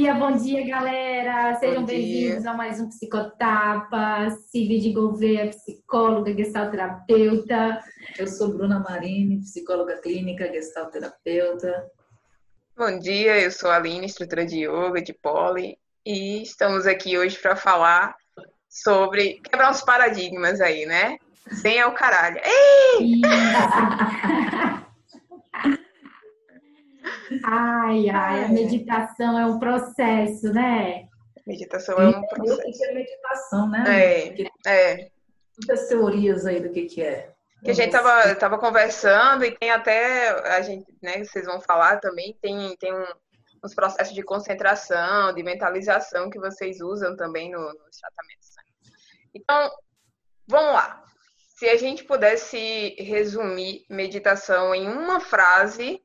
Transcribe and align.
dia, 0.00 0.14
bom 0.14 0.32
dia, 0.32 0.66
galera. 0.66 1.56
Sejam 1.56 1.84
bem-vindos 1.84 2.46
a 2.46 2.54
mais 2.54 2.80
um 2.80 2.88
Psicotapa. 2.88 4.30
Cid 4.50 4.94
Gouveia, 4.94 5.50
psicóloga, 5.50 6.34
gestalterapeuta. 6.34 7.78
Eu 8.18 8.26
sou 8.26 8.48
Bruna 8.48 8.78
Marini, 8.78 9.42
psicóloga 9.42 9.98
clínica, 9.98 10.50
gestalterapeuta. 10.50 11.86
Bom 12.74 12.98
dia, 12.98 13.38
eu 13.40 13.50
sou 13.50 13.68
a 13.68 13.76
Aline, 13.76 14.06
instrutora 14.06 14.46
de 14.46 14.64
yoga, 14.64 15.02
de 15.02 15.12
poli, 15.12 15.76
e 16.06 16.42
estamos 16.42 16.86
aqui 16.86 17.18
hoje 17.18 17.38
para 17.38 17.54
falar 17.54 18.16
sobre 18.70 19.38
quebrar 19.44 19.70
uns 19.70 19.82
paradigmas 19.82 20.62
aí, 20.62 20.86
né? 20.86 21.18
Sem 21.60 21.76
é 21.76 21.84
o 21.84 21.92
caralho. 21.92 22.40
Ei! 22.42 23.20
Ai, 27.44 28.08
ai, 28.10 28.44
a 28.44 28.48
meditação 28.48 29.38
é 29.38 29.46
um 29.46 29.58
processo, 29.58 30.52
né? 30.52 31.08
Meditação 31.46 31.98
é 31.98 32.08
um 32.08 32.26
processo. 32.26 32.60
O 32.60 32.72
que 32.72 32.84
é 32.84 32.94
meditação, 32.94 33.68
né? 33.68 33.84
É, 33.88 34.44
é. 34.66 35.10
Muitas 35.58 35.88
teorias 35.88 36.46
aí 36.46 36.60
do 36.60 36.70
que, 36.70 36.86
que 36.86 37.02
é. 37.02 37.32
Que 37.62 37.70
a 37.70 37.74
gente 37.74 37.90
tava, 37.90 38.34
tava 38.36 38.58
conversando 38.58 39.44
e 39.44 39.50
tem 39.50 39.70
até, 39.70 40.30
a 40.56 40.62
gente, 40.62 40.86
né, 41.02 41.22
vocês 41.22 41.44
vão 41.44 41.60
falar 41.60 41.98
também, 41.98 42.34
tem, 42.40 42.74
tem 42.76 42.94
um, 42.94 43.04
uns 43.62 43.74
processos 43.74 44.14
de 44.14 44.22
concentração, 44.22 45.34
de 45.34 45.42
mentalização 45.42 46.30
que 46.30 46.38
vocês 46.38 46.80
usam 46.80 47.14
também 47.16 47.50
no, 47.50 47.60
nos 47.60 47.96
tratamentos. 47.98 48.48
Então, 49.34 49.70
vamos 50.48 50.72
lá. 50.72 51.04
Se 51.58 51.68
a 51.68 51.76
gente 51.76 52.04
pudesse 52.04 52.96
resumir 52.98 53.84
meditação 53.90 54.74
em 54.74 54.88
uma 54.88 55.20
frase, 55.20 56.02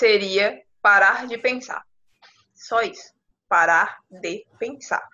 seria 0.00 0.62
parar 0.80 1.26
de 1.26 1.36
pensar. 1.36 1.84
Só 2.54 2.80
isso. 2.80 3.12
Parar 3.48 3.98
de 4.10 4.46
pensar. 4.58 5.06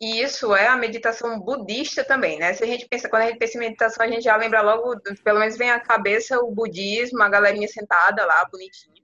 E 0.00 0.20
isso 0.20 0.54
é 0.54 0.66
a 0.66 0.76
meditação 0.76 1.38
budista 1.40 2.04
também, 2.04 2.38
né? 2.38 2.52
Se 2.52 2.64
a 2.64 2.66
gente 2.66 2.86
pensa, 2.88 3.08
quando 3.08 3.22
a 3.22 3.26
gente 3.28 3.38
pensa 3.38 3.56
em 3.56 3.60
meditação, 3.60 4.04
a 4.04 4.08
gente 4.08 4.24
já 4.24 4.36
lembra 4.36 4.60
logo, 4.60 5.00
pelo 5.22 5.38
menos 5.38 5.56
vem 5.56 5.70
à 5.70 5.80
cabeça 5.80 6.38
o 6.40 6.50
budismo, 6.50 7.22
a 7.22 7.28
galerinha 7.28 7.68
sentada 7.68 8.26
lá, 8.26 8.44
bonitinha. 8.50 9.02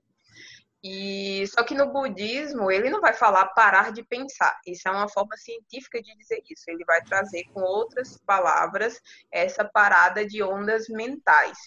E 0.83 1.47
só 1.47 1.63
que 1.63 1.73
no 1.73 1.91
budismo 1.91 2.69
ele 2.69 2.89
não 2.89 2.99
vai 2.99 3.13
falar 3.13 3.47
parar 3.53 3.93
de 3.93 4.03
pensar. 4.03 4.59
Isso 4.67 4.87
é 4.87 4.91
uma 4.91 5.07
forma 5.07 5.37
científica 5.37 6.01
de 6.01 6.13
dizer 6.17 6.43
isso. 6.49 6.65
Ele 6.67 6.83
vai 6.83 7.01
trazer 7.01 7.45
com 7.53 7.61
outras 7.61 8.17
palavras 8.25 8.99
essa 9.31 9.63
parada 9.63 10.27
de 10.27 10.43
ondas 10.43 10.89
mentais. 10.89 11.57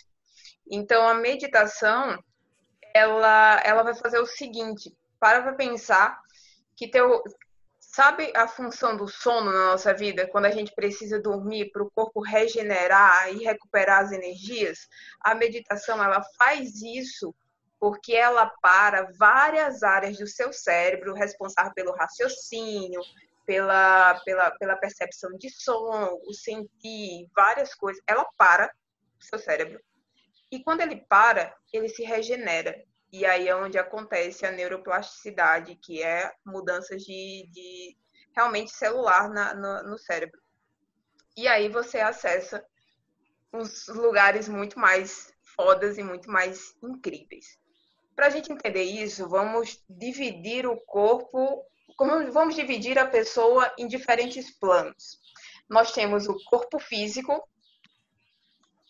Então 0.71 1.09
a 1.09 1.15
meditação 1.15 2.23
ela, 2.97 3.61
ela 3.65 3.83
vai 3.83 3.95
fazer 3.95 4.19
o 4.19 4.27
seguinte: 4.27 4.97
para 5.21 5.43
para 5.43 5.55
pensar 5.55 6.19
que 6.75 6.89
teu, 6.89 7.23
sabe 7.79 8.33
a 8.35 8.49
função 8.49 8.97
do 8.97 9.07
sono 9.07 9.53
na 9.53 9.73
nossa 9.73 9.93
vida, 9.93 10.27
quando 10.29 10.47
a 10.47 10.51
gente 10.51 10.75
precisa 10.75 11.21
dormir 11.21 11.71
para 11.71 11.83
o 11.83 11.91
corpo 11.91 12.21
regenerar 12.21 13.33
e 13.33 13.45
recuperar 13.45 14.03
as 14.03 14.13
energias? 14.13 14.79
A 15.21 15.35
meditação 15.35 16.03
ela 16.03 16.23
faz 16.39 16.81
isso 16.83 17.35
porque 17.79 18.15
ela 18.15 18.51
para 18.63 19.11
várias 19.19 19.83
áreas 19.83 20.17
do 20.17 20.27
seu 20.27 20.51
cérebro 20.51 21.13
responsável 21.13 21.73
pelo 21.75 21.93
raciocínio, 21.93 23.03
pela, 23.45 24.19
pela, 24.25 24.51
pela 24.53 24.77
percepção 24.77 25.31
de 25.37 25.51
som, 25.51 26.19
o 26.27 26.33
sentir, 26.33 27.29
várias 27.37 27.75
coisas. 27.75 28.03
Ela 28.07 28.27
para 28.39 28.73
o 29.21 29.25
seu 29.25 29.39
cérebro 29.39 29.79
e 30.51 30.63
quando 30.63 30.81
ele 30.81 30.97
para, 31.09 31.55
ele 31.73 31.89
se 31.89 32.03
regenera. 32.05 32.83
E 33.13 33.25
aí 33.25 33.49
é 33.49 33.57
onde 33.57 33.79
acontece 33.79 34.45
a 34.45 34.53
neuroplasticidade, 34.53 35.77
que 35.77 36.03
é 36.03 36.33
mudanças 36.45 37.03
de, 37.03 37.49
de 37.51 37.97
realmente 38.35 38.71
celular 38.71 39.29
na, 39.31 39.55
no, 39.55 39.91
no 39.91 39.99
cérebro. 39.99 40.41
E 41.37 41.47
aí 41.49 41.69
você 41.69 42.01
acessa 42.01 42.65
uns 43.53 43.87
lugares 43.89 44.49
muito 44.49 44.79
mais 44.79 45.33
fodas 45.55 45.97
e 45.99 46.03
muito 46.03 46.31
mais 46.31 46.75
incríveis. 46.83 47.59
Para 48.15 48.27
a 48.27 48.31
gente 48.31 48.53
entender 48.53 48.83
isso, 48.83 49.29
vamos 49.29 49.83
dividir 49.89 50.67
o 50.67 50.77
corpo, 50.81 51.63
vamos 52.33 52.55
dividir 52.55 52.99
a 52.99 53.07
pessoa 53.07 53.73
em 53.79 53.87
diferentes 53.87 54.51
planos. 54.59 55.19
Nós 55.69 55.93
temos 55.93 56.29
o 56.29 56.37
corpo 56.45 56.79
físico, 56.79 57.47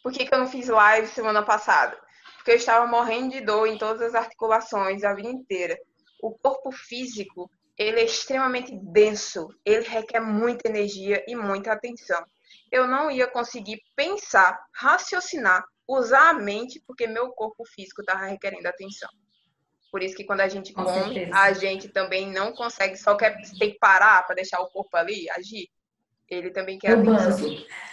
por 0.07 0.13
que, 0.13 0.25
que 0.25 0.33
eu 0.33 0.39
não 0.39 0.47
fiz 0.47 0.69
live 0.69 1.09
semana 1.09 1.45
passada? 1.45 1.99
Porque 2.37 2.53
eu 2.53 2.55
estava 2.55 2.87
morrendo 2.87 3.33
de 3.33 3.41
dor 3.41 3.67
em 3.67 3.77
todas 3.77 4.01
as 4.01 4.15
articulações 4.15 5.03
a 5.03 5.13
vida 5.13 5.29
inteira. 5.29 5.77
O 6.23 6.31
corpo 6.31 6.71
físico, 6.71 7.51
ele 7.77 7.99
é 7.99 8.05
extremamente 8.05 8.71
denso, 8.81 9.49
ele 9.65 9.85
requer 9.85 10.21
muita 10.21 10.69
energia 10.69 11.25
e 11.27 11.35
muita 11.35 11.73
atenção. 11.73 12.25
Eu 12.71 12.87
não 12.87 13.11
ia 13.11 13.27
conseguir 13.27 13.83
pensar, 13.97 14.57
raciocinar, 14.73 15.65
usar 15.89 16.29
a 16.29 16.35
mente, 16.35 16.81
porque 16.87 17.09
meu 17.09 17.31
corpo 17.31 17.65
físico 17.65 18.01
estava 18.01 18.27
requerendo 18.27 18.69
atenção. 18.69 19.11
Por 19.91 20.05
isso 20.05 20.15
que 20.15 20.23
quando 20.23 20.43
a 20.43 20.49
gente 20.49 20.73
Com 20.73 20.85
come, 20.85 21.29
a 21.33 21.53
gente 21.53 21.89
também 21.89 22.31
não 22.31 22.53
consegue, 22.53 22.97
só 22.97 23.17
quer 23.17 23.37
ter 23.59 23.73
que 23.73 23.79
parar 23.81 24.25
para 24.25 24.37
deixar 24.37 24.61
o 24.61 24.69
corpo 24.69 24.97
ali 24.97 25.29
agir. 25.31 25.69
Ele 26.29 26.51
também 26.51 26.79
quer 26.79 26.97
o 26.97 27.15
atenção. 27.15 27.49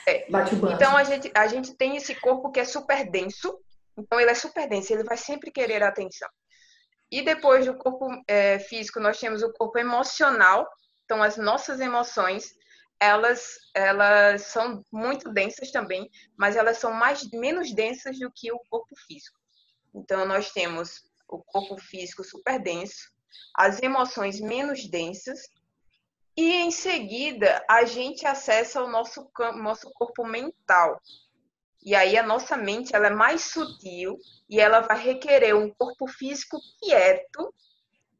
É. 0.07 0.29
Bate 0.29 0.55
o 0.55 0.57
banco. 0.57 0.73
Então 0.73 0.97
a 0.97 1.03
gente, 1.03 1.31
a 1.35 1.47
gente 1.47 1.75
tem 1.75 1.95
esse 1.95 2.15
corpo 2.15 2.51
que 2.51 2.59
é 2.59 2.65
super 2.65 3.09
denso. 3.09 3.59
Então 3.97 4.19
ele 4.19 4.31
é 4.31 4.35
super 4.35 4.67
denso, 4.67 4.91
ele 4.91 5.03
vai 5.03 5.17
sempre 5.17 5.51
querer 5.51 5.83
atenção. 5.83 6.29
E 7.11 7.21
depois 7.21 7.65
do 7.65 7.77
corpo 7.77 8.07
é, 8.27 8.57
físico, 8.57 8.99
nós 8.99 9.19
temos 9.19 9.43
o 9.43 9.53
corpo 9.53 9.77
emocional. 9.77 10.67
Então 11.05 11.21
as 11.21 11.37
nossas 11.37 11.79
emoções, 11.79 12.55
elas, 12.99 13.59
elas 13.75 14.47
são 14.47 14.83
muito 14.91 15.31
densas 15.31 15.71
também, 15.71 16.09
mas 16.35 16.55
elas 16.55 16.77
são 16.77 16.91
mais 16.91 17.29
menos 17.29 17.71
densas 17.71 18.17
do 18.17 18.31
que 18.31 18.51
o 18.51 18.59
corpo 18.67 18.95
físico. 19.05 19.37
Então 19.93 20.25
nós 20.25 20.51
temos 20.51 21.03
o 21.27 21.37
corpo 21.43 21.79
físico 21.79 22.23
super 22.23 22.59
denso, 22.59 23.11
as 23.55 23.81
emoções 23.81 24.41
menos 24.41 24.87
densas 24.87 25.39
e 26.35 26.51
em 26.51 26.71
seguida, 26.71 27.63
a 27.69 27.85
gente 27.85 28.25
acessa 28.25 28.83
o 28.83 28.89
nosso, 28.89 29.29
nosso 29.55 29.91
corpo 29.93 30.25
mental. 30.25 30.99
E 31.85 31.93
aí 31.93 32.17
a 32.17 32.23
nossa 32.23 32.57
mente 32.57 32.95
ela 32.95 33.07
é 33.07 33.11
mais 33.11 33.41
sutil 33.41 34.17
e 34.49 34.59
ela 34.59 34.79
vai 34.79 34.97
requerer 34.97 35.55
um 35.55 35.69
corpo 35.69 36.07
físico 36.07 36.57
quieto, 36.81 37.53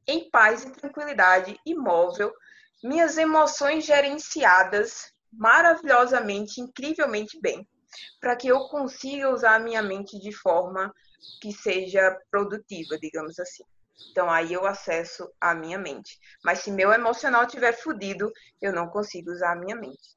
em 0.06 0.30
paz 0.30 0.64
e 0.64 0.72
tranquilidade, 0.72 1.60
imóvel, 1.66 2.32
minhas 2.84 3.18
emoções 3.18 3.86
gerenciadas 3.86 5.14
maravilhosamente, 5.32 6.62
incrivelmente 6.62 7.40
bem, 7.40 7.68
para 8.20 8.36
que 8.36 8.48
eu 8.48 8.68
consiga 8.68 9.32
usar 9.32 9.56
a 9.56 9.60
minha 9.60 9.82
mente 9.82 10.20
de 10.20 10.32
forma 10.32 10.94
que 11.42 11.52
seja 11.54 12.20
produtiva, 12.30 13.00
digamos 13.00 13.40
assim. 13.40 13.64
Então 14.12 14.30
aí 14.30 14.54
eu 14.54 14.66
acesso 14.66 15.30
a 15.40 15.54
minha 15.54 15.78
mente. 15.78 16.20
Mas 16.44 16.60
se 16.60 16.72
meu 16.72 16.92
emocional 16.92 17.44
estiver 17.44 17.74
fodido, 17.74 18.32
eu 18.62 18.74
não 18.74 18.88
consigo 18.88 19.32
usar 19.32 19.54
a 19.54 19.60
minha 19.60 19.76
mente. 19.76 20.14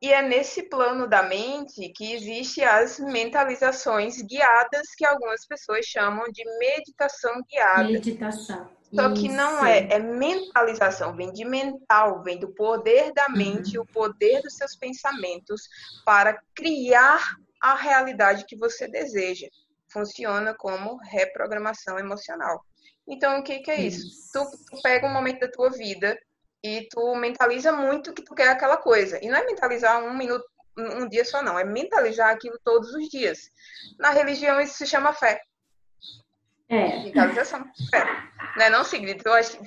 E 0.00 0.12
é 0.12 0.22
nesse 0.22 0.62
plano 0.62 1.08
da 1.08 1.24
mente 1.24 1.88
que 1.88 2.12
existem 2.12 2.64
as 2.64 3.00
mentalizações 3.00 4.22
guiadas, 4.22 4.94
que 4.96 5.04
algumas 5.04 5.44
pessoas 5.44 5.84
chamam 5.86 6.24
de 6.30 6.44
meditação 6.58 7.42
guiada. 7.50 7.84
Meditação. 7.84 8.70
Só 8.94 9.12
que 9.12 9.28
não 9.28 9.66
é, 9.66 9.86
é 9.90 9.98
mentalização, 9.98 11.14
vem 11.14 11.30
de 11.32 11.44
mental, 11.44 12.22
vem 12.22 12.38
do 12.38 12.48
poder 12.54 13.12
da 13.12 13.28
mente, 13.28 13.76
uhum. 13.76 13.84
o 13.84 13.86
poder 13.86 14.40
dos 14.40 14.54
seus 14.54 14.74
pensamentos 14.76 15.68
para 16.06 16.40
criar 16.54 17.20
a 17.60 17.74
realidade 17.74 18.46
que 18.46 18.56
você 18.56 18.88
deseja. 18.88 19.46
Funciona 19.92 20.54
como 20.54 20.96
reprogramação 21.02 21.98
emocional. 21.98 22.64
Então, 23.08 23.38
o 23.38 23.42
que, 23.42 23.60
que 23.60 23.70
é 23.70 23.80
isso? 23.80 24.06
isso. 24.06 24.32
Tu, 24.32 24.76
tu, 24.76 24.82
pega 24.82 25.06
um 25.06 25.12
momento 25.12 25.40
da 25.40 25.50
tua 25.50 25.70
vida 25.70 26.18
e 26.62 26.86
tu 26.90 27.14
mentaliza 27.16 27.72
muito 27.72 28.12
que 28.12 28.22
tu 28.22 28.34
quer 28.34 28.48
aquela 28.48 28.76
coisa. 28.76 29.18
E 29.24 29.28
não 29.28 29.36
é 29.36 29.46
mentalizar 29.46 30.04
um 30.04 30.16
minuto, 30.16 30.44
um 30.76 31.08
dia 31.08 31.24
só, 31.24 31.42
não. 31.42 31.58
É 31.58 31.64
mentalizar 31.64 32.30
aquilo 32.30 32.58
todos 32.62 32.92
os 32.92 33.08
dias. 33.08 33.50
Na 33.98 34.10
religião, 34.10 34.60
isso 34.60 34.74
se 34.74 34.86
chama 34.86 35.12
fé. 35.12 35.40
É. 36.68 37.02
Mentalização. 37.04 37.64
Fé. 37.90 38.04
Não 38.56 38.64
é 38.64 38.70
não, 38.70 38.84
Sigrid? 38.84 39.22
Eu 39.24 39.32
acho 39.32 39.58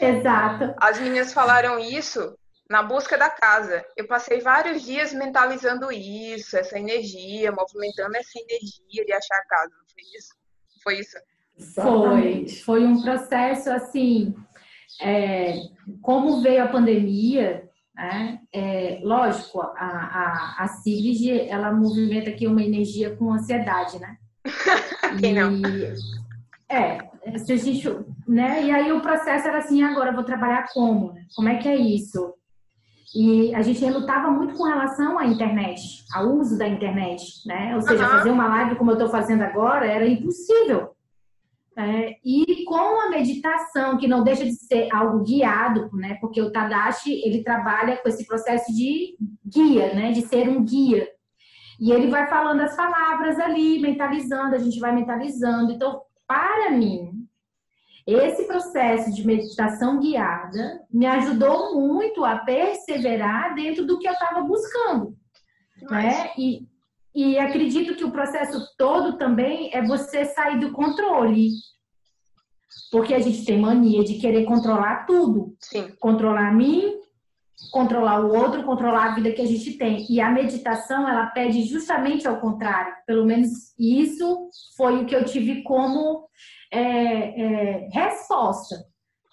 Exato. 0.00 0.74
As 0.78 0.98
meninas 1.00 1.32
falaram 1.32 1.78
isso 1.78 2.38
na 2.70 2.82
busca 2.82 3.18
da 3.18 3.28
casa. 3.28 3.84
Eu 3.96 4.06
passei 4.06 4.40
vários 4.40 4.82
dias 4.82 5.12
mentalizando 5.12 5.90
isso, 5.90 6.56
essa 6.56 6.78
energia, 6.78 7.50
movimentando 7.50 8.16
essa 8.16 8.38
energia 8.38 9.04
de 9.04 9.12
achar 9.12 9.36
a 9.36 9.46
casa. 9.46 9.70
Não 9.76 9.86
foi 9.88 10.02
isso? 10.16 10.34
Foi 10.82 10.98
isso? 10.98 11.16
Foi, 11.58 12.48
foi 12.48 12.84
um 12.84 13.00
processo 13.00 13.70
assim, 13.70 14.34
é, 15.00 15.54
como 16.02 16.40
veio 16.40 16.64
a 16.64 16.68
pandemia, 16.68 17.68
né? 17.94 18.40
É, 18.52 19.00
lógico, 19.02 19.60
a, 19.60 19.68
a, 19.76 20.64
a 20.64 20.68
Sigrid, 20.68 21.48
ela 21.48 21.72
movimenta 21.72 22.30
aqui 22.30 22.46
uma 22.46 22.62
energia 22.62 23.14
com 23.14 23.32
ansiedade, 23.32 23.98
né? 24.00 24.16
Quem 25.20 25.34
não? 25.34 25.60
é, 26.68 26.98
se 27.38 27.52
a 27.52 27.56
gente, 27.56 27.88
né? 28.26 28.64
E 28.64 28.70
aí 28.70 28.92
o 28.92 29.00
processo 29.00 29.46
era 29.46 29.58
assim, 29.58 29.82
agora 29.82 30.12
vou 30.12 30.24
trabalhar 30.24 30.66
como? 30.72 31.12
Né? 31.12 31.24
Como 31.34 31.48
é 31.48 31.56
que 31.58 31.68
é 31.68 31.76
isso? 31.76 32.34
E 33.14 33.54
a 33.54 33.62
gente 33.62 33.80
relutava 33.80 34.28
muito 34.28 34.54
com 34.54 34.64
relação 34.64 35.16
à 35.18 35.24
internet, 35.24 36.04
ao 36.12 36.32
uso 36.32 36.58
da 36.58 36.66
internet, 36.66 37.46
né? 37.46 37.76
Ou 37.76 37.80
seja, 37.80 38.04
uhum. 38.04 38.10
fazer 38.10 38.30
uma 38.30 38.48
live 38.48 38.74
como 38.74 38.90
eu 38.90 38.94
estou 38.94 39.08
fazendo 39.08 39.42
agora 39.42 39.86
era 39.86 40.06
impossível. 40.06 40.93
É, 41.76 42.16
e 42.24 42.64
com 42.64 43.00
a 43.00 43.10
meditação, 43.10 43.96
que 43.96 44.06
não 44.06 44.22
deixa 44.22 44.44
de 44.44 44.54
ser 44.54 44.88
algo 44.92 45.24
guiado, 45.24 45.90
né? 45.94 46.16
Porque 46.20 46.40
o 46.40 46.52
Tadashi, 46.52 47.12
ele 47.24 47.42
trabalha 47.42 47.96
com 47.96 48.08
esse 48.08 48.24
processo 48.26 48.72
de 48.72 49.16
guia, 49.44 49.92
né? 49.92 50.12
De 50.12 50.22
ser 50.22 50.48
um 50.48 50.64
guia. 50.64 51.08
E 51.80 51.90
ele 51.90 52.08
vai 52.08 52.28
falando 52.28 52.60
as 52.60 52.76
palavras 52.76 53.38
ali, 53.40 53.80
mentalizando, 53.80 54.54
a 54.54 54.58
gente 54.58 54.78
vai 54.78 54.94
mentalizando. 54.94 55.72
Então, 55.72 56.02
para 56.26 56.70
mim, 56.70 57.26
esse 58.06 58.46
processo 58.46 59.12
de 59.12 59.26
meditação 59.26 59.98
guiada 59.98 60.80
me 60.92 61.06
ajudou 61.06 61.80
muito 61.80 62.24
a 62.24 62.38
perseverar 62.38 63.54
dentro 63.54 63.84
do 63.86 63.98
que 63.98 64.06
eu 64.06 64.12
estava 64.12 64.42
buscando. 64.42 65.16
Né? 65.90 66.30
E, 66.38 66.68
e 67.14 67.38
acredito 67.38 67.94
que 67.94 68.04
o 68.04 68.10
processo 68.10 68.60
todo 68.76 69.16
também 69.16 69.70
é 69.72 69.82
você 69.82 70.24
sair 70.24 70.58
do 70.58 70.72
controle. 70.72 71.50
Porque 72.90 73.14
a 73.14 73.20
gente 73.20 73.44
tem 73.44 73.58
mania 73.58 74.02
de 74.02 74.14
querer 74.14 74.44
controlar 74.44 75.06
tudo. 75.06 75.54
Sim. 75.60 75.92
Controlar 76.00 76.52
mim, 76.52 76.92
controlar 77.70 78.20
o 78.20 78.34
outro, 78.34 78.64
controlar 78.64 79.12
a 79.12 79.14
vida 79.14 79.30
que 79.30 79.42
a 79.42 79.46
gente 79.46 79.78
tem. 79.78 80.04
E 80.10 80.20
a 80.20 80.30
meditação, 80.30 81.08
ela 81.08 81.26
pede 81.26 81.62
justamente 81.62 82.26
ao 82.26 82.40
contrário. 82.40 82.92
Pelo 83.06 83.24
menos 83.24 83.48
isso 83.78 84.48
foi 84.76 85.02
o 85.02 85.06
que 85.06 85.14
eu 85.14 85.24
tive 85.24 85.62
como 85.62 86.26
é, 86.72 86.80
é, 86.80 87.88
resposta. 87.92 88.76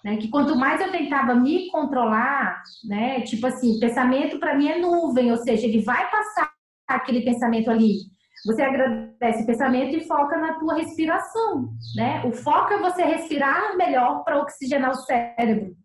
Né? 0.04 0.16
Que 0.18 0.28
quanto 0.28 0.56
mais 0.56 0.80
eu 0.80 0.92
tentava 0.92 1.34
me 1.34 1.68
controlar, 1.68 2.62
né? 2.84 3.20
Tipo 3.22 3.46
assim, 3.48 3.78
pensamento 3.78 4.38
para 4.38 4.56
mim 4.56 4.68
é 4.68 4.78
nuvem, 4.78 5.30
ou 5.30 5.36
seja, 5.36 5.66
ele 5.66 5.80
vai 5.80 6.10
passar 6.10 6.51
aquele 6.96 7.22
pensamento 7.22 7.70
ali. 7.70 7.96
Você 8.44 8.62
agradece 8.62 9.44
o 9.44 9.46
pensamento 9.46 9.96
e 9.96 10.06
foca 10.06 10.36
na 10.36 10.54
tua 10.58 10.74
respiração, 10.74 11.68
né? 11.94 12.22
O 12.24 12.32
foco 12.32 12.72
é 12.72 12.78
você 12.78 13.02
respirar 13.04 13.76
melhor 13.76 14.24
para 14.24 14.40
oxigenar 14.40 14.90
o 14.90 14.96
cérebro. 14.96 15.76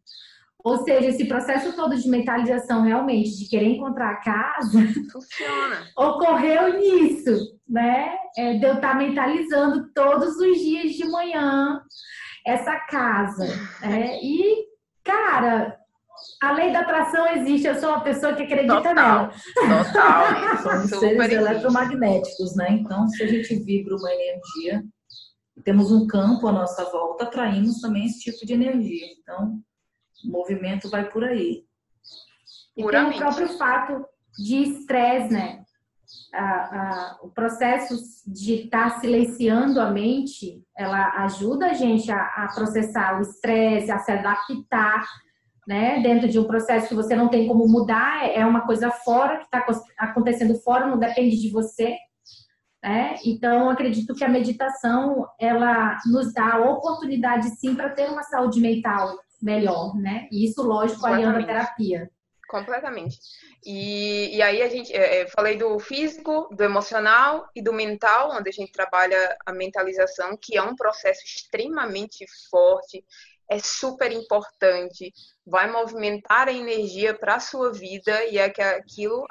Ou 0.64 0.84
seja, 0.84 1.10
esse 1.10 1.26
processo 1.26 1.76
todo 1.76 1.96
de 1.96 2.10
mentalização 2.10 2.82
realmente, 2.82 3.38
de 3.38 3.48
querer 3.48 3.68
encontrar 3.68 4.10
a 4.10 4.22
casa, 4.22 4.80
funciona. 5.12 5.88
ocorreu 5.96 6.80
nisso, 6.80 7.58
né? 7.70 8.16
É, 8.36 8.56
de 8.56 8.66
eu 8.66 8.74
estar 8.74 8.98
mentalizando 8.98 9.92
todos 9.94 10.36
os 10.36 10.58
dias 10.58 10.94
de 10.94 11.08
manhã 11.10 11.80
essa 12.46 12.76
casa. 12.80 13.46
Né? 13.82 14.20
E, 14.24 14.66
cara, 15.04 15.78
a 16.42 16.52
lei 16.52 16.72
da 16.72 16.82
atração 16.82 17.28
existe, 17.36 17.68
eu 17.68 17.80
sou 17.80 17.90
uma 17.90 18.02
pessoa 18.02 18.34
que 18.34 18.44
acredita 18.44 18.76
total, 18.76 18.94
nela. 18.96 19.32
Total, 19.56 20.58
Somos 20.62 21.00
seres 21.00 21.32
eletromagnéticos, 21.32 22.56
né? 22.56 22.72
Então, 22.72 23.08
se 23.08 23.24
a 23.24 23.28
gente 23.28 23.56
vibra 23.64 23.96
uma 23.96 24.12
energia, 24.12 24.84
temos 25.64 25.92
um 25.92 26.06
campo 26.06 26.48
à 26.48 26.52
nossa 26.52 26.84
volta, 26.92 27.24
atraímos 27.24 27.82
também 27.82 28.06
esse 28.06 28.20
tipo 28.20 28.46
de 28.46 28.54
energia. 28.54 29.06
Então, 29.20 29.60
o 30.26 30.32
movimento 30.32 30.90
vai 30.90 31.10
por 31.10 31.24
aí. 31.24 31.66
E 32.76 32.86
tem 32.86 33.06
o 33.06 33.18
próprio 33.18 33.50
fato 33.58 34.06
de 34.38 34.58
estresse, 34.58 35.34
né? 35.34 35.64
o 37.22 37.30
processo 37.30 37.96
de 38.26 38.66
estar 38.66 38.92
tá 38.92 39.00
silenciando 39.00 39.82
a 39.82 39.92
mente, 39.92 40.64
ela 40.78 41.24
ajuda 41.24 41.68
a 41.68 41.74
gente 41.74 42.12
a, 42.12 42.18
a 42.18 42.48
processar 42.54 43.18
o 43.18 43.22
estresse, 43.22 43.92
a 43.92 44.00
se 44.00 44.12
adaptar 44.12 45.06
né? 45.68 46.00
Dentro 46.00 46.30
de 46.30 46.40
um 46.40 46.46
processo 46.46 46.88
que 46.88 46.96
você 46.96 47.14
não 47.14 47.28
tem 47.28 47.46
como 47.46 47.68
mudar, 47.68 48.26
é 48.26 48.46
uma 48.46 48.66
coisa 48.66 48.90
fora, 48.90 49.38
que 49.38 49.44
está 49.44 49.66
acontecendo 49.98 50.56
fora, 50.62 50.88
não 50.88 50.98
depende 50.98 51.36
de 51.36 51.52
você. 51.52 51.98
Né? 52.82 53.16
Então, 53.26 53.70
acredito 53.70 54.16
que 54.16 54.24
a 54.24 54.30
meditação, 54.30 55.28
ela 55.38 55.98
nos 56.06 56.34
dá 56.34 56.54
a 56.54 56.72
oportunidade, 56.72 57.50
sim, 57.60 57.76
para 57.76 57.90
ter 57.90 58.10
uma 58.10 58.24
saúde 58.24 58.62
mental 58.62 59.18
melhor, 59.42 59.94
né? 59.96 60.28
E 60.32 60.46
isso, 60.46 60.64
lógico, 60.64 61.06
aliando 61.06 61.40
a 61.40 61.44
terapia. 61.44 62.10
Completamente. 62.48 63.20
E, 63.66 64.38
e 64.38 64.42
aí 64.42 64.62
a 64.62 64.70
gente, 64.70 64.94
é, 64.94 65.22
é, 65.22 65.28
falei 65.28 65.58
do 65.58 65.78
físico, 65.80 66.48
do 66.56 66.64
emocional 66.64 67.50
e 67.54 67.62
do 67.62 67.74
mental, 67.74 68.32
onde 68.32 68.50
a 68.50 68.54
gente 68.54 68.72
trabalha 68.72 69.38
a 69.46 69.52
mentalização, 69.52 70.38
que 70.42 70.58
é 70.58 70.62
um 70.62 70.76
processo 70.76 71.22
extremamente 71.26 72.26
forte, 72.50 73.04
é 73.50 73.60
super 73.60 74.12
importante, 74.12 75.14
vai 75.46 75.72
movimentar 75.72 76.50
a 76.50 76.54
energia 76.54 77.14
para 77.14 77.36
a 77.36 77.40
sua 77.40 77.72
vida 77.72 78.26
e 78.26 78.38
é 78.38 78.50
que 78.50 78.62
aquilo, 78.62 79.26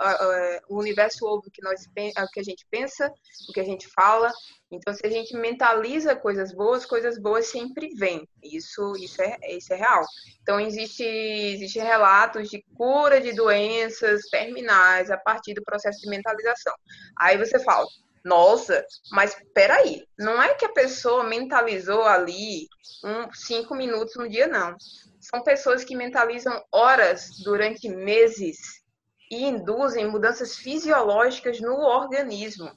o 0.68 0.78
universo 0.78 1.26
ouve 1.26 1.48
o 1.48 1.50
que 1.50 1.62
nós 1.62 1.82
o 1.84 2.30
que 2.32 2.40
a 2.40 2.42
gente 2.42 2.66
pensa, 2.70 3.12
o 3.48 3.52
que 3.52 3.60
a 3.60 3.64
gente 3.64 3.86
fala. 3.88 4.32
Então, 4.70 4.92
se 4.94 5.06
a 5.06 5.10
gente 5.10 5.36
mentaliza 5.36 6.16
coisas 6.16 6.52
boas, 6.52 6.86
coisas 6.86 7.18
boas 7.20 7.46
sempre 7.46 7.94
vêm. 7.94 8.26
Isso, 8.42 8.94
isso 8.96 9.20
é, 9.22 9.36
isso 9.56 9.72
é 9.72 9.76
real. 9.76 10.04
Então, 10.42 10.58
existe, 10.58 11.04
existe 11.04 11.78
relatos 11.78 12.48
de 12.48 12.64
cura 12.74 13.20
de 13.20 13.32
doenças 13.32 14.22
terminais 14.30 15.10
a 15.10 15.16
partir 15.16 15.54
do 15.54 15.62
processo 15.62 16.00
de 16.00 16.08
mentalização. 16.08 16.74
Aí 17.18 17.36
você 17.36 17.60
fala, 17.60 17.86
nossa, 18.26 18.84
mas 19.12 19.36
peraí, 19.54 20.04
não 20.18 20.42
é 20.42 20.52
que 20.54 20.64
a 20.64 20.72
pessoa 20.72 21.22
mentalizou 21.22 22.02
ali 22.02 22.66
um, 23.04 23.32
cinco 23.32 23.72
minutos 23.72 24.16
no 24.16 24.28
dia, 24.28 24.48
não. 24.48 24.76
São 25.20 25.44
pessoas 25.44 25.84
que 25.84 25.94
mentalizam 25.94 26.60
horas 26.72 27.30
durante 27.44 27.88
meses 27.88 28.82
e 29.30 29.44
induzem 29.44 30.10
mudanças 30.10 30.56
fisiológicas 30.56 31.60
no 31.60 31.76
organismo. 31.76 32.68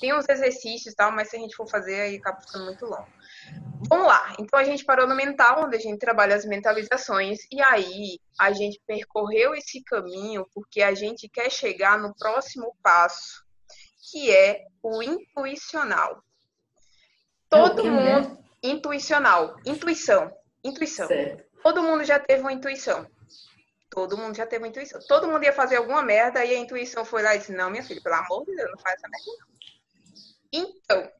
Tem 0.00 0.12
uns 0.12 0.28
exercícios 0.28 0.96
tal, 0.96 1.12
mas 1.12 1.30
se 1.30 1.36
a 1.36 1.38
gente 1.38 1.54
for 1.54 1.68
fazer 1.68 2.00
aí 2.00 2.16
acaba 2.16 2.40
ficando 2.40 2.64
muito 2.64 2.84
longo. 2.84 3.06
Vamos 3.88 4.06
lá. 4.06 4.34
Então 4.40 4.58
a 4.58 4.64
gente 4.64 4.84
parou 4.84 5.06
no 5.06 5.14
mental, 5.14 5.64
onde 5.64 5.76
a 5.76 5.80
gente 5.80 6.00
trabalha 6.00 6.34
as 6.34 6.44
mentalizações, 6.44 7.38
e 7.52 7.60
aí 7.62 8.18
a 8.38 8.52
gente 8.52 8.80
percorreu 8.84 9.54
esse 9.54 9.80
caminho 9.84 10.44
porque 10.52 10.82
a 10.82 10.92
gente 10.92 11.28
quer 11.28 11.50
chegar 11.50 11.98
no 11.98 12.12
próximo 12.16 12.76
passo, 12.82 13.47
que 14.10 14.30
é 14.34 14.64
o 14.82 15.02
intuicional. 15.02 16.22
Todo 17.48 17.86
é 17.86 17.90
mundo. 17.90 18.28
Né? 18.30 18.38
Intuicional. 18.62 19.56
Intuição. 19.64 20.32
Intuição. 20.64 21.06
Certo. 21.06 21.44
Todo 21.62 21.82
mundo 21.82 22.04
já 22.04 22.18
teve 22.18 22.42
uma 22.42 22.52
intuição. 22.52 23.06
Todo 23.90 24.16
mundo 24.16 24.36
já 24.36 24.46
teve 24.46 24.64
uma 24.64 24.68
intuição. 24.68 25.00
Todo 25.08 25.28
mundo 25.28 25.44
ia 25.44 25.52
fazer 25.52 25.76
alguma 25.76 26.02
merda 26.02 26.44
e 26.44 26.54
a 26.54 26.58
intuição 26.58 27.04
foi 27.04 27.22
lá 27.22 27.34
e 27.34 27.38
disse: 27.38 27.52
Não, 27.52 27.70
minha 27.70 27.82
filha, 27.82 28.02
pelo 28.02 28.14
amor 28.14 28.44
de 28.44 28.54
Deus, 28.54 28.70
não 28.70 28.78
faz 28.78 28.94
essa 28.96 29.08
merda, 29.08 29.26
não. 29.40 29.48
Então, 30.52 31.12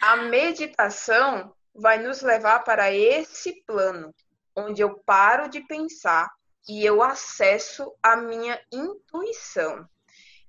a 0.00 0.16
meditação 0.16 1.54
vai 1.74 1.98
nos 1.98 2.22
levar 2.22 2.60
para 2.60 2.92
esse 2.92 3.62
plano, 3.66 4.14
onde 4.54 4.82
eu 4.82 4.98
paro 5.00 5.48
de 5.48 5.60
pensar 5.60 6.30
e 6.68 6.84
eu 6.84 7.02
acesso 7.02 7.94
a 8.02 8.16
minha 8.16 8.60
intuição. 8.70 9.88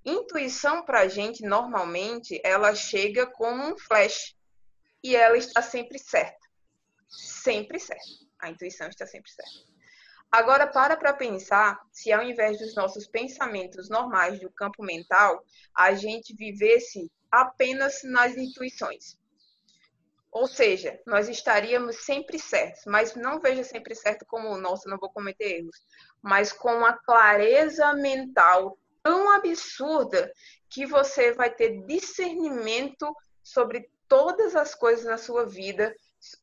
Intuição 0.09 0.83
para 0.83 1.01
a 1.01 1.07
gente, 1.07 1.43
normalmente, 1.45 2.41
ela 2.43 2.73
chega 2.73 3.27
como 3.27 3.63
um 3.63 3.77
flash 3.77 4.35
e 5.03 5.15
ela 5.15 5.37
está 5.37 5.61
sempre 5.61 5.99
certa. 5.99 6.47
Sempre 7.07 7.79
certa. 7.79 8.25
A 8.39 8.49
intuição 8.49 8.87
está 8.87 9.05
sempre 9.05 9.31
certa. 9.31 9.69
Agora, 10.31 10.65
para 10.67 10.97
para 10.97 11.13
pensar 11.13 11.79
se 11.91 12.11
ao 12.11 12.23
invés 12.23 12.57
dos 12.57 12.73
nossos 12.75 13.07
pensamentos 13.07 13.89
normais 13.89 14.39
do 14.39 14.51
campo 14.51 14.83
mental, 14.83 15.43
a 15.75 15.93
gente 15.93 16.35
vivesse 16.35 17.11
apenas 17.31 18.01
nas 18.03 18.35
intuições. 18.35 19.17
Ou 20.31 20.47
seja, 20.47 20.99
nós 21.05 21.27
estaríamos 21.27 21.97
sempre 22.05 22.37
certos, 22.37 22.83
mas 22.85 23.15
não 23.15 23.39
veja 23.39 23.63
sempre 23.63 23.95
certo 23.95 24.25
como, 24.27 24.57
nossa, 24.57 24.89
não 24.89 24.97
vou 24.97 25.11
cometer 25.11 25.59
erros, 25.59 25.83
mas 26.21 26.51
com 26.51 26.71
uma 26.71 26.93
clareza 26.93 27.93
mental 27.93 28.77
tão 29.03 29.31
absurda 29.31 30.31
que 30.69 30.85
você 30.85 31.33
vai 31.33 31.49
ter 31.53 31.85
discernimento 31.85 33.13
sobre 33.43 33.89
todas 34.07 34.55
as 34.55 34.75
coisas 34.75 35.05
na 35.05 35.17
sua 35.17 35.45
vida 35.45 35.95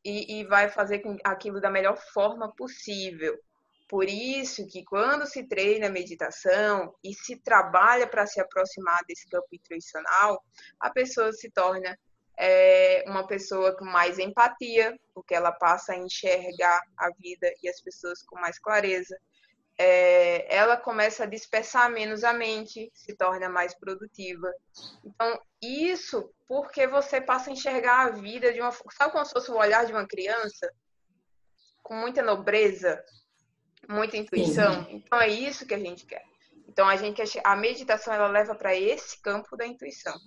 e, 0.04 0.40
e 0.40 0.44
vai 0.44 0.68
fazer 0.68 1.02
aquilo 1.24 1.60
da 1.60 1.70
melhor 1.70 1.96
forma 2.12 2.54
possível. 2.54 3.38
Por 3.88 4.08
isso 4.08 4.66
que 4.66 4.84
quando 4.84 5.26
se 5.26 5.44
treina 5.44 5.88
meditação 5.88 6.92
e 7.04 7.14
se 7.14 7.36
trabalha 7.36 8.06
para 8.06 8.26
se 8.26 8.40
aproximar 8.40 9.04
desse 9.06 9.28
campo 9.28 9.46
intuicional, 9.52 10.42
a 10.80 10.90
pessoa 10.90 11.32
se 11.32 11.50
torna 11.50 11.96
é, 12.36 13.04
uma 13.06 13.26
pessoa 13.26 13.76
com 13.76 13.84
mais 13.84 14.18
empatia, 14.18 14.98
porque 15.14 15.34
ela 15.34 15.52
passa 15.52 15.92
a 15.92 15.96
enxergar 15.96 16.80
a 16.98 17.10
vida 17.18 17.48
e 17.62 17.68
as 17.68 17.80
pessoas 17.80 18.22
com 18.22 18.38
mais 18.40 18.58
clareza 18.58 19.16
é, 19.78 20.54
ela 20.54 20.76
começa 20.76 21.24
a 21.24 21.26
dispersar 21.26 21.90
menos 21.90 22.24
a 22.24 22.32
mente, 22.32 22.90
se 22.94 23.14
torna 23.14 23.48
mais 23.48 23.74
produtiva. 23.78 24.52
Então, 25.04 25.38
isso 25.60 26.32
porque 26.48 26.86
você 26.86 27.20
passa 27.20 27.50
a 27.50 27.52
enxergar 27.52 28.06
a 28.06 28.10
vida 28.10 28.52
de 28.52 28.60
uma. 28.60 28.72
Sabe 28.72 29.12
como 29.12 29.24
se 29.24 29.32
fosse 29.32 29.50
o 29.50 29.56
olhar 29.56 29.84
de 29.84 29.92
uma 29.92 30.06
criança? 30.06 30.72
Com 31.82 31.94
muita 31.94 32.22
nobreza, 32.22 33.04
muita 33.88 34.16
intuição. 34.16 34.84
Sim. 34.84 34.96
Então, 34.96 35.20
é 35.20 35.28
isso 35.28 35.66
que 35.66 35.74
a 35.74 35.78
gente 35.78 36.06
quer. 36.06 36.24
Então, 36.68 36.88
a 36.88 36.96
gente. 36.96 37.22
A 37.44 37.54
meditação 37.54 38.14
ela 38.14 38.28
leva 38.28 38.54
para 38.54 38.74
esse 38.74 39.20
campo 39.20 39.56
da 39.56 39.66
intuição. 39.66 40.18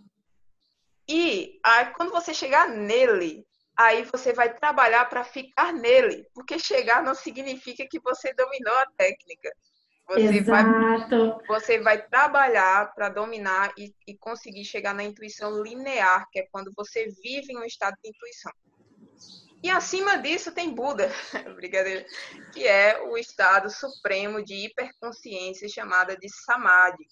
E 1.07 1.59
quando 1.95 2.11
você 2.11 2.35
chegar 2.35 2.69
nele, 2.69 3.43
aí 3.79 4.03
você 4.03 4.33
vai 4.33 4.53
trabalhar 4.53 5.05
para 5.05 5.23
ficar 5.23 5.71
nele, 5.71 6.27
porque 6.33 6.59
chegar 6.59 7.01
não 7.01 7.15
significa 7.15 7.87
que 7.89 7.97
você 8.01 8.33
dominou 8.33 8.75
a 8.75 8.85
técnica. 8.97 9.49
Você 10.09 10.37
Exato. 10.39 10.49
vai, 11.07 11.47
você 11.47 11.79
vai 11.79 12.07
trabalhar 12.07 12.93
para 12.93 13.07
dominar 13.07 13.71
e, 13.77 13.93
e, 14.05 14.17
conseguir 14.17 14.65
chegar 14.65 14.93
na 14.93 15.03
intuição 15.03 15.61
linear, 15.61 16.27
que 16.29 16.39
é 16.39 16.47
quando 16.51 16.73
você 16.75 17.07
vive 17.23 17.53
em 17.53 17.57
um 17.57 17.63
estado 17.63 17.95
de 18.03 18.09
intuição. 18.09 18.51
E 19.63 19.69
acima 19.69 20.17
disso 20.17 20.51
tem 20.51 20.73
Buda, 20.73 21.09
brincadeira, 21.55 22.05
que 22.51 22.67
é 22.67 23.01
o 23.03 23.17
estado 23.17 23.69
supremo 23.69 24.43
de 24.43 24.55
hiperconsciência 24.55 25.69
chamada 25.69 26.17
de 26.17 26.27
Samadhi. 26.27 27.05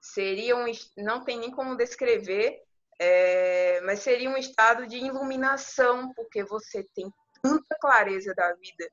Seria 0.00 0.56
um, 0.56 0.64
não 0.96 1.22
tem 1.22 1.38
nem 1.38 1.50
como 1.50 1.76
descrever 1.76 2.62
é, 2.98 3.80
mas 3.82 4.00
seria 4.00 4.28
um 4.28 4.36
estado 4.36 4.86
de 4.86 4.96
iluminação, 4.96 6.12
porque 6.14 6.42
você 6.44 6.84
tem 6.94 7.12
tanta 7.42 7.76
clareza 7.80 8.34
da 8.34 8.52
vida. 8.54 8.88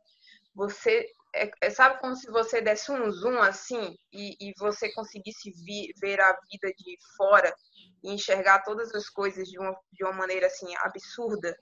Você 0.54 1.08
é, 1.34 1.52
é, 1.62 1.70
sabe 1.70 2.00
como 2.00 2.16
se 2.16 2.30
você 2.32 2.62
desse 2.62 2.92
um 2.92 3.12
zoom 3.12 3.40
assim 3.40 3.98
e, 4.14 4.38
e 4.40 4.54
você 4.58 4.92
conseguisse 4.94 5.52
vi, 5.66 5.94
ver 6.00 6.22
a 6.22 6.32
vida 6.50 6.74
de 6.78 6.98
fora 7.18 7.54
e 8.04 8.14
enxergar 8.14 8.64
todas 8.64 8.94
as 8.96 9.10
coisas 9.10 9.48
de 9.48 9.60
uma, 9.60 9.78
de 9.92 10.04
uma 10.04 10.14
maneira 10.14 10.48
assim 10.48 10.74
absurda. 10.78 11.58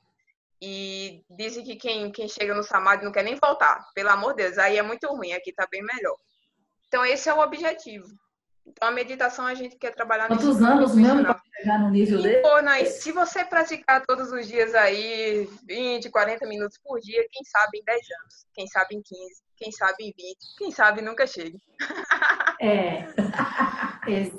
E 0.62 1.26
dizem 1.30 1.64
que 1.64 1.76
quem, 1.76 2.12
quem 2.12 2.28
chega 2.28 2.54
no 2.54 2.64
Samadhi 2.64 3.04
não 3.04 3.12
quer 3.12 3.24
nem 3.24 3.36
voltar. 3.36 3.84
Pelo 3.96 4.10
amor 4.10 4.36
de 4.36 4.44
Deus, 4.44 4.58
aí 4.58 4.78
é 4.78 4.82
muito 4.82 5.08
ruim, 5.08 5.34
aqui 5.34 5.52
tá 5.52 5.68
bem 5.70 5.82
melhor. 5.82 6.16
Então 6.88 7.06
esse 7.06 7.28
é 7.28 7.34
o 7.34 7.40
objetivo. 7.40 8.08
Então, 8.66 8.88
a 8.88 8.92
meditação 8.92 9.46
a 9.46 9.54
gente 9.54 9.76
quer 9.76 9.94
trabalhar 9.94 10.28
Quantos 10.28 10.62
anos 10.62 10.96
mesmo 10.96 11.22
para 11.24 11.42
chegar 11.58 11.80
no 11.80 11.90
nível 11.90 12.22
dele? 12.22 12.42
Pô, 12.42 12.50
se 12.86 13.12
você 13.12 13.44
praticar 13.44 14.06
todos 14.06 14.32
os 14.32 14.48
dias 14.48 14.74
aí, 14.74 15.50
20, 15.68 16.10
40 16.10 16.48
minutos 16.48 16.80
por 16.82 17.00
dia, 17.00 17.28
quem 17.30 17.44
sabe 17.44 17.80
em 17.80 17.84
10 17.84 17.98
anos, 18.22 18.46
quem 18.54 18.68
sabe 18.68 18.96
em 18.96 19.02
15, 19.02 19.44
quem 19.58 19.72
sabe 19.72 20.04
em 20.06 20.14
20, 20.16 20.38
quem 20.58 20.72
sabe 20.72 21.02
nunca 21.02 21.28
chegue. 21.28 21.60
É. 22.62 23.06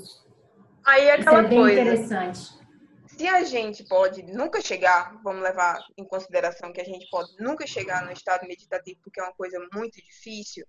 aí 0.87 1.04
é 1.04 1.12
aquela 1.12 1.40
Isso 1.40 1.47
é 1.47 1.49
bem 1.49 1.59
coisa. 1.59 1.81
interessante. 1.81 2.64
Se 3.07 3.28
a 3.28 3.45
gente 3.45 3.85
pode 3.85 4.23
nunca 4.25 4.61
chegar, 4.61 5.14
vamos 5.23 5.43
levar 5.43 5.78
em 5.97 6.04
consideração 6.04 6.73
que 6.73 6.81
a 6.81 6.85
gente 6.85 7.09
pode 7.11 7.31
nunca 7.38 7.66
chegar 7.66 8.04
no 8.04 8.11
estado 8.11 8.47
meditativo, 8.49 8.99
porque 9.04 9.21
é 9.21 9.23
uma 9.23 9.35
coisa 9.35 9.59
muito 9.73 10.02
difícil, 10.02 10.66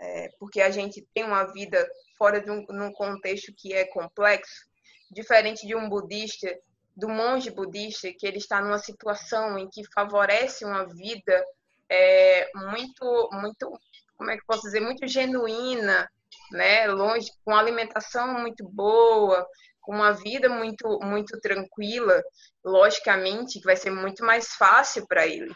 é, 0.00 0.28
porque 0.38 0.62
a 0.62 0.70
gente 0.70 1.06
tem 1.12 1.24
uma 1.24 1.44
vida 1.44 1.86
fora 2.18 2.40
de 2.40 2.50
um 2.50 2.66
num 2.68 2.92
contexto 2.92 3.52
que 3.56 3.72
é 3.72 3.84
complexo, 3.84 4.66
diferente 5.10 5.66
de 5.66 5.74
um 5.74 5.88
budista, 5.88 6.54
do 6.96 7.08
monge 7.08 7.50
budista, 7.50 8.12
que 8.12 8.26
ele 8.26 8.38
está 8.38 8.60
numa 8.60 8.78
situação 8.78 9.56
em 9.56 9.68
que 9.70 9.82
favorece 9.94 10.64
uma 10.64 10.84
vida 10.84 11.44
é, 11.88 12.50
muito, 12.54 13.28
muito, 13.32 13.72
como 14.16 14.30
é 14.30 14.36
que 14.36 14.44
posso 14.44 14.62
dizer, 14.62 14.80
muito 14.80 15.06
genuína, 15.06 16.10
né, 16.50 16.86
longe, 16.88 17.30
com 17.44 17.54
alimentação 17.54 18.34
muito 18.34 18.68
boa, 18.68 19.46
com 19.80 19.94
uma 19.94 20.12
vida 20.12 20.48
muito, 20.48 20.98
muito 21.02 21.38
tranquila, 21.40 22.22
logicamente, 22.64 23.60
vai 23.60 23.76
ser 23.76 23.90
muito 23.90 24.24
mais 24.24 24.48
fácil 24.54 25.06
para 25.06 25.26
ele 25.26 25.54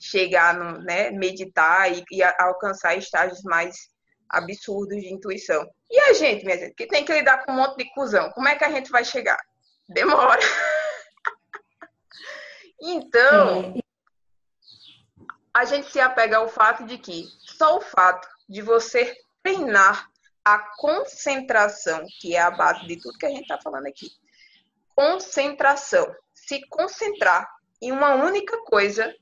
chegar 0.00 0.54
no, 0.54 0.78
né, 0.82 1.10
meditar 1.10 1.90
e, 1.90 2.04
e 2.12 2.22
alcançar 2.22 2.96
estágios 2.96 3.42
mais 3.42 3.74
absurdos 4.28 5.00
de 5.00 5.12
intuição. 5.12 5.66
E 5.94 6.00
a 6.10 6.12
gente, 6.12 6.44
minha 6.44 6.58
gente, 6.58 6.74
que 6.74 6.88
tem 6.88 7.04
que 7.04 7.12
lidar 7.12 7.44
com 7.44 7.52
um 7.52 7.54
monte 7.54 7.76
de 7.76 7.88
cuzão, 7.92 8.28
como 8.32 8.48
é 8.48 8.56
que 8.56 8.64
a 8.64 8.70
gente 8.70 8.90
vai 8.90 9.04
chegar? 9.04 9.38
Demora. 9.88 10.40
então, 12.82 13.74
a 15.54 15.64
gente 15.64 15.92
se 15.92 16.00
apega 16.00 16.38
ao 16.38 16.48
fato 16.48 16.84
de 16.84 16.98
que 16.98 17.28
só 17.38 17.76
o 17.76 17.80
fato 17.80 18.26
de 18.48 18.60
você 18.60 19.16
treinar 19.40 20.10
a 20.44 20.58
concentração, 20.78 22.04
que 22.20 22.34
é 22.34 22.40
a 22.40 22.50
base 22.50 22.84
de 22.88 23.00
tudo 23.00 23.16
que 23.16 23.26
a 23.26 23.30
gente 23.30 23.42
está 23.42 23.60
falando 23.62 23.86
aqui. 23.86 24.10
Concentração. 24.96 26.12
Se 26.34 26.60
concentrar 26.66 27.48
em 27.80 27.92
uma 27.92 28.16
única 28.16 28.58
coisa 28.64 29.14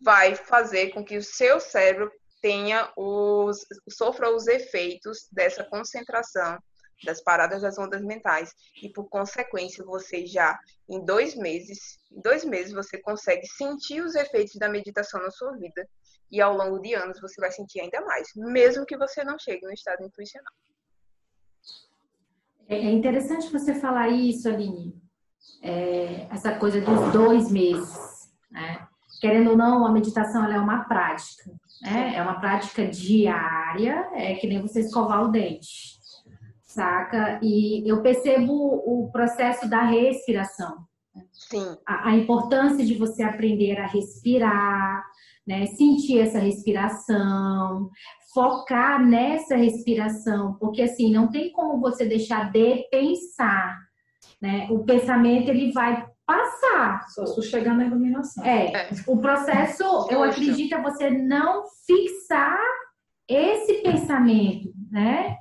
vai 0.00 0.34
fazer 0.34 0.94
com 0.94 1.04
que 1.04 1.18
o 1.18 1.22
seu 1.22 1.60
cérebro 1.60 2.10
tenha 2.40 2.92
os 2.96 3.64
sofra 3.88 4.34
os 4.34 4.46
efeitos 4.46 5.28
dessa 5.32 5.64
concentração 5.64 6.58
das 7.04 7.22
paradas 7.22 7.62
das 7.62 7.78
ondas 7.78 8.02
mentais. 8.02 8.52
E 8.82 8.88
por 8.88 9.08
consequência 9.08 9.84
você 9.84 10.26
já 10.26 10.58
em 10.88 11.04
dois 11.04 11.34
meses 11.34 11.98
em 12.10 12.20
dois 12.20 12.44
meses 12.44 12.72
você 12.72 12.98
consegue 12.98 13.46
sentir 13.46 14.02
os 14.02 14.14
efeitos 14.14 14.54
da 14.56 14.68
meditação 14.68 15.22
na 15.22 15.30
sua 15.30 15.56
vida. 15.56 15.88
E 16.30 16.40
ao 16.40 16.56
longo 16.56 16.78
de 16.78 16.94
anos 16.94 17.20
você 17.20 17.40
vai 17.40 17.50
sentir 17.50 17.80
ainda 17.80 18.00
mais 18.02 18.28
mesmo 18.36 18.86
que 18.86 18.96
você 18.96 19.24
não 19.24 19.38
chegue 19.38 19.64
no 19.64 19.72
estado 19.72 20.04
intuicional 20.04 20.52
é, 22.68 22.76
é 22.76 22.90
interessante 22.90 23.50
você 23.50 23.74
falar 23.74 24.10
isso 24.10 24.48
Aline. 24.48 24.94
É, 25.60 26.28
essa 26.30 26.56
coisa 26.56 26.80
dos 26.80 27.12
dois 27.12 27.50
meses 27.50 28.30
né 28.50 28.86
querendo 29.20 29.50
ou 29.50 29.56
não, 29.56 29.86
a 29.86 29.92
meditação 29.92 30.44
é 30.44 30.58
uma 30.58 30.84
prática, 30.84 31.50
né? 31.82 32.14
É 32.16 32.22
uma 32.22 32.40
prática 32.40 32.86
diária, 32.86 34.08
é 34.14 34.34
que 34.34 34.46
nem 34.46 34.62
você 34.62 34.80
escovar 34.80 35.24
o 35.24 35.28
dente, 35.28 35.98
saca? 36.64 37.38
E 37.42 37.88
eu 37.88 38.02
percebo 38.02 38.52
o 38.52 39.10
processo 39.12 39.68
da 39.68 39.82
respiração. 39.82 40.84
Sim. 41.32 41.76
A, 41.86 42.10
a 42.10 42.16
importância 42.16 42.84
de 42.84 42.94
você 42.94 43.22
aprender 43.22 43.78
a 43.78 43.86
respirar, 43.86 45.04
né? 45.46 45.66
Sentir 45.66 46.20
essa 46.20 46.38
respiração, 46.38 47.90
focar 48.32 49.04
nessa 49.04 49.56
respiração, 49.56 50.54
porque 50.54 50.82
assim, 50.82 51.12
não 51.12 51.28
tem 51.28 51.52
como 51.52 51.80
você 51.80 52.06
deixar 52.06 52.50
de 52.50 52.88
pensar, 52.90 53.78
né? 54.40 54.66
O 54.70 54.84
pensamento 54.84 55.50
ele 55.50 55.72
vai 55.72 56.06
passar. 56.30 57.08
Só 57.08 57.26
se 57.26 57.42
chegar 57.42 57.74
na 57.74 57.86
iluminação. 57.86 58.44
É. 58.44 58.72
é. 58.72 58.90
O 59.06 59.18
processo, 59.18 59.82
eu 60.08 60.22
acredito, 60.22 60.74
é 60.74 60.80
você 60.80 61.10
não 61.10 61.64
fixar 61.84 62.58
esse 63.28 63.74
pensamento, 63.82 64.72
né? 64.90 65.36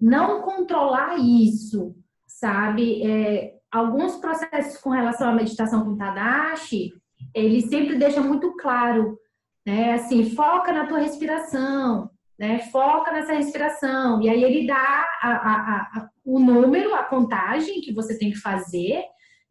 Não 0.00 0.42
controlar 0.42 1.16
isso, 1.16 1.94
sabe? 2.26 3.02
É, 3.02 3.54
alguns 3.70 4.16
processos 4.16 4.80
com 4.80 4.90
relação 4.90 5.30
à 5.30 5.32
meditação 5.32 5.84
com 5.84 5.96
Tadashi, 5.96 6.92
ele 7.34 7.62
sempre 7.62 7.96
deixa 7.96 8.20
muito 8.20 8.54
claro, 8.56 9.18
né? 9.66 9.94
Assim, 9.94 10.30
foca 10.30 10.72
na 10.72 10.86
tua 10.86 10.98
respiração, 10.98 12.10
né? 12.38 12.58
Foca 12.70 13.12
nessa 13.12 13.32
respiração. 13.32 14.20
E 14.22 14.28
aí 14.28 14.42
ele 14.42 14.66
dá 14.66 15.06
a, 15.22 15.28
a, 15.30 15.80
a, 16.00 16.08
o 16.24 16.38
número, 16.38 16.94
a 16.94 17.02
contagem 17.02 17.80
que 17.80 17.94
você 17.94 18.18
tem 18.18 18.30
que 18.30 18.38
fazer 18.38 19.04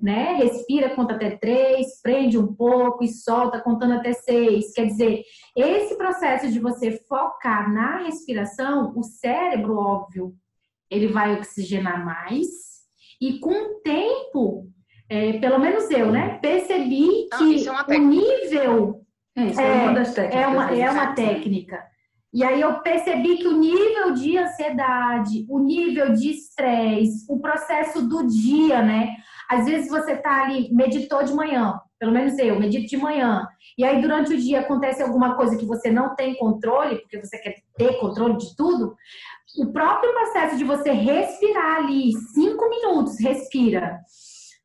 né? 0.04 0.34
Respira, 0.34 0.94
conta 0.94 1.14
até 1.14 1.38
três, 1.38 2.02
prende 2.02 2.38
um 2.38 2.54
pouco 2.54 3.06
e 3.06 3.08
solta 3.08 3.62
contando 3.62 3.94
até 3.94 4.12
seis. 4.12 4.74
Quer 4.74 4.88
dizer, 4.88 5.24
esse 5.56 5.96
processo 5.98 6.52
de 6.52 6.60
você 6.60 6.92
focar 7.08 7.74
na 7.74 8.04
respiração, 8.04 8.92
o 8.98 9.02
cérebro, 9.02 9.78
óbvio, 9.78 10.36
ele 10.92 11.08
vai 11.08 11.34
oxigenar 11.40 12.04
mais 12.04 12.50
e 13.22 13.40
com 13.40 13.54
o 13.54 13.80
tempo, 13.82 14.68
é, 15.10 15.40
pelo 15.40 15.58
menos 15.58 15.90
eu, 15.90 16.12
né? 16.12 16.38
Percebi 16.40 17.30
que 17.38 17.66
é 17.66 17.98
o 17.98 18.02
nível 18.02 19.06
é, 19.38 19.42
é, 19.42 19.84
uma 19.84 19.94
das 19.94 20.14
técnicas. 20.14 20.42
É 20.42 20.48
uma, 20.48 20.72
é 20.76 20.92
uma 20.92 21.14
técnica. 21.14 21.84
E 22.34 22.44
aí 22.44 22.60
eu 22.60 22.80
percebi 22.80 23.38
que 23.38 23.48
o 23.48 23.58
nível 23.58 24.14
de 24.14 24.38
ansiedade, 24.38 25.46
o 25.48 25.60
nível 25.60 26.14
de 26.14 26.30
estresse, 26.32 27.26
o 27.30 27.40
processo 27.40 28.02
do 28.06 28.28
dia, 28.28 28.82
né? 28.82 29.16
Às 29.50 29.66
vezes 29.66 29.90
você 29.90 30.16
tá 30.18 30.44
ali, 30.44 30.74
meditou 30.74 31.24
de 31.24 31.34
manhã, 31.34 31.80
pelo 32.00 32.12
menos 32.12 32.38
eu, 32.38 32.60
medito 32.60 32.88
de 32.88 32.98
manhã, 32.98 33.48
e 33.78 33.84
aí 33.84 34.02
durante 34.02 34.34
o 34.34 34.38
dia 34.38 34.62
acontece 34.62 35.02
alguma 35.02 35.36
coisa 35.36 35.58
que 35.58 35.66
você 35.66 35.92
não 35.92 36.16
tem 36.16 36.36
controle, 36.36 37.00
porque 37.00 37.20
você 37.20 37.38
quer 37.38 37.56
ter 37.78 38.00
controle 38.00 38.38
de 38.38 38.56
tudo, 38.56 38.96
o 39.58 39.72
próprio 39.72 40.12
processo 40.14 40.58
de 40.58 40.64
você 40.64 40.92
respirar 40.92 41.78
ali, 41.78 42.12
cinco 42.34 42.70
minutos, 42.70 43.20
respira, 43.20 44.00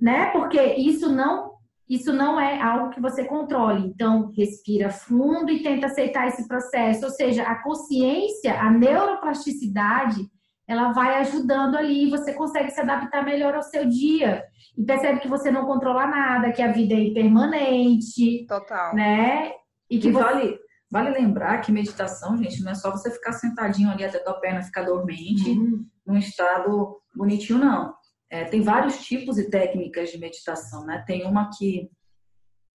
né? 0.01 0.31
Porque 0.31 0.61
isso 0.61 1.11
não 1.11 1.59
isso 1.89 2.13
não 2.13 2.39
é 2.39 2.61
algo 2.61 2.91
que 2.91 3.01
você 3.01 3.25
controle. 3.25 3.87
Então, 3.87 4.31
respira 4.37 4.91
fundo 4.91 5.51
e 5.51 5.63
tenta 5.63 5.87
aceitar 5.87 6.29
esse 6.29 6.47
processo. 6.47 7.07
Ou 7.07 7.11
seja, 7.11 7.45
a 7.45 7.63
consciência, 7.63 8.61
a 8.61 8.71
neuroplasticidade, 8.71 10.29
ela 10.69 10.93
vai 10.93 11.17
ajudando 11.21 11.77
ali, 11.77 12.11
você 12.11 12.35
consegue 12.35 12.71
se 12.71 12.81
adaptar 12.81 13.25
melhor 13.25 13.55
ao 13.55 13.63
seu 13.63 13.89
dia. 13.89 14.45
E 14.77 14.85
percebe 14.85 15.21
que 15.21 15.29
você 15.29 15.51
não 15.51 15.65
controla 15.65 16.07
nada, 16.07 16.53
que 16.53 16.61
a 16.61 16.71
vida 16.71 16.95
é 16.95 17.01
impermanente. 17.01 18.47
Total. 18.47 18.95
Né? 18.95 19.51
E 19.91 19.99
que 19.99 20.13
você... 20.13 20.23
vale, 20.23 20.59
vale 20.91 21.11
lembrar 21.11 21.63
que 21.63 21.73
meditação, 21.73 22.37
gente, 22.37 22.63
não 22.63 22.73
é 22.73 22.75
só 22.75 22.91
você 22.91 23.11
ficar 23.11 23.33
sentadinho 23.33 23.91
ali 23.91 24.05
até 24.05 24.19
tua 24.19 24.39
perna 24.39 24.63
ficar 24.63 24.83
dormente, 24.83 25.49
uhum. 25.49 25.87
num 26.07 26.19
estado 26.19 27.01
bonitinho, 27.17 27.59
não. 27.59 27.95
É, 28.31 28.45
tem 28.45 28.61
vários 28.61 28.99
tipos 29.07 29.39
e 29.39 29.49
técnicas 29.49 30.11
de 30.11 30.19
meditação, 30.19 30.85
né? 30.85 31.03
Tem 31.07 31.25
uma 31.25 31.49
que 31.49 31.89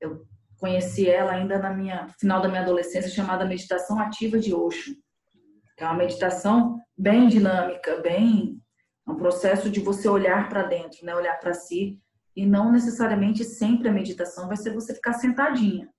eu 0.01 0.25
conheci 0.57 1.07
ela 1.07 1.33
ainda 1.33 1.59
na 1.59 1.69
minha 1.71 2.07
final 2.19 2.41
da 2.41 2.50
minha 2.50 2.62
adolescência 2.62 3.12
chamada 3.12 3.45
meditação 3.45 4.00
ativa 4.00 4.39
de 4.39 4.51
Osho. 4.51 4.95
É 5.77 5.86
uma 5.86 5.96
meditação 5.96 6.80
bem 6.98 7.27
dinâmica, 7.27 7.98
bem 8.01 8.62
é 9.08 9.12
um 9.12 9.15
processo 9.15 9.70
de 9.70 9.80
você 9.82 10.08
olhar 10.08 10.48
para 10.48 10.63
dentro, 10.63 11.06
né? 11.06 11.13
Olhar 11.13 11.38
para 11.39 11.53
si 11.53 12.00
e 12.36 12.46
não 12.46 12.72
necessariamente 12.72 13.44
sempre 13.44 13.89
a 13.89 13.92
meditação 13.92 14.48
vai 14.48 14.56
ser 14.56 14.74
você 14.74 14.94
ficar 14.94 15.13
sentadinha. 15.13 15.89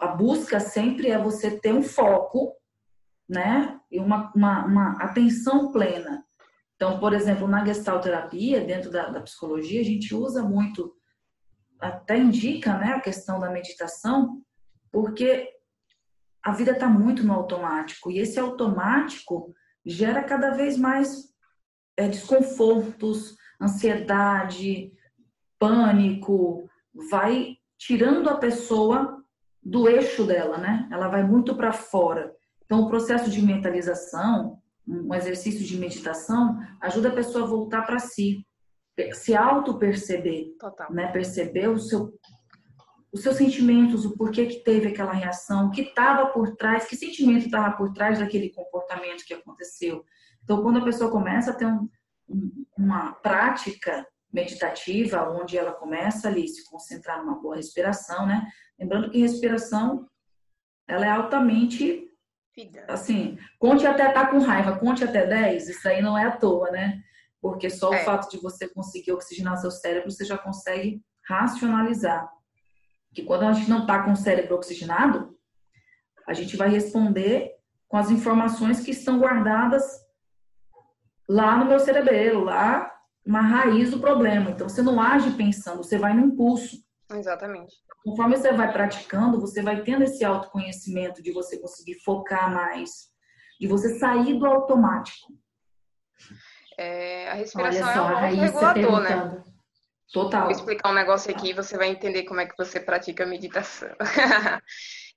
A 0.00 0.08
busca 0.08 0.60
sempre 0.60 1.08
é 1.08 1.18
você 1.18 1.58
ter 1.58 1.72
um 1.72 1.82
foco, 1.82 2.54
né? 3.28 3.80
E 3.90 3.98
uma, 3.98 4.32
uma, 4.34 4.66
uma 4.66 4.92
atenção 5.02 5.72
plena 5.72 6.24
então, 6.80 6.98
por 6.98 7.12
exemplo, 7.12 7.46
na 7.46 7.62
gestalterapia, 7.62 8.64
dentro 8.64 8.90
da, 8.90 9.10
da 9.10 9.20
psicologia, 9.20 9.82
a 9.82 9.84
gente 9.84 10.14
usa 10.14 10.42
muito, 10.42 10.94
até 11.78 12.16
indica 12.16 12.78
né, 12.78 12.94
a 12.94 13.00
questão 13.00 13.38
da 13.38 13.50
meditação, 13.50 14.40
porque 14.90 15.46
a 16.42 16.52
vida 16.52 16.72
está 16.72 16.88
muito 16.88 17.24
no 17.24 17.32
automático. 17.32 18.10
E 18.10 18.18
esse 18.18 18.38
automático 18.38 19.54
gera 19.84 20.22
cada 20.22 20.50
vez 20.50 20.76
mais 20.76 21.30
é, 21.96 22.08
desconfortos, 22.08 23.36
ansiedade, 23.60 24.92
pânico, 25.58 26.68
vai 27.10 27.56
tirando 27.78 28.28
a 28.28 28.36
pessoa 28.36 29.22
do 29.62 29.88
eixo 29.88 30.24
dela, 30.24 30.56
né? 30.56 30.88
Ela 30.90 31.08
vai 31.08 31.22
muito 31.22 31.54
para 31.54 31.72
fora. 31.72 32.34
Então, 32.64 32.80
o 32.80 32.88
processo 32.88 33.30
de 33.30 33.42
mentalização, 33.42 34.58
um 34.86 35.14
exercício 35.14 35.64
de 35.64 35.76
meditação 35.76 36.58
ajuda 36.80 37.08
a 37.08 37.14
pessoa 37.14 37.44
a 37.44 37.48
voltar 37.48 37.82
para 37.82 37.98
si, 37.98 38.46
se 39.12 39.34
auto-perceber, 39.34 40.54
né? 40.90 41.08
Perceber 41.12 41.68
o 41.68 41.78
seu 41.78 42.12
os 43.12 43.22
seus 43.22 43.36
sentimentos, 43.36 44.04
o 44.04 44.16
porquê 44.16 44.46
que 44.46 44.62
teve 44.62 44.88
aquela 44.88 45.12
reação, 45.12 45.66
o 45.66 45.70
que 45.70 45.82
estava 45.82 46.26
por 46.26 46.54
trás, 46.56 46.86
que 46.86 46.96
sentimento 46.96 47.46
estava 47.46 47.76
por 47.76 47.92
trás 47.92 48.18
daquele 48.18 48.50
comportamento 48.50 49.24
que 49.24 49.34
aconteceu. 49.34 50.04
Então, 50.44 50.62
quando 50.62 50.78
a 50.78 50.84
pessoa 50.84 51.10
começa 51.10 51.50
a 51.50 51.54
ter 51.54 51.66
um, 51.66 51.88
uma 52.78 53.12
prática 53.14 54.06
meditativa, 54.32 55.28
onde 55.28 55.58
ela 55.58 55.72
começa 55.72 56.28
ali 56.28 56.46
se 56.46 56.64
concentrar 56.70 57.18
numa 57.18 57.40
boa 57.40 57.56
respiração, 57.56 58.26
né? 58.26 58.46
Lembrando 58.78 59.10
que 59.10 59.20
respiração 59.20 60.08
ela 60.86 61.04
é 61.06 61.10
altamente 61.10 62.06
Assim, 62.88 63.38
conte 63.58 63.86
até 63.86 64.08
estar 64.08 64.26
tá 64.26 64.30
com 64.30 64.38
raiva, 64.38 64.78
conte 64.78 65.04
até 65.04 65.26
10, 65.26 65.68
isso 65.68 65.88
aí 65.88 66.02
não 66.02 66.18
é 66.18 66.24
à 66.24 66.36
toa, 66.36 66.70
né? 66.70 67.00
Porque 67.40 67.70
só 67.70 67.92
é. 67.94 68.02
o 68.02 68.04
fato 68.04 68.30
de 68.30 68.38
você 68.38 68.68
conseguir 68.68 69.12
oxigenar 69.12 69.56
seu 69.56 69.70
cérebro, 69.70 70.10
você 70.10 70.24
já 70.24 70.36
consegue 70.36 71.02
racionalizar. 71.26 72.28
Que 73.14 73.22
quando 73.22 73.44
a 73.44 73.52
gente 73.52 73.68
não 73.68 73.80
está 73.82 74.02
com 74.02 74.12
o 74.12 74.16
cérebro 74.16 74.56
oxigenado, 74.56 75.36
a 76.26 76.32
gente 76.32 76.56
vai 76.56 76.68
responder 76.68 77.52
com 77.88 77.96
as 77.96 78.10
informações 78.10 78.80
que 78.80 78.92
estão 78.92 79.18
guardadas 79.18 79.82
lá 81.28 81.56
no 81.56 81.64
meu 81.64 81.80
cerebelo, 81.80 82.44
lá 82.44 82.90
na 83.26 83.40
raiz 83.40 83.90
do 83.90 84.00
problema. 84.00 84.50
Então, 84.50 84.68
você 84.68 84.82
não 84.82 85.00
age 85.00 85.30
pensando, 85.32 85.78
você 85.78 85.98
vai 85.98 86.14
no 86.14 86.26
impulso. 86.26 86.76
Exatamente. 87.12 87.74
Conforme 88.04 88.36
você 88.36 88.52
vai 88.52 88.72
praticando, 88.72 89.40
você 89.40 89.62
vai 89.62 89.82
tendo 89.82 90.04
esse 90.04 90.24
autoconhecimento 90.24 91.22
de 91.22 91.32
você 91.32 91.58
conseguir 91.58 92.00
focar 92.04 92.52
mais, 92.52 93.10
de 93.60 93.66
você 93.66 93.98
sair 93.98 94.38
do 94.38 94.46
automático. 94.46 95.32
É, 96.78 97.30
a 97.30 97.34
respiração 97.34 97.92
só, 97.92 98.10
é 98.10 98.32
um 98.32 98.40
regulador, 98.40 99.00
né? 99.00 99.44
Total. 100.12 100.42
Vou 100.42 100.50
explicar 100.50 100.90
um 100.90 100.94
negócio 100.94 101.30
aqui 101.30 101.50
e 101.50 101.54
você 101.54 101.76
vai 101.76 101.88
entender 101.88 102.24
como 102.24 102.40
é 102.40 102.46
que 102.46 102.56
você 102.56 102.80
pratica 102.80 103.24
a 103.24 103.26
meditação. 103.26 103.90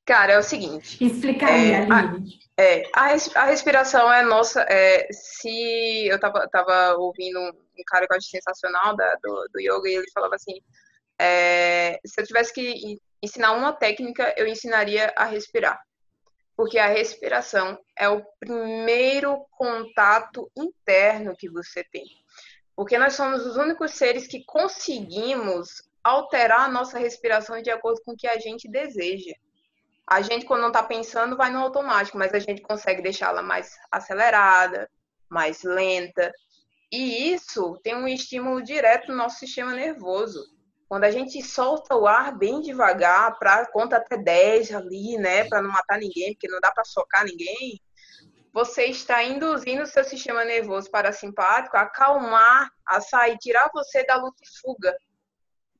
Cara, 0.06 0.34
é 0.34 0.38
o 0.38 0.43
seguinte. 0.43 1.03
Explica 1.03 1.47
aí, 1.47 1.71
é, 1.71 1.77
Aline. 1.77 2.39
A, 2.58 2.62
é, 2.62 2.84
a, 2.93 3.41
a 3.41 3.45
respiração 3.45 4.12
é 4.12 4.21
nossa. 4.21 4.62
É, 4.69 5.08
se 5.12 6.08
eu 6.08 6.19
tava, 6.19 6.47
tava 6.49 6.95
ouvindo 6.97 7.39
um, 7.39 7.51
cara 7.88 8.06
que 8.06 8.13
eu 8.13 8.17
acho 8.17 8.27
sensacional 8.27 8.95
da, 8.95 9.15
do, 9.15 9.49
do 9.53 9.60
yoga 9.62 9.89
e 9.89 9.95
ele 9.95 10.12
falava 10.13 10.36
assim: 10.36 10.60
é, 11.17 11.99
se 12.06 12.19
eu 12.19 12.27
tivesse 12.27 12.53
que 12.53 12.99
ensinar 13.21 13.53
uma 13.53 13.71
técnica, 13.71 14.34
eu 14.38 14.45
ensinaria 14.45 15.12
a 15.15 15.23
respirar. 15.23 15.79
Porque 16.56 16.77
a 16.77 16.88
respiração 16.88 17.79
é 17.97 18.08
o 18.10 18.23
primeiro 18.39 19.45
contato 19.51 20.51
interno 20.56 21.36
que 21.36 21.49
você 21.49 21.84
tem. 21.86 22.06
Porque 22.75 22.97
nós 22.97 23.13
somos 23.13 23.45
os 23.45 23.55
únicos 23.55 23.91
seres 23.91 24.27
que 24.27 24.43
conseguimos 24.45 25.83
alterar 26.03 26.62
a 26.62 26.71
nossa 26.71 26.99
respiração 26.99 27.62
de 27.62 27.69
acordo 27.69 28.01
com 28.03 28.12
o 28.13 28.17
que 28.17 28.27
a 28.27 28.38
gente 28.39 28.67
deseja. 28.67 29.33
A 30.05 30.21
gente, 30.21 30.45
quando 30.45 30.62
não 30.62 30.67
está 30.67 30.83
pensando, 30.83 31.38
vai 31.38 31.49
no 31.49 31.59
automático, 31.59 32.17
mas 32.17 32.33
a 32.33 32.39
gente 32.39 32.62
consegue 32.62 33.01
deixá-la 33.01 33.41
mais 33.41 33.77
acelerada, 33.91 34.89
mais 35.29 35.63
lenta. 35.63 36.31
E 36.91 37.33
isso 37.33 37.79
tem 37.83 37.95
um 37.95 38.07
estímulo 38.07 38.62
direto 38.62 39.07
no 39.09 39.17
nosso 39.17 39.39
sistema 39.39 39.73
nervoso. 39.73 40.43
Quando 40.89 41.05
a 41.05 41.12
gente 41.12 41.41
solta 41.41 41.95
o 41.95 42.05
ar 42.05 42.38
bem 42.38 42.62
devagar, 42.62 43.39
para 43.39 43.65
conta 43.71 43.97
até 43.97 44.17
10 44.17 44.73
ali, 44.73 45.17
né, 45.17 45.45
para 45.45 45.62
não 45.62 45.71
matar 45.71 45.97
ninguém, 45.97 46.33
porque 46.33 46.47
não 46.47 46.59
dá 46.59 46.71
para 46.71 46.83
socar 46.83 47.25
ninguém, 47.25 47.81
você 48.53 48.85
está 48.85 49.23
induzindo 49.23 49.81
o 49.81 49.87
seu 49.87 50.03
sistema 50.03 50.45
nervoso 50.45 50.89
parasimpático 50.91 51.75
a 51.75 51.81
acalmar, 51.81 52.69
a 52.85 53.01
sair, 53.01 53.35
tirar 53.39 53.71
você 53.73 54.05
da 54.05 54.15
luta 54.15 54.37
e 54.43 54.59
fuga. 54.61 54.95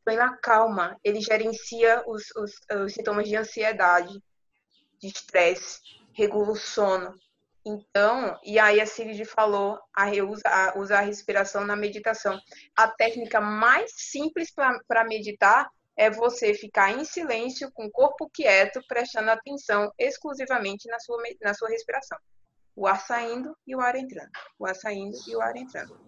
Ele 0.08 0.20
acalma, 0.20 1.00
ele 1.04 1.22
gerencia 1.22 2.04
os, 2.08 2.24
os, 2.36 2.52
os 2.84 2.94
sintomas 2.94 3.30
de 3.30 3.36
ansiedade, 3.36 4.12
de 5.00 5.08
estresse, 5.08 5.80
regula 6.14 6.52
o 6.52 6.56
sono. 6.56 7.14
Então, 7.66 8.38
e 8.44 8.60
aí 8.60 8.82
a 8.82 8.86
Sigrid 8.86 9.24
falou, 9.24 9.80
a, 9.96 10.10
usa, 10.24 10.42
a, 10.46 10.78
usa 10.78 10.98
a 10.98 11.02
respiração 11.02 11.64
na 11.66 11.76
meditação. 11.76 12.38
A 12.76 12.88
técnica 12.88 13.40
mais 13.40 13.92
simples 13.96 14.52
para 14.52 15.06
meditar 15.06 15.70
é 15.96 16.10
você 16.10 16.56
ficar 16.56 16.92
em 16.92 17.06
silêncio, 17.06 17.72
com 17.72 17.86
o 17.86 17.92
corpo 17.92 18.28
quieto, 18.30 18.82
prestando 18.88 19.30
atenção 19.30 19.94
exclusivamente 19.98 20.90
na 20.90 21.00
sua, 21.00 21.22
na 21.40 21.54
sua 21.54 21.70
respiração. 21.70 22.18
O 22.76 22.88
ar 22.88 23.00
saindo 23.00 23.56
e 23.68 23.76
o 23.76 23.82
ar 23.82 23.96
entrando. 23.96 24.32
O 24.58 24.66
ar 24.66 24.76
saindo 24.76 25.16
e 25.28 25.36
o 25.36 25.42
ar 25.42 25.56
entrando. 25.56 26.00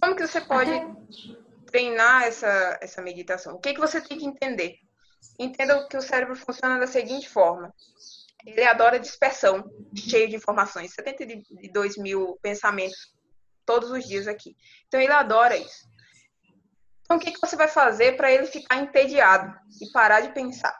Como 0.00 0.16
que 0.16 0.26
você 0.26 0.40
pode 0.40 0.72
treinar 1.66 2.24
essa, 2.24 2.78
essa 2.80 3.00
meditação? 3.00 3.54
O 3.54 3.60
que, 3.60 3.74
que 3.74 3.80
você 3.80 4.00
tem 4.00 4.18
que 4.18 4.26
entender? 4.26 4.76
Entenda 5.38 5.86
que 5.88 5.96
o 5.96 6.02
cérebro 6.02 6.34
funciona 6.34 6.78
da 6.78 6.86
seguinte 6.86 7.28
forma. 7.28 7.72
Ele 8.44 8.64
adora 8.64 8.98
dispersão, 8.98 9.64
cheio 9.94 10.28
de 10.28 10.36
informações, 10.36 10.92
72 10.94 11.96
mil 11.96 12.36
pensamentos 12.42 13.14
todos 13.64 13.90
os 13.90 14.04
dias 14.04 14.26
aqui. 14.26 14.56
Então 14.88 15.00
ele 15.00 15.12
adora 15.12 15.56
isso. 15.56 15.88
Então 17.04 17.16
o 17.16 17.20
que, 17.20 17.30
que 17.30 17.40
você 17.40 17.56
vai 17.56 17.68
fazer 17.68 18.16
para 18.16 18.32
ele 18.32 18.46
ficar 18.46 18.78
entediado 18.78 19.54
e 19.80 19.90
parar 19.92 20.20
de 20.20 20.32
pensar? 20.32 20.76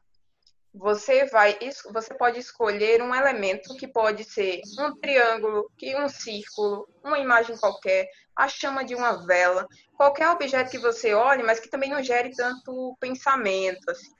Você 0.74 1.26
vai, 1.26 1.58
você 1.92 2.14
pode 2.14 2.38
escolher 2.38 3.02
um 3.02 3.14
elemento 3.14 3.76
que 3.76 3.86
pode 3.86 4.24
ser 4.24 4.60
um 4.78 4.94
triângulo, 4.98 5.70
que 5.76 5.94
um 5.94 6.08
círculo, 6.08 6.88
uma 7.04 7.18
imagem 7.18 7.56
qualquer, 7.58 8.08
a 8.34 8.48
chama 8.48 8.82
de 8.82 8.94
uma 8.94 9.26
vela, 9.26 9.66
qualquer 9.96 10.30
objeto 10.30 10.70
que 10.70 10.78
você 10.78 11.12
olhe, 11.12 11.42
mas 11.42 11.60
que 11.60 11.68
também 11.68 11.90
não 11.90 12.02
gere 12.02 12.30
tanto 12.30 12.96
pensamento. 12.98 13.90
Assim 13.90 14.10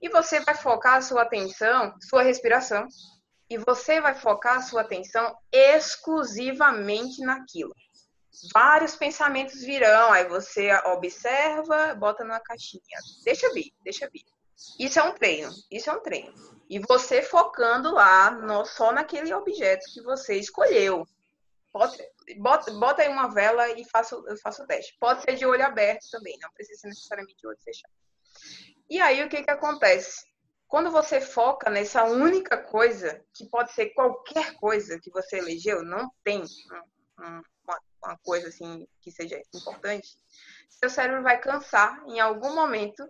e 0.00 0.08
você 0.08 0.40
vai 0.40 0.54
focar 0.54 0.96
a 0.96 1.02
sua 1.02 1.22
atenção, 1.22 1.94
sua 2.00 2.22
respiração, 2.22 2.86
e 3.50 3.58
você 3.58 4.00
vai 4.00 4.14
focar 4.14 4.58
a 4.58 4.62
sua 4.62 4.82
atenção 4.82 5.36
exclusivamente 5.50 7.20
naquilo. 7.22 7.74
Vários 8.52 8.94
pensamentos 8.94 9.62
virão, 9.62 10.12
aí 10.12 10.28
você 10.28 10.72
observa, 10.86 11.94
bota 11.94 12.24
numa 12.24 12.40
caixinha. 12.40 12.98
Deixa 13.24 13.52
vir, 13.52 13.72
deixa 13.82 14.08
vir. 14.08 14.22
Isso 14.78 14.98
é 14.98 15.02
um 15.02 15.14
treino, 15.14 15.50
isso 15.70 15.88
é 15.88 15.92
um 15.92 16.00
treino. 16.00 16.32
E 16.68 16.78
você 16.80 17.22
focando 17.22 17.92
lá 17.92 18.30
no, 18.30 18.64
só 18.66 18.92
naquele 18.92 19.32
objeto 19.32 19.84
que 19.92 20.02
você 20.02 20.36
escolheu. 20.36 21.06
Pode, 21.72 21.96
bota, 22.38 22.72
bota 22.72 23.02
aí 23.02 23.08
uma 23.08 23.28
vela 23.28 23.68
e 23.70 23.84
faça, 23.88 24.16
o 24.16 24.66
teste. 24.66 24.96
Pode 24.98 25.22
ser 25.22 25.36
de 25.36 25.46
olho 25.46 25.64
aberto 25.64 26.10
também, 26.10 26.36
não 26.40 26.50
precisa 26.52 26.80
ser 26.80 26.88
necessariamente 26.88 27.36
de 27.36 27.46
olho 27.46 27.58
fechado. 27.62 27.92
E 28.90 29.00
aí 29.00 29.22
o 29.22 29.28
que, 29.28 29.42
que 29.42 29.50
acontece? 29.50 30.26
Quando 30.66 30.90
você 30.90 31.20
foca 31.20 31.70
nessa 31.70 32.04
única 32.04 32.56
coisa, 32.58 33.24
que 33.32 33.48
pode 33.48 33.72
ser 33.72 33.90
qualquer 33.90 34.54
coisa 34.54 34.98
que 35.00 35.10
você 35.10 35.38
elegeu, 35.38 35.82
não 35.82 36.10
tem 36.22 36.44
uma, 37.18 37.42
uma 38.02 38.18
coisa 38.18 38.48
assim 38.48 38.86
que 39.00 39.10
seja 39.10 39.40
importante, 39.54 40.08
seu 40.68 40.90
cérebro 40.90 41.22
vai 41.22 41.40
cansar 41.40 42.02
em 42.06 42.20
algum 42.20 42.54
momento, 42.54 43.08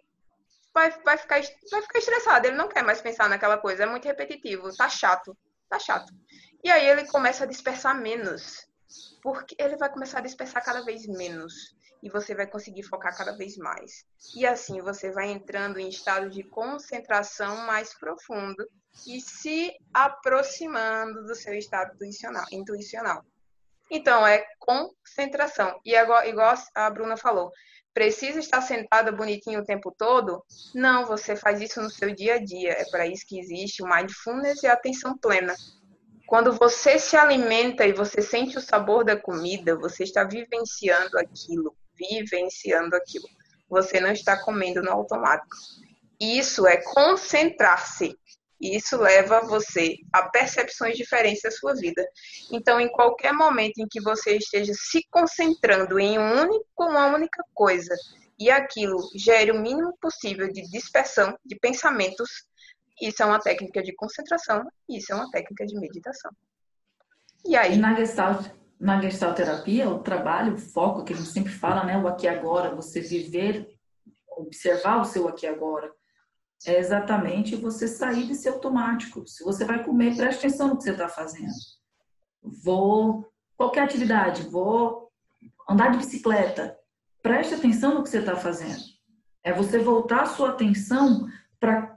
vai, 0.79 0.91
vai, 1.05 1.19
ficar, 1.19 1.41
vai 1.71 1.83
ficar 1.83 1.99
estressado, 1.99 2.47
ele 2.47 2.57
não 2.57 2.69
quer 2.69 2.85
mais 2.85 3.01
pensar 3.01 3.29
naquela 3.29 3.59
coisa, 3.59 3.83
é 3.83 3.87
muito 3.87 4.07
repetitivo, 4.07 4.75
tá 4.77 4.89
chato, 4.89 5.37
tá 5.69 5.79
chato. 5.79 6.13
E 6.63 6.71
aí 6.71 6.89
ele 6.89 7.07
começa 7.09 7.45
a 7.45 7.47
dispersar 7.47 8.01
menos, 8.01 8.67
porque 9.21 9.57
ele 9.59 9.77
vai 9.77 9.91
começar 9.91 10.19
a 10.19 10.23
dispersar 10.23 10.65
cada 10.65 10.85
vez 10.85 11.07
menos 11.07 11.77
e 12.01 12.09
você 12.09 12.33
vai 12.33 12.47
conseguir 12.47 12.85
focar 12.85 13.17
cada 13.17 13.37
vez 13.37 13.57
mais. 13.57 14.05
E 14.37 14.47
assim 14.47 14.81
você 14.81 15.11
vai 15.11 15.31
entrando 15.31 15.81
em 15.81 15.89
estado 15.89 16.31
de 16.31 16.45
concentração 16.45 17.57
mais 17.67 17.93
profundo 17.99 18.65
e 19.07 19.21
se 19.21 19.73
aproximando 19.93 21.25
do 21.25 21.35
seu 21.35 21.55
estado 21.55 21.97
intuicional. 22.53 23.25
Então, 23.91 24.27
é 24.27 24.45
concentração. 24.59 25.81
E 25.85 25.97
agora, 25.97 26.27
igual 26.27 26.55
a 26.75 26.91
Bruna 26.91 27.17
falou, 27.17 27.51
precisa 27.99 28.39
estar 28.39 28.61
sentada 28.61 29.11
bonitinho 29.11 29.61
o 29.61 29.65
tempo 29.65 29.93
todo? 29.97 30.43
Não, 30.75 31.05
você 31.07 31.35
faz 31.35 31.61
isso 31.61 31.83
no 31.83 31.91
seu 31.91 32.15
dia 32.15 32.35
a 32.35 32.39
dia. 32.39 32.71
É 32.71 32.85
para 32.91 33.07
isso 33.07 33.25
que 33.27 33.41
existe 33.41 33.83
o 33.83 33.89
mindfulness 33.89 34.63
e 34.63 34.67
a 34.67 34.75
atenção 34.75 35.17
plena. 35.19 35.55
Quando 36.27 36.53
você 36.53 36.99
se 36.99 37.17
alimenta 37.17 37.87
e 37.87 37.93
você 37.93 38.23
sente 38.23 38.57
o 38.57 38.61
sabor 38.61 39.05
da 39.05 39.17
comida, 39.17 39.77
você 39.77 40.05
está 40.05 40.25
vivenciando 40.25 41.19
aquilo 41.19 41.75
vivenciando 41.99 42.95
aquilo. 42.95 43.29
Você 43.69 44.01
não 44.01 44.13
está 44.13 44.41
comendo 44.43 44.81
no 44.81 44.91
automático. 44.91 45.57
Isso 46.21 46.67
é 46.67 46.79
concentrar-se. 46.79 48.17
Isso 48.61 48.97
leva 48.97 49.41
você 49.43 49.97
a 50.13 50.29
percepções 50.29 50.97
diferentes 50.97 51.43
da 51.43 51.51
sua 51.51 51.75
vida. 51.75 52.05
Então, 52.53 52.81
em 52.81 52.89
qualquer 52.89 53.33
momento 53.33 53.79
em 53.79 53.87
que 53.89 54.01
você 54.01 54.37
esteja 54.37 54.73
se 54.75 55.07
concentrando 55.11 55.99
em 55.99 56.19
um 56.19 56.43
único, 56.43 56.65
uma 56.85 57.07
única 57.07 57.43
coisa 57.55 57.95
e 58.39 58.51
aquilo 58.51 58.97
gere 59.17 59.51
o 59.51 59.61
mínimo 59.61 59.97
possível 60.01 60.53
de 60.53 60.63
dispersão 60.71 61.37
de 61.45 61.57
pensamentos, 61.57 62.29
isso 63.01 63.23
é 63.23 63.27
uma 63.27 63.41
técnica 63.41 63.83
de 63.83 63.95
concentração, 63.95 64.65
isso 64.89 65.13
é 65.13 65.17
uma 65.17 65.31
técnica 65.31 65.65
de 65.67 65.79
meditação. 65.79 66.31
E 67.45 67.57
aí? 67.57 67.75
E 67.75 67.79
na 67.79 67.95
Gestalt, 67.95 68.49
na 68.79 69.01
gestalterapia, 69.01 69.89
o 69.89 70.01
trabalho, 70.01 70.55
o 70.55 70.59
foco 70.59 71.05
que 71.05 71.13
a 71.13 71.17
gente 71.17 71.29
sempre 71.29 71.53
fala, 71.53 71.85
né, 71.85 71.99
o 71.99 72.07
aqui 72.07 72.27
e 72.27 72.29
agora, 72.29 72.75
você 72.75 73.01
viver, 73.01 73.69
observar 74.37 75.01
o 75.01 75.05
seu 75.05 75.27
aqui 75.27 75.47
e 75.47 75.49
agora, 75.49 75.91
é 76.67 76.79
exatamente 76.79 77.57
você 77.57 77.87
sair 77.87 78.27
desse 78.27 78.49
automático. 78.49 79.27
Se 79.27 79.45
você 79.45 79.65
vai 79.65 79.85
comer, 79.85 80.17
preste 80.17 80.47
atenção 80.47 80.69
no 80.69 80.77
que 80.77 80.85
você 80.85 80.91
está 80.91 81.09
fazendo. 81.09 81.53
Vou, 82.43 83.31
qualquer 83.57 83.85
atividade, 83.85 84.43
vou 84.43 85.11
andar 85.69 85.91
de 85.91 85.99
bicicleta, 85.99 86.77
preste 87.23 87.55
atenção 87.55 87.95
no 87.95 88.03
que 88.03 88.09
você 88.09 88.19
está 88.19 88.37
fazendo. 88.37 88.83
É 89.43 89.53
você 89.53 89.79
voltar 89.79 90.23
a 90.23 90.27
sua 90.27 90.51
atenção 90.51 91.27
para 91.61 91.97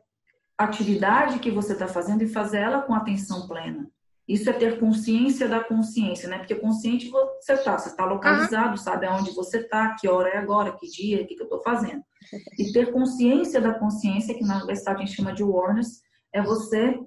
a 0.58 0.64
atividade 0.64 1.40
que 1.40 1.52
você 1.52 1.74
está 1.74 1.88
fazendo 1.88 2.22
e 2.22 2.28
fazer 2.28 2.60
ela 2.60 2.82
com 2.82 2.94
atenção 2.94 3.48
plena. 3.48 3.90
Isso 4.32 4.50
é 4.50 4.54
ter 4.54 4.80
consciência 4.80 5.48
da 5.48 5.62
consciência, 5.62 6.30
né? 6.30 6.38
Porque 6.38 6.56
consciente 6.56 7.10
você 7.10 7.54
está, 7.54 7.78
você 7.78 7.90
está 7.90 8.06
localizado, 8.06 8.72
uhum. 8.72 8.78
sabe 8.78 9.06
aonde 9.06 9.32
você 9.32 9.58
está, 9.58 9.96
que 9.96 10.08
hora 10.08 10.30
é 10.30 10.38
agora, 10.38 10.72
que 10.72 10.88
dia, 10.88 11.22
o 11.22 11.28
que, 11.28 11.36
que 11.36 11.42
eu 11.42 11.46
estou 11.46 11.62
fazendo. 11.62 12.02
E 12.58 12.72
ter 12.72 12.94
consciência 12.94 13.60
da 13.60 13.74
consciência, 13.74 14.34
que 14.34 14.46
na 14.46 14.58
universidade 14.58 15.02
a 15.02 15.06
gente 15.06 15.16
chama 15.16 15.34
de 15.34 15.44
awareness, 15.44 16.02
é 16.34 16.42
você 16.42 16.98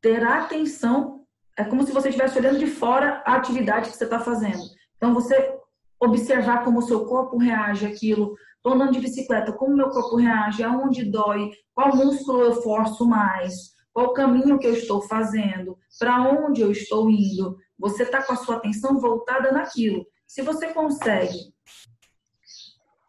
ter 0.00 0.22
atenção, 0.24 1.24
é 1.58 1.64
como 1.64 1.84
se 1.84 1.92
você 1.92 2.08
estivesse 2.08 2.38
olhando 2.38 2.58
de 2.58 2.66
fora 2.66 3.22
a 3.26 3.34
atividade 3.34 3.90
que 3.90 3.96
você 3.96 4.04
está 4.04 4.20
fazendo. 4.20 4.62
Então, 4.96 5.12
você 5.12 5.58
observar 6.00 6.64
como 6.64 6.80
o 6.80 6.82
seu 6.82 7.04
corpo 7.06 7.36
reage 7.36 7.86
àquilo. 7.86 8.34
Estou 8.56 8.74
andando 8.74 8.92
de 8.92 9.00
bicicleta, 9.00 9.52
como 9.52 9.76
meu 9.76 9.90
corpo 9.90 10.16
reage, 10.16 10.62
aonde 10.62 11.04
dói, 11.04 11.50
qual 11.74 11.96
músculo 11.96 12.42
eu 12.42 12.62
forço 12.62 13.06
mais, 13.08 13.72
qual 13.92 14.06
o 14.06 14.12
caminho 14.14 14.58
que 14.58 14.66
eu 14.66 14.72
estou 14.72 15.02
fazendo, 15.02 15.78
para 15.98 16.22
onde 16.22 16.60
eu 16.60 16.70
estou 16.70 17.10
indo. 17.10 17.56
Você 17.78 18.04
está 18.04 18.22
com 18.22 18.32
a 18.32 18.36
sua 18.36 18.56
atenção 18.56 18.98
voltada 18.98 19.52
naquilo. 19.52 20.06
Se 20.26 20.42
você 20.42 20.72
consegue 20.72 21.52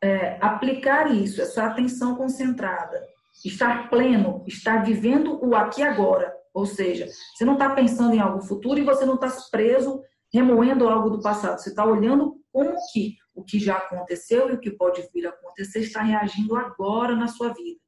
é, 0.04 0.38
aplicar 0.42 1.14
isso, 1.14 1.42
essa 1.42 1.66
atenção 1.66 2.16
concentrada, 2.16 3.02
estar 3.46 3.90
pleno, 3.90 4.44
estar 4.46 4.84
vivendo 4.84 5.40
o 5.44 5.56
aqui 5.56 5.82
e 5.82 5.84
agora, 5.84 6.36
ou 6.54 6.66
seja, 6.66 7.08
você 7.34 7.46
não 7.46 7.54
está 7.54 7.70
pensando 7.70 8.14
em 8.14 8.20
algo 8.20 8.42
futuro 8.42 8.80
e 8.80 8.84
você 8.84 9.06
não 9.06 9.16
está 9.16 9.32
preso 9.50 10.02
remoendo 10.32 10.88
algo 10.88 11.10
do 11.10 11.22
passado. 11.22 11.60
Você 11.60 11.70
está 11.70 11.86
olhando 11.86 12.36
como 12.52 12.76
que 12.92 13.16
o 13.34 13.44
que 13.44 13.60
já 13.60 13.78
aconteceu 13.78 14.50
e 14.50 14.54
o 14.54 14.60
que 14.60 14.72
pode 14.72 15.08
vir 15.14 15.26
a 15.26 15.30
acontecer 15.30 15.80
está 15.80 16.02
reagindo 16.02 16.56
agora 16.56 17.16
na 17.16 17.28
sua 17.28 17.54
vida. 17.54 17.80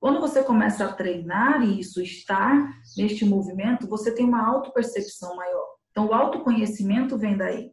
Quando 0.00 0.18
você 0.18 0.42
começa 0.42 0.84
a 0.86 0.92
treinar 0.92 1.62
isso, 1.62 2.00
estar 2.00 2.72
neste 2.96 3.24
movimento, 3.24 3.86
você 3.86 4.12
tem 4.12 4.24
uma 4.24 4.44
autopercepção 4.44 5.36
maior. 5.36 5.66
Então, 5.90 6.06
o 6.06 6.14
autoconhecimento 6.14 7.18
vem 7.18 7.36
daí. 7.36 7.70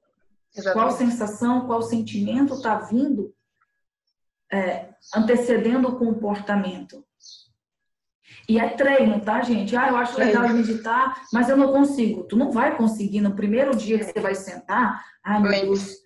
Exatamente. 0.55 0.73
Qual 0.73 0.97
sensação, 0.97 1.65
qual 1.65 1.81
sentimento 1.81 2.55
está 2.55 2.75
vindo 2.79 3.33
é, 4.51 4.89
antecedendo 5.15 5.89
o 5.89 5.95
comportamento. 5.97 7.05
E 8.47 8.59
é 8.59 8.69
treino, 8.69 9.19
tá, 9.19 9.41
gente? 9.41 9.75
Ah, 9.75 9.89
eu 9.89 9.97
acho 9.97 10.17
legal 10.17 10.47
meditar, 10.49 11.21
mas 11.33 11.49
eu 11.49 11.57
não 11.57 11.71
consigo. 11.71 12.23
Tu 12.23 12.37
não 12.37 12.51
vai 12.51 12.77
conseguir 12.77 13.19
no 13.19 13.35
primeiro 13.35 13.75
dia 13.75 13.99
que 13.99 14.05
você 14.05 14.19
vai 14.21 14.35
sentar. 14.35 15.03
Ai, 15.23 15.41
meu 15.41 15.51
Deus, 15.51 15.97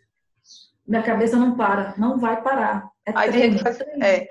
minha 0.87 1.03
cabeça 1.03 1.37
não 1.37 1.55
para. 1.55 1.93
Não 1.97 2.17
vai 2.17 2.41
parar. 2.41 2.89
É 3.05 3.11
treino. 3.11 3.59
É 4.01 4.27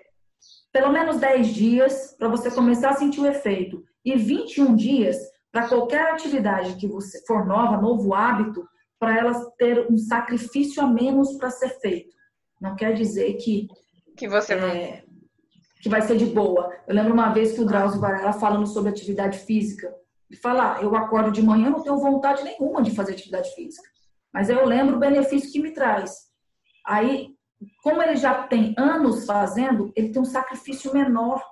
pelo 0.72 0.92
menos 0.92 1.18
10 1.18 1.48
dias 1.48 2.14
para 2.18 2.28
você 2.28 2.50
começar 2.50 2.90
a 2.90 2.96
sentir 2.96 3.20
o 3.20 3.26
efeito 3.26 3.82
e 4.04 4.16
21 4.16 4.74
dias 4.74 5.16
para 5.52 5.68
qualquer 5.68 6.12
atividade 6.12 6.76
que 6.76 6.86
você 6.86 7.24
for 7.26 7.44
nova, 7.44 7.80
novo 7.80 8.14
hábito, 8.14 8.66
para 8.98 9.18
elas 9.18 9.44
ter 9.56 9.90
um 9.90 9.98
sacrifício 9.98 10.82
a 10.82 10.86
menos 10.86 11.32
para 11.38 11.50
ser 11.50 11.70
feito. 11.80 12.14
Não 12.60 12.76
quer 12.76 12.94
dizer 12.94 13.34
que 13.34 13.66
que 14.16 14.28
você 14.28 14.52
é, 14.52 15.02
que 15.80 15.88
vai 15.88 16.02
ser 16.02 16.16
de 16.16 16.26
boa. 16.26 16.70
Eu 16.86 16.94
lembro 16.94 17.14
uma 17.14 17.32
vez 17.32 17.52
que 17.52 17.60
o 17.60 17.64
Drauzio 17.64 18.00
Varela 18.00 18.34
falando 18.34 18.66
sobre 18.66 18.90
atividade 18.90 19.38
física, 19.38 19.92
ele 20.28 20.38
fala: 20.38 20.76
ah, 20.76 20.82
"Eu 20.82 20.94
acordo 20.94 21.32
de 21.32 21.42
manhã, 21.42 21.70
não 21.70 21.82
tenho 21.82 21.96
vontade 21.96 22.44
nenhuma 22.44 22.82
de 22.82 22.94
fazer 22.94 23.12
atividade 23.12 23.52
física, 23.54 23.88
mas 24.32 24.50
eu 24.50 24.64
lembro 24.66 24.96
o 24.96 25.00
benefício 25.00 25.50
que 25.50 25.60
me 25.60 25.72
traz". 25.72 26.12
Aí 26.86 27.34
como 27.82 28.02
ele 28.02 28.16
já 28.16 28.42
tem 28.44 28.74
anos 28.76 29.26
fazendo, 29.26 29.92
ele 29.94 30.10
tem 30.10 30.22
um 30.22 30.24
sacrifício 30.26 30.92
menor 30.92 31.42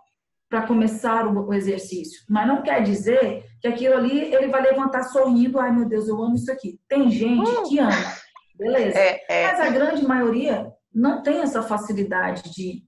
para 0.49 0.67
começar 0.67 1.27
o, 1.27 1.53
exercício. 1.53 2.23
Mas 2.29 2.49
não 2.49 2.63
quer 2.63 2.83
dizer 2.83 3.45
que 3.61 3.69
aquilo 3.69 3.95
ali 3.97 4.35
ele 4.35 4.49
vai 4.49 4.63
levantar 4.63 5.03
sorrindo, 5.05 5.61
ai 5.61 5.71
meu 5.71 5.87
Deus, 5.87 6.09
eu 6.09 6.23
amo 6.23 6.37
isso 6.37 6.51
aqui. 6.51 6.81
Tem 6.89 7.11
gente 7.11 7.51
que 7.69 7.79
ama, 7.79 8.15
beleza. 8.55 8.99
É, 8.99 9.21
é. 9.29 9.47
Mas 9.47 9.61
a 9.61 9.71
grande 9.71 10.07
maioria 10.07 10.73
não 10.93 11.23
tem 11.23 11.41
essa 11.41 11.63
facilidade 11.63 12.51
de. 12.51 12.83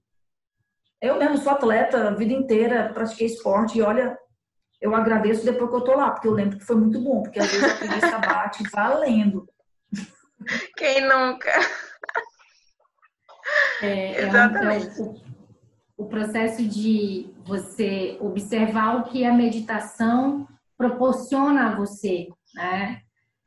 Eu 0.99 1.17
mesmo 1.17 1.37
sou 1.37 1.51
atleta 1.51 2.09
a 2.09 2.15
vida 2.15 2.33
inteira, 2.33 2.91
pratiquei 2.93 3.27
esporte 3.27 3.77
e 3.77 3.81
olha, 3.81 4.17
eu 4.79 4.95
agradeço 4.95 5.45
depois 5.45 5.69
que 5.69 5.75
eu 5.75 5.83
tô 5.83 5.95
lá, 5.95 6.11
porque 6.11 6.27
eu 6.27 6.33
lembro 6.33 6.57
que 6.57 6.65
foi 6.65 6.75
muito 6.75 6.99
bom, 6.99 7.23
porque 7.23 7.39
às 7.39 7.51
vezes 7.51 7.71
a 7.71 7.75
preguiça 7.75 8.19
bate 8.19 8.63
valendo. 8.69 9.47
Quem 10.75 11.01
nunca? 11.07 11.51
É, 13.81 14.21
Exatamente. 14.23 14.99
É 14.99 15.03
um, 15.03 15.05
é 15.05 15.09
o, 15.09 16.03
o 16.03 16.05
processo 16.05 16.63
de 16.63 17.33
você 17.45 18.17
observar 18.19 18.97
o 18.97 19.03
que 19.03 19.25
a 19.25 19.33
meditação 19.33 20.47
proporciona 20.77 21.67
a 21.67 21.75
você, 21.75 22.27
né? 22.55 23.01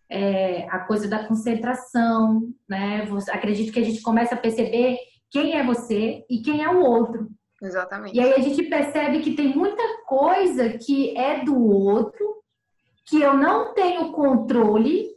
É, 0.09 0.69
a 0.69 0.81
coisa 0.81 1.09
da 1.09 1.27
concentração, 1.27 2.43
né? 2.69 3.05
Você, 3.07 3.31
acredito 3.31 3.73
que 3.73 3.81
a 3.81 3.85
gente 3.85 4.03
começa 4.03 4.35
a 4.35 4.39
perceber 4.39 4.99
quem 5.31 5.57
é 5.57 5.65
você 5.65 6.25
e 6.31 6.43
quem 6.43 6.63
é 6.63 6.69
o 6.69 6.81
outro. 6.81 7.29
Exatamente. 7.61 8.17
E 8.17 8.21
aí 8.21 8.35
a 8.35 8.39
gente 8.39 8.63
percebe 8.65 9.21
que 9.21 9.35
tem 9.35 9.49
muita 9.57 9.83
coisa 10.07 10.71
que 10.79 11.17
é 11.17 11.43
do 11.43 11.59
outro, 11.59 12.43
que 13.07 13.21
eu 13.21 13.35
não 13.35 13.75
tenho 13.75 14.13
controle. 14.13 15.09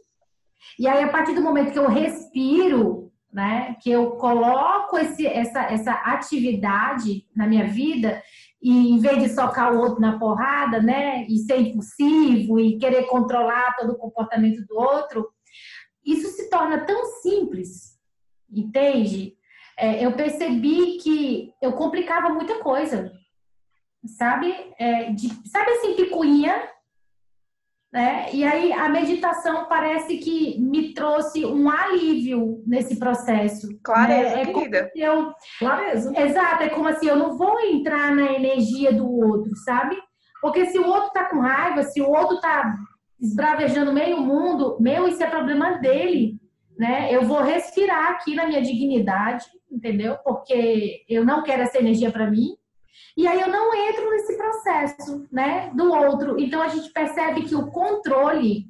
E 0.78 0.88
aí, 0.88 1.04
a 1.04 1.08
partir 1.08 1.34
do 1.34 1.42
momento 1.42 1.72
que 1.72 1.78
eu 1.78 1.88
respiro, 1.88 3.07
né? 3.32 3.76
Que 3.80 3.90
eu 3.90 4.12
coloco 4.12 4.98
esse, 4.98 5.26
essa, 5.26 5.62
essa 5.62 5.92
atividade 5.92 7.26
na 7.34 7.46
minha 7.46 7.66
vida 7.66 8.22
e 8.60 8.90
em 8.90 8.98
vez 8.98 9.22
de 9.22 9.28
socar 9.28 9.72
o 9.72 9.78
outro 9.78 10.00
na 10.00 10.18
porrada, 10.18 10.80
né? 10.80 11.24
E 11.28 11.38
ser 11.38 11.58
impulsivo 11.60 12.58
e 12.58 12.78
querer 12.78 13.04
controlar 13.06 13.76
todo 13.78 13.92
o 13.92 13.98
comportamento 13.98 14.66
do 14.66 14.76
outro, 14.76 15.28
isso 16.04 16.28
se 16.28 16.48
torna 16.48 16.84
tão 16.84 17.04
simples, 17.22 17.98
entende? 18.50 19.38
é, 19.78 20.04
eu 20.04 20.12
percebi 20.12 20.98
que 20.98 21.54
eu 21.62 21.72
complicava 21.74 22.30
muita 22.30 22.58
coisa, 22.58 23.12
sabe? 24.18 24.52
É, 24.76 25.12
de, 25.12 25.28
sabe 25.48 25.70
assim, 25.70 25.94
picuinha? 25.94 26.68
Né? 27.90 28.28
E 28.34 28.44
aí 28.44 28.70
a 28.70 28.86
meditação 28.88 29.66
parece 29.66 30.18
que 30.18 30.60
me 30.60 30.92
trouxe 30.92 31.46
um 31.46 31.70
alívio 31.70 32.62
nesse 32.66 32.98
processo. 32.98 33.66
Clareza, 33.82 34.36
né? 34.36 34.42
é 34.42 34.46
querida. 34.46 34.90
Eu, 34.94 35.32
Clareza. 35.58 36.12
exato, 36.20 36.64
é 36.64 36.68
como 36.68 36.88
assim, 36.88 37.08
eu 37.08 37.16
não 37.16 37.38
vou 37.38 37.58
entrar 37.60 38.14
na 38.14 38.32
energia 38.32 38.92
do 38.92 39.10
outro, 39.10 39.56
sabe? 39.64 39.96
Porque 40.42 40.66
se 40.66 40.78
o 40.78 40.86
outro 40.86 41.10
tá 41.12 41.24
com 41.24 41.40
raiva, 41.40 41.82
se 41.82 42.00
o 42.02 42.10
outro 42.10 42.38
tá 42.40 42.76
esbravejando 43.18 43.92
meio 43.92 44.20
mundo, 44.20 44.76
meu, 44.80 45.08
isso 45.08 45.22
é 45.22 45.26
problema 45.26 45.78
dele, 45.78 46.38
né? 46.78 47.08
Eu 47.10 47.22
vou 47.22 47.42
respirar 47.42 48.12
aqui 48.12 48.34
na 48.34 48.46
minha 48.46 48.60
dignidade, 48.60 49.46
entendeu? 49.70 50.16
Porque 50.22 51.04
eu 51.08 51.24
não 51.24 51.42
quero 51.42 51.62
essa 51.62 51.78
energia 51.78 52.12
para 52.12 52.30
mim. 52.30 52.50
E 53.16 53.26
aí 53.26 53.40
eu 53.40 53.48
não 53.48 53.74
entro 53.74 54.10
nesse 54.10 54.36
processo, 54.36 55.26
né, 55.30 55.70
do 55.74 55.92
outro. 55.92 56.38
Então 56.38 56.62
a 56.62 56.68
gente 56.68 56.90
percebe 56.90 57.42
que 57.42 57.54
o 57.54 57.70
controle 57.70 58.66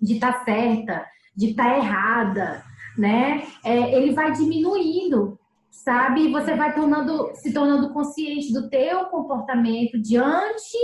de 0.00 0.14
estar 0.14 0.32
tá 0.32 0.44
certa, 0.44 1.06
de 1.34 1.50
estar 1.50 1.70
tá 1.70 1.76
errada, 1.76 2.64
né, 2.96 3.46
é, 3.64 3.94
ele 3.94 4.12
vai 4.12 4.32
diminuindo, 4.32 5.38
sabe? 5.70 6.30
Você 6.30 6.54
vai 6.54 6.74
tornando, 6.74 7.34
se 7.34 7.52
tornando 7.52 7.92
consciente 7.92 8.52
do 8.52 8.68
teu 8.68 9.06
comportamento 9.06 10.00
diante 10.00 10.78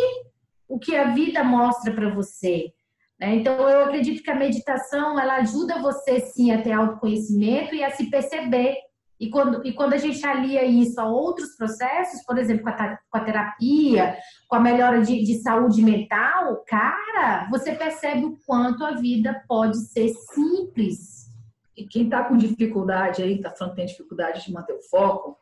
o 0.68 0.78
que 0.78 0.96
a 0.96 1.12
vida 1.12 1.42
mostra 1.44 1.92
para 1.92 2.11
você. 2.14 2.72
Né? 3.20 3.37
Então 3.37 3.68
eu 3.68 3.85
acredito 3.85 4.22
que 4.22 4.30
a 4.30 4.37
meditação 4.37 5.18
ela 5.18 5.37
ajuda 5.37 5.83
você 5.83 6.20
sim 6.20 6.52
a 6.52 6.62
ter 6.62 6.72
autoconhecimento 6.72 7.74
e 7.74 7.85
a 7.85 7.90
se 7.90 8.09
perceber 8.09 8.76
e 9.20 9.28
quando, 9.28 9.66
e 9.66 9.74
quando 9.74 9.92
a 9.92 9.98
gente 9.98 10.26
alia 10.26 10.64
isso 10.64 10.98
a 10.98 11.04
outros 11.04 11.54
processos, 11.54 12.24
por 12.24 12.38
exemplo, 12.38 12.64
com 12.64 12.70
a, 12.70 12.98
com 13.11 13.18
a 13.18 13.20
terapia, 13.20 14.16
com 14.48 14.56
a 14.56 14.61
melhora 14.61 15.02
de, 15.02 15.22
de 15.22 15.42
saúde 15.42 15.83
mental, 15.83 16.64
cara, 16.66 17.46
você 17.50 17.72
percebe 17.74 18.24
o 18.24 18.38
quanto 18.46 18.83
a 18.83 18.92
vida 18.92 19.44
pode 19.46 19.76
ser 19.88 20.09
simples. 20.09 21.30
E 21.76 21.87
quem 21.87 22.04
está 22.04 22.24
com 22.24 22.35
dificuldade 22.35 23.22
aí, 23.22 23.37
está 23.37 23.50
falando 23.50 23.74
que 23.74 23.76
tem 23.76 23.87
dificuldade 23.87 24.42
de 24.42 24.52
manter 24.52 24.72
o 24.72 24.83
foco, 24.88 25.37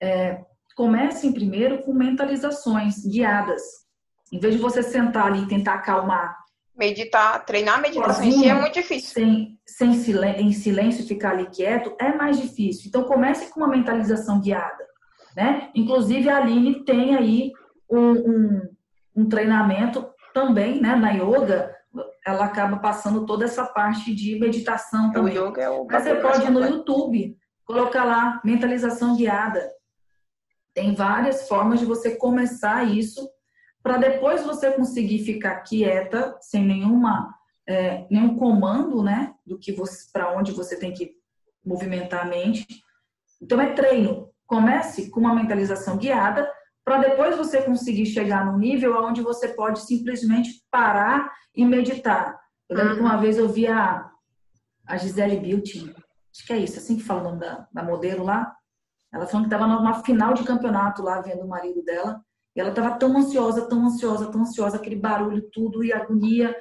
é, 0.00 0.42
comecem 0.74 1.30
primeiro 1.30 1.82
com 1.82 1.92
mentalizações 1.92 3.04
guiadas. 3.04 3.62
Em 4.32 4.38
vez 4.38 4.54
de 4.54 4.60
você 4.60 4.82
sentar 4.82 5.26
ali 5.26 5.42
e 5.42 5.48
tentar 5.48 5.74
acalmar 5.74 6.34
meditar, 6.78 7.44
treinar 7.44 7.78
a 7.78 7.80
meditação 7.80 8.24
em 8.24 8.30
si 8.30 8.48
é 8.48 8.54
muito 8.54 8.74
difícil. 8.74 9.10
Sem, 9.10 9.57
sem 9.68 9.92
silêncio, 9.92 10.42
em 10.42 10.52
silêncio, 10.52 11.06
ficar 11.06 11.32
ali 11.32 11.46
quieto, 11.50 11.94
é 12.00 12.16
mais 12.16 12.40
difícil. 12.40 12.88
Então, 12.88 13.04
comece 13.04 13.52
com 13.52 13.60
uma 13.60 13.68
mentalização 13.68 14.40
guiada. 14.40 14.88
Né? 15.36 15.70
Inclusive, 15.74 16.28
a 16.30 16.38
Aline 16.38 16.84
tem 16.86 17.14
aí 17.14 17.52
um, 17.88 18.12
um, 18.12 18.68
um 19.14 19.28
treinamento 19.28 20.08
também, 20.32 20.80
né? 20.80 20.96
Na 20.96 21.10
yoga, 21.10 21.76
ela 22.26 22.46
acaba 22.46 22.78
passando 22.78 23.26
toda 23.26 23.44
essa 23.44 23.66
parte 23.66 24.14
de 24.14 24.40
meditação 24.40 25.12
também. 25.12 25.38
O 25.38 25.48
yoga 25.48 25.62
é 25.62 25.68
o 25.68 25.86
Mas 25.86 26.02
você 26.02 26.14
pode 26.14 26.46
ir 26.46 26.50
no 26.50 26.64
YouTube, 26.64 27.36
colocar 27.64 28.04
lá, 28.04 28.40
mentalização 28.42 29.16
guiada. 29.16 29.68
Tem 30.72 30.94
várias 30.94 31.46
formas 31.46 31.78
de 31.78 31.84
você 31.84 32.16
começar 32.16 32.84
isso 32.84 33.28
para 33.82 33.98
depois 33.98 34.42
você 34.44 34.72
conseguir 34.72 35.24
ficar 35.24 35.56
quieta, 35.60 36.36
sem 36.40 36.64
nenhuma, 36.64 37.37
é, 37.68 38.06
nenhum 38.10 38.34
comando, 38.34 39.02
né, 39.02 39.34
do 39.46 39.58
que 39.58 39.72
você, 39.72 40.10
para 40.10 40.34
onde 40.34 40.52
você 40.52 40.78
tem 40.78 40.92
que 40.92 41.12
movimentar 41.64 42.22
a 42.22 42.28
mente. 42.28 42.66
Então 43.42 43.60
é 43.60 43.74
treino. 43.74 44.30
Comece 44.46 45.10
com 45.10 45.20
uma 45.20 45.34
mentalização 45.34 45.98
guiada, 45.98 46.50
para 46.82 46.96
depois 46.96 47.36
você 47.36 47.60
conseguir 47.60 48.06
chegar 48.06 48.46
no 48.46 48.56
nível 48.56 48.96
onde 49.04 49.20
você 49.20 49.48
pode 49.48 49.80
simplesmente 49.80 50.64
parar 50.70 51.30
e 51.54 51.62
meditar. 51.62 52.40
Eu 52.66 52.78
lembro 52.78 52.94
que 52.94 53.00
uma 53.02 53.16
uhum. 53.16 53.20
vez 53.20 53.36
eu 53.36 53.46
vi 53.46 53.66
a, 53.66 54.10
a 54.86 54.96
Gisele 54.96 55.38
Bündchen, 55.38 55.94
acho 56.34 56.46
que 56.46 56.52
é 56.54 56.58
isso, 56.58 56.78
assim 56.78 56.96
que 56.96 57.02
fala 57.02 57.20
o 57.20 57.24
nome 57.24 57.40
da, 57.40 57.68
da 57.70 57.82
modelo 57.82 58.24
lá. 58.24 58.54
Ela 59.12 59.26
falou 59.26 59.46
que 59.46 59.54
estava 59.54 59.66
numa 59.66 60.02
final 60.02 60.32
de 60.32 60.44
campeonato 60.44 61.02
lá, 61.02 61.20
vendo 61.20 61.42
o 61.42 61.48
marido 61.48 61.82
dela. 61.82 62.22
E 62.56 62.60
ela 62.60 62.70
estava 62.70 62.96
tão 62.96 63.16
ansiosa, 63.16 63.68
tão 63.68 63.84
ansiosa, 63.86 64.30
tão 64.30 64.40
ansiosa, 64.40 64.76
aquele 64.76 64.96
barulho 64.96 65.48
tudo 65.52 65.84
e 65.84 65.92
agonia, 65.92 66.56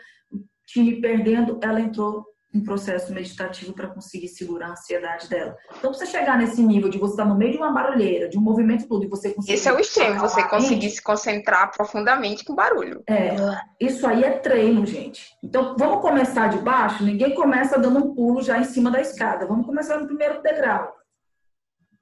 o 0.67 0.71
time 0.71 0.99
perdendo. 0.99 1.59
Ela 1.63 1.79
entrou 1.79 2.25
em 2.53 2.63
processo 2.63 3.13
meditativo 3.13 3.73
para 3.73 3.87
conseguir 3.87 4.27
segurar 4.29 4.67
a 4.67 4.71
ansiedade 4.71 5.29
dela. 5.29 5.55
Então, 5.77 5.93
você 5.93 6.05
chegar 6.05 6.37
nesse 6.37 6.61
nível 6.61 6.89
de 6.89 6.97
você 6.97 7.13
estar 7.13 7.25
no 7.25 7.37
meio 7.37 7.51
de 7.51 7.57
uma 7.57 7.71
barulheira, 7.71 8.29
de 8.29 8.37
um 8.37 8.41
movimento 8.41 8.87
todo 8.87 9.03
e 9.03 9.07
você 9.07 9.33
conseguir. 9.33 9.53
Esse 9.53 9.67
é 9.69 9.73
o 9.73 9.79
extremo, 9.79 10.19
você 10.19 10.43
conseguir 10.47 10.89
se 10.89 11.01
concentrar 11.01 11.71
profundamente 11.71 12.43
com 12.43 12.55
barulho. 12.55 13.03
É, 13.07 13.35
isso 13.79 14.07
aí 14.07 14.23
é 14.23 14.31
treino, 14.31 14.85
gente. 14.85 15.35
Então, 15.43 15.75
vamos 15.77 16.01
começar 16.01 16.47
de 16.47 16.57
baixo? 16.59 17.03
Ninguém 17.03 17.35
começa 17.35 17.77
dando 17.77 17.99
um 17.99 18.15
pulo 18.15 18.41
já 18.41 18.57
em 18.57 18.63
cima 18.63 18.89
da 18.89 19.01
escada. 19.01 19.45
Vamos 19.45 19.65
começar 19.65 19.97
no 19.99 20.07
primeiro 20.07 20.41
degrau. 20.41 20.95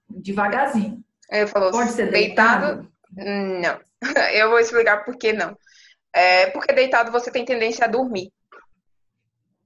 Devagarzinho. 0.09 1.03
Ele 1.29 1.47
falou, 1.47 1.71
Pode 1.71 1.91
ser 1.91 2.11
deitado, 2.11 2.83
deitado 2.83 2.95
não. 3.61 3.79
Eu 4.33 4.49
vou 4.49 4.59
explicar 4.59 5.03
por 5.03 5.17
que 5.17 5.33
não. 5.33 5.57
É 6.13 6.47
porque 6.51 6.71
deitado 6.71 7.11
você 7.11 7.31
tem 7.31 7.43
tendência 7.43 7.85
a 7.85 7.89
dormir. 7.89 8.31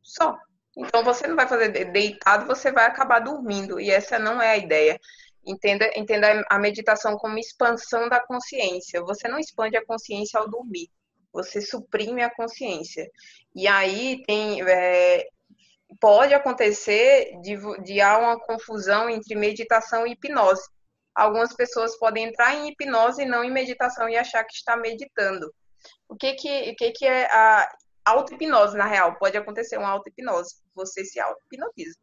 Só. 0.04 0.38
Então 0.78 1.04
você 1.04 1.28
não 1.28 1.36
vai 1.36 1.48
fazer 1.48 1.70
deitado, 1.92 2.46
você 2.46 2.72
vai 2.72 2.86
acabar 2.86 3.20
dormindo. 3.20 3.80
E 3.80 3.90
essa 3.90 4.18
não 4.20 4.42
é 4.42 4.50
a 4.52 4.58
ideia. 4.58 5.00
Entenda, 5.46 5.90
entenda 5.96 6.46
a 6.50 6.60
meditação 6.60 7.18
como 7.18 7.38
expansão 7.38 8.08
da 8.08 8.20
consciência. 8.20 9.02
Você 9.02 9.28
não 9.28 9.40
expande 9.40 9.78
a 9.78 9.86
consciência 9.86 10.40
ao 10.40 10.50
dormir. 10.50 10.90
Você 11.34 11.62
suprime 11.62 12.22
a 12.24 12.34
consciência. 12.34 13.10
E 13.56 13.68
aí 13.68 14.22
tem. 14.26 14.62
É, 14.68 15.28
pode 16.00 16.34
acontecer 16.34 17.32
de, 17.42 17.58
de 17.84 18.00
há 18.00 18.18
uma 18.18 18.40
confusão 18.40 19.10
entre 19.10 19.36
meditação 19.36 20.06
e 20.06 20.12
hipnose 20.12 20.62
algumas 21.20 21.54
pessoas 21.54 21.98
podem 21.98 22.26
entrar 22.26 22.56
em 22.56 22.70
hipnose 22.70 23.24
e 23.24 23.26
não 23.26 23.44
em 23.44 23.52
meditação 23.52 24.08
e 24.08 24.18
achar 24.18 24.44
que 24.44 24.54
está 24.54 24.78
meditando. 24.78 25.54
O 26.08 26.16
que 26.16 26.34
que, 26.34 26.72
o 26.72 26.76
que, 26.76 26.92
que 26.92 27.06
é 27.06 27.26
a 27.26 27.70
auto-hipnose, 28.06 28.78
na 28.78 28.86
real? 28.86 29.16
Pode 29.18 29.38
acontecer 29.38 29.78
uma 29.78 29.90
auto-hipnose, 29.90 30.56
você 30.74 31.04
se 31.06 31.20
auto-hipnotiza. 31.20 31.96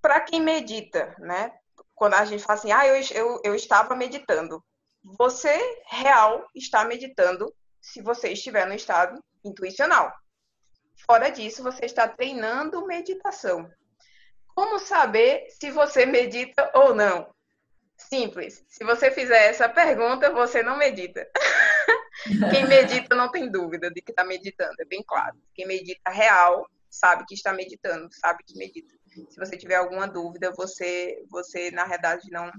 Para 0.00 0.20
quem 0.20 0.40
medita, 0.40 1.14
né? 1.18 1.52
Quando 1.94 2.14
a 2.14 2.24
gente 2.24 2.42
fala 2.42 2.58
assim, 2.58 2.72
ah, 2.72 2.86
eu, 2.86 3.02
eu, 3.12 3.40
eu 3.44 3.54
estava 3.54 3.94
meditando. 3.94 4.64
Você, 5.02 5.58
real, 5.86 6.46
está 6.54 6.84
meditando 6.84 7.52
se 7.80 8.02
você 8.02 8.30
estiver 8.30 8.66
no 8.66 8.74
estado 8.74 9.22
intuicional. 9.44 10.12
Fora 11.06 11.30
disso, 11.30 11.62
você 11.62 11.86
está 11.86 12.06
treinando 12.06 12.86
meditação. 12.86 13.70
Como 14.54 14.78
saber 14.78 15.46
se 15.48 15.70
você 15.70 16.04
medita 16.04 16.70
ou 16.74 16.94
não? 16.94 17.34
Simples. 17.96 18.64
Se 18.68 18.84
você 18.84 19.10
fizer 19.10 19.48
essa 19.48 19.68
pergunta, 19.68 20.30
você 20.32 20.62
não 20.62 20.76
medita. 20.76 21.26
Quem 22.50 22.66
medita 22.66 23.14
não 23.14 23.30
tem 23.30 23.50
dúvida 23.50 23.90
de 23.90 24.00
que 24.00 24.12
está 24.12 24.24
meditando, 24.24 24.74
é 24.80 24.84
bem 24.84 25.02
claro. 25.02 25.36
Quem 25.54 25.66
medita 25.66 26.10
real 26.10 26.68
sabe 26.88 27.24
que 27.26 27.34
está 27.34 27.52
meditando, 27.52 28.08
sabe 28.12 28.42
que 28.44 28.56
medita. 28.56 28.94
Se 29.28 29.38
você 29.38 29.56
tiver 29.56 29.76
alguma 29.76 30.06
dúvida, 30.06 30.52
você, 30.52 31.24
você 31.30 31.70
na 31.70 31.84
realidade 31.84 32.30
não, 32.30 32.50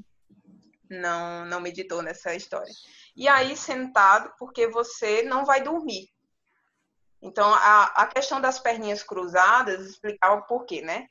não, 0.89 1.45
não 1.45 1.61
meditou 1.61 2.01
nessa 2.01 2.33
história. 2.35 2.73
E 3.15 3.27
aí 3.27 3.55
sentado, 3.55 4.33
porque 4.37 4.67
você 4.67 5.21
não 5.23 5.45
vai 5.45 5.61
dormir. 5.61 6.09
Então 7.21 7.53
a, 7.53 7.85
a 7.95 8.07
questão 8.07 8.41
das 8.41 8.59
perninhas 8.59 9.03
cruzadas 9.03 9.85
explicar 9.85 10.33
o 10.33 10.45
porquê, 10.47 10.81
né? 10.81 11.07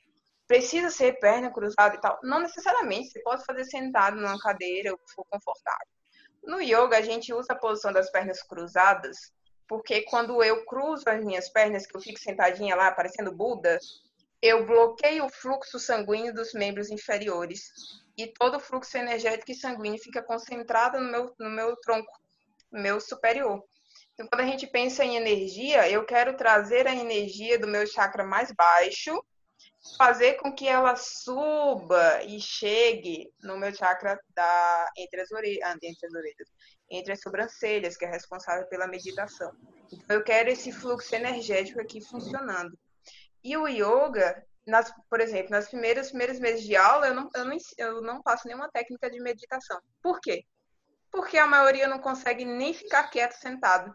precisa 0.51 0.89
ser 0.89 1.17
perna 1.17 1.49
cruzada 1.49 1.95
e 1.95 2.01
tal. 2.01 2.19
Não 2.21 2.41
necessariamente, 2.41 3.09
você 3.09 3.21
pode 3.21 3.45
fazer 3.45 3.63
sentado 3.63 4.17
numa 4.17 4.37
cadeira, 4.37 4.93
o 4.93 4.99
for 5.15 5.25
confortável. 5.29 5.87
No 6.43 6.59
yoga, 6.59 6.97
a 6.97 7.01
gente 7.01 7.33
usa 7.33 7.53
a 7.53 7.57
posição 7.57 7.93
das 7.93 8.09
pernas 8.09 8.41
cruzadas, 8.41 9.31
porque 9.67 10.01
quando 10.01 10.43
eu 10.43 10.65
cruzo 10.65 11.07
as 11.07 11.23
minhas 11.23 11.49
pernas, 11.49 11.85
que 11.85 11.95
eu 11.95 12.01
fico 12.01 12.19
sentadinha 12.19 12.75
lá, 12.75 12.91
parecendo 12.91 13.31
Buda, 13.31 13.79
eu 14.41 14.65
bloqueio 14.65 15.25
o 15.25 15.29
fluxo 15.29 15.79
sanguíneo 15.79 16.33
dos 16.33 16.53
membros 16.53 16.89
inferiores. 16.89 17.71
E 18.17 18.27
todo 18.27 18.57
o 18.57 18.59
fluxo 18.59 18.97
energético 18.97 19.51
e 19.51 19.55
sanguíneo 19.55 19.99
fica 19.99 20.21
concentrado 20.23 20.99
no 20.99 21.11
meu, 21.11 21.35
no 21.39 21.49
meu 21.49 21.75
tronco, 21.77 22.11
no 22.71 22.81
meu 22.81 22.99
superior. 22.99 23.63
Então, 24.13 24.27
quando 24.27 24.41
a 24.41 24.45
gente 24.45 24.67
pensa 24.67 25.05
em 25.05 25.15
energia, 25.15 25.89
eu 25.89 26.05
quero 26.05 26.35
trazer 26.35 26.87
a 26.87 26.95
energia 26.95 27.57
do 27.57 27.67
meu 27.67 27.85
chakra 27.87 28.23
mais 28.23 28.51
baixo 28.51 29.23
fazer 29.97 30.35
com 30.35 30.53
que 30.53 30.67
ela 30.67 30.95
suba 30.95 32.23
e 32.23 32.39
chegue 32.39 33.31
no 33.41 33.57
meu 33.57 33.73
chakra 33.73 34.19
da 34.35 34.91
entre 34.97 35.21
as 35.21 35.31
orelhas, 35.31 35.59
ah, 35.63 35.75
entre 35.81 36.07
as 36.07 36.13
orelhas, 36.13 36.49
entre 36.89 37.13
as 37.13 37.21
sobrancelhas, 37.21 37.97
que 37.97 38.05
é 38.05 38.09
responsável 38.09 38.67
pela 38.67 38.87
meditação. 38.87 39.51
Então 39.91 40.17
eu 40.17 40.23
quero 40.23 40.49
esse 40.49 40.71
fluxo 40.71 41.15
energético 41.15 41.81
aqui 41.81 42.01
funcionando. 42.01 42.77
E 43.43 43.57
o 43.57 43.67
yoga, 43.67 44.45
nas, 44.67 44.93
por 45.09 45.19
exemplo, 45.19 45.51
nas 45.51 45.67
primeiras 45.67 46.09
primeiros 46.09 46.39
meses 46.39 46.63
de 46.63 46.75
aula, 46.75 47.07
eu 47.07 47.15
não, 47.15 47.29
eu, 47.33 47.45
não, 47.45 47.57
eu 47.77 48.01
não 48.01 48.21
passo 48.21 48.47
nenhuma 48.47 48.69
técnica 48.69 49.09
de 49.09 49.19
meditação. 49.19 49.79
Por 50.01 50.19
quê? 50.21 50.45
Porque 51.11 51.37
a 51.37 51.47
maioria 51.47 51.87
não 51.87 51.99
consegue 51.99 52.45
nem 52.45 52.73
ficar 52.73 53.09
quieto 53.09 53.33
sentado. 53.33 53.93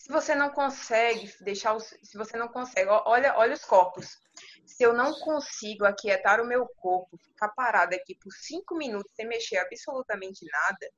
Se 0.00 0.10
você 0.10 0.34
não 0.34 0.48
consegue 0.48 1.30
deixar 1.42 1.74
os, 1.74 1.94
se 2.02 2.16
você 2.16 2.34
não 2.34 2.48
consegue, 2.48 2.88
olha, 2.88 3.36
olha 3.36 3.52
os 3.52 3.66
corpos. 3.66 4.16
Se 4.64 4.82
eu 4.82 4.94
não 4.94 5.12
consigo 5.20 5.84
aquietar 5.84 6.40
o 6.40 6.46
meu 6.46 6.66
corpo, 6.76 7.18
ficar 7.18 7.50
parado 7.50 7.94
aqui 7.94 8.14
por 8.14 8.32
cinco 8.32 8.74
minutos 8.76 9.12
sem 9.14 9.28
mexer 9.28 9.58
absolutamente 9.58 10.46
nada, 10.50 10.90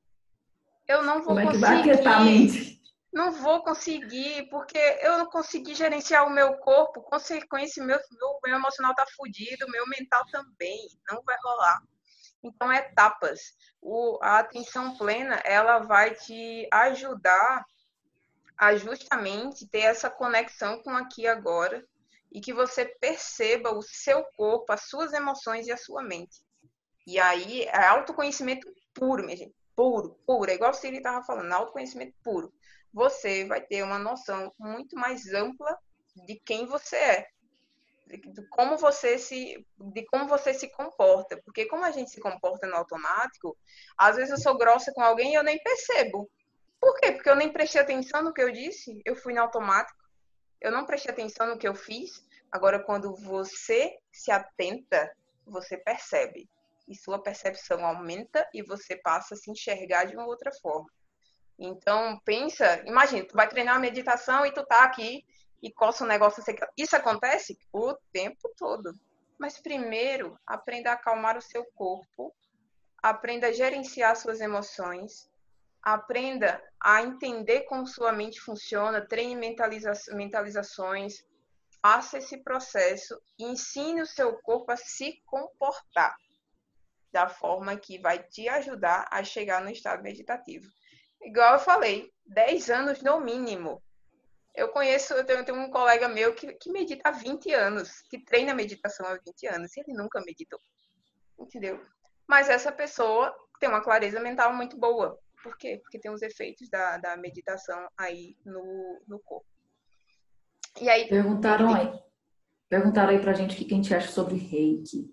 eu 0.86 1.02
não 1.02 1.20
vou 1.20 1.34
Como 1.34 1.46
conseguir. 1.46 1.90
É 1.90 2.06
a 2.06 2.20
mente? 2.20 2.80
Não 3.12 3.32
vou 3.32 3.64
conseguir, 3.64 4.48
porque 4.48 4.78
eu 4.78 5.18
não 5.18 5.26
consegui 5.26 5.74
gerenciar 5.74 6.24
o 6.24 6.30
meu 6.30 6.56
corpo, 6.58 7.02
consequência, 7.02 7.84
meu, 7.84 7.98
meu, 8.12 8.38
meu 8.44 8.56
emocional 8.56 8.94
tá 8.94 9.04
fudido, 9.16 9.68
meu 9.68 9.84
mental 9.88 10.24
também, 10.30 10.78
não 11.10 11.20
vai 11.24 11.36
rolar. 11.42 11.82
Então, 12.40 12.72
etapas. 12.72 13.40
O, 13.80 14.16
a 14.22 14.38
atenção 14.38 14.96
plena, 14.96 15.42
ela 15.44 15.80
vai 15.80 16.14
te 16.14 16.68
ajudar 16.72 17.66
a 18.62 18.76
justamente 18.76 19.66
ter 19.66 19.80
essa 19.80 20.08
conexão 20.08 20.82
com 20.82 20.90
aqui 20.90 21.22
e 21.22 21.26
agora 21.26 21.84
e 22.30 22.40
que 22.40 22.52
você 22.52 22.84
perceba 22.84 23.74
o 23.74 23.82
seu 23.82 24.24
corpo, 24.36 24.72
as 24.72 24.82
suas 24.82 25.12
emoções 25.12 25.66
e 25.66 25.72
a 25.72 25.76
sua 25.76 26.02
mente. 26.02 26.40
E 27.06 27.18
aí, 27.18 27.62
é 27.64 27.86
autoconhecimento 27.86 28.66
puro, 28.94 29.24
minha 29.24 29.36
gente. 29.36 29.54
Puro, 29.74 30.16
puro. 30.26 30.50
É 30.50 30.54
igual 30.54 30.70
o 30.70 30.74
Siri 30.74 30.98
estava 30.98 31.24
falando, 31.24 31.52
autoconhecimento 31.52 32.14
puro 32.22 32.52
você 32.92 33.44
vai 33.46 33.60
ter 33.60 33.82
uma 33.82 33.98
noção 33.98 34.52
muito 34.58 34.96
mais 34.96 35.32
ampla 35.32 35.76
de 36.26 36.38
quem 36.44 36.66
você 36.66 36.96
é, 36.96 37.26
de 38.06 38.46
como 38.50 38.76
você 38.76 39.18
se, 39.18 39.66
de 39.78 40.04
como 40.06 40.28
você 40.28 40.52
se 40.52 40.68
comporta, 40.68 41.40
porque 41.44 41.64
como 41.66 41.84
a 41.84 41.90
gente 41.90 42.10
se 42.10 42.20
comporta 42.20 42.66
no 42.66 42.76
automático, 42.76 43.56
às 43.96 44.16
vezes 44.16 44.32
eu 44.32 44.38
sou 44.38 44.58
grossa 44.58 44.92
com 44.92 45.00
alguém 45.00 45.32
e 45.32 45.34
eu 45.34 45.42
nem 45.42 45.58
percebo. 45.62 46.30
Por 46.82 46.98
quê? 46.98 47.12
Porque 47.12 47.30
eu 47.30 47.36
nem 47.36 47.52
prestei 47.52 47.80
atenção 47.80 48.24
no 48.24 48.34
que 48.34 48.42
eu 48.42 48.50
disse, 48.50 49.00
eu 49.04 49.14
fui 49.14 49.32
no 49.32 49.40
automático. 49.40 50.02
Eu 50.60 50.72
não 50.72 50.84
prestei 50.84 51.12
atenção 51.12 51.46
no 51.46 51.56
que 51.56 51.68
eu 51.68 51.76
fiz. 51.76 52.26
Agora, 52.50 52.82
quando 52.82 53.14
você 53.14 53.96
se 54.10 54.32
atenta, 54.32 55.08
você 55.46 55.76
percebe. 55.76 56.50
E 56.88 56.96
sua 56.96 57.22
percepção 57.22 57.86
aumenta 57.86 58.48
e 58.52 58.64
você 58.64 58.96
passa 58.96 59.34
a 59.34 59.36
se 59.36 59.48
enxergar 59.48 60.06
de 60.06 60.16
uma 60.16 60.26
outra 60.26 60.50
forma. 60.60 60.90
Então, 61.56 62.20
pensa, 62.24 62.82
imagina, 62.84 63.28
tu 63.28 63.36
vai 63.36 63.48
treinar 63.48 63.76
a 63.76 63.80
meditação 63.80 64.44
e 64.44 64.52
tu 64.52 64.66
tá 64.66 64.82
aqui 64.82 65.24
e 65.62 65.72
coça 65.72 66.02
um 66.02 66.08
negócio. 66.08 66.42
Isso 66.76 66.96
acontece 66.96 67.56
o 67.72 67.94
tempo 68.12 68.52
todo. 68.56 68.92
Mas 69.38 69.60
primeiro, 69.60 70.36
aprenda 70.44 70.90
a 70.90 70.94
acalmar 70.94 71.38
o 71.38 71.42
seu 71.42 71.64
corpo, 71.76 72.34
aprenda 73.00 73.46
a 73.46 73.52
gerenciar 73.52 74.16
suas 74.16 74.40
emoções, 74.40 75.30
aprenda 75.82 76.62
a 76.80 77.02
entender 77.02 77.62
como 77.62 77.86
sua 77.86 78.12
mente 78.12 78.40
funciona, 78.40 79.06
treine 79.06 79.34
mentaliza 79.34 79.92
mentalizações, 80.12 81.24
faça 81.82 82.18
esse 82.18 82.38
processo 82.38 83.20
e 83.38 83.44
ensine 83.44 84.00
o 84.00 84.06
seu 84.06 84.38
corpo 84.40 84.70
a 84.70 84.76
se 84.76 85.20
comportar 85.26 86.16
da 87.12 87.28
forma 87.28 87.76
que 87.76 87.98
vai 87.98 88.22
te 88.22 88.48
ajudar 88.48 89.06
a 89.10 89.22
chegar 89.22 89.60
no 89.62 89.70
estado 89.70 90.02
meditativo. 90.02 90.66
Igual 91.20 91.54
eu 91.54 91.58
falei, 91.60 92.10
10 92.26 92.70
anos 92.70 93.02
no 93.02 93.20
mínimo. 93.20 93.82
Eu 94.54 94.68
conheço, 94.68 95.14
eu 95.14 95.24
tenho, 95.24 95.44
tenho 95.44 95.58
um 95.58 95.70
colega 95.70 96.08
meu 96.08 96.34
que, 96.34 96.52
que 96.54 96.70
medita 96.70 97.08
há 97.08 97.12
20 97.12 97.52
anos, 97.52 98.02
que 98.08 98.22
treina 98.22 98.54
meditação 98.54 99.06
há 99.06 99.14
20 99.14 99.46
anos, 99.46 99.76
e 99.76 99.80
ele 99.80 99.92
nunca 99.94 100.20
meditou. 100.20 100.58
Entendeu? 101.38 101.84
Mas 102.26 102.48
essa 102.48 102.72
pessoa 102.72 103.34
tem 103.60 103.68
uma 103.68 103.82
clareza 103.82 104.20
mental 104.20 104.52
muito 104.52 104.76
boa. 104.76 105.18
Por 105.42 105.56
quê? 105.56 105.80
Porque 105.82 105.98
tem 105.98 106.10
os 106.10 106.22
efeitos 106.22 106.68
da, 106.68 106.98
da 106.98 107.16
meditação 107.16 107.88
aí 107.96 108.36
no, 108.44 109.00
no 109.06 109.18
corpo. 109.20 109.46
E 110.80 110.88
aí. 110.88 111.08
Perguntaram 111.08 111.74
aí. 111.74 111.92
Perguntaram 112.68 113.10
aí 113.10 113.20
pra 113.20 113.32
gente 113.32 113.54
o 113.54 113.66
que 113.66 113.72
a 113.72 113.76
gente 113.76 113.94
acha 113.94 114.08
sobre 114.08 114.36
reiki. 114.36 115.12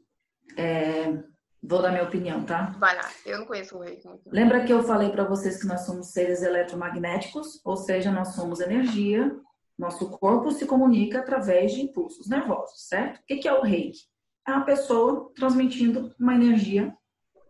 É, 0.57 1.23
Vou 1.61 1.81
dar 1.81 1.91
minha 1.91 2.03
opinião, 2.03 2.45
tá? 2.45 2.73
Vai 2.79 2.95
lá, 2.95 3.09
eu 3.25 3.39
não 3.39 3.45
conheço 3.45 3.77
o 3.77 3.81
reiki 3.81 4.07
muito. 4.07 4.21
Lembra 4.31 4.63
que 4.63 4.71
eu 4.71 4.81
falei 4.81 5.09
para 5.09 5.25
vocês 5.25 5.59
que 5.59 5.67
nós 5.67 5.81
somos 5.81 6.11
seres 6.11 6.41
eletromagnéticos, 6.41 7.59
ou 7.65 7.75
seja, 7.75 8.11
nós 8.11 8.29
somos 8.29 8.61
energia, 8.61 9.37
nosso 9.77 10.09
corpo 10.09 10.51
se 10.51 10.65
comunica 10.65 11.19
através 11.19 11.73
de 11.73 11.81
impulsos 11.81 12.29
nervosos, 12.29 12.87
certo? 12.87 13.19
O 13.19 13.23
que 13.25 13.47
é 13.47 13.53
o 13.53 13.61
reiki? 13.61 13.99
É 14.47 14.51
uma 14.51 14.65
pessoa 14.65 15.31
transmitindo 15.35 16.15
uma 16.17 16.33
energia 16.33 16.95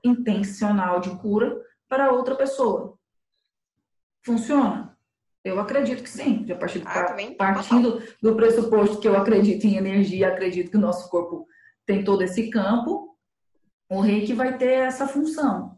intencional 0.04 1.00
de 1.00 1.16
cura 1.20 1.56
para 1.90 2.12
outra 2.12 2.36
pessoa. 2.36 2.98
Funciona? 4.24 4.98
Eu 5.44 5.60
acredito 5.60 6.04
que 6.04 6.10
sim. 6.10 6.46
A 6.52 6.56
partir, 6.56 6.84
ah, 6.86 7.16
partindo 7.38 8.04
do 8.22 8.36
pressuposto 8.36 9.00
que 9.00 9.08
eu 9.08 9.18
acredito 9.18 9.66
em 9.66 9.78
energia, 9.78 10.28
acredito 10.28 10.70
que 10.70 10.78
o 10.78 10.82
nosso 10.82 11.10
corpo 11.10 11.48
tem 11.86 12.04
todo 12.04 12.22
esse 12.22 12.50
campo, 12.50 13.18
o 13.90 14.02
reiki 14.02 14.34
vai 14.34 14.58
ter 14.58 14.74
essa 14.74 15.08
função. 15.08 15.76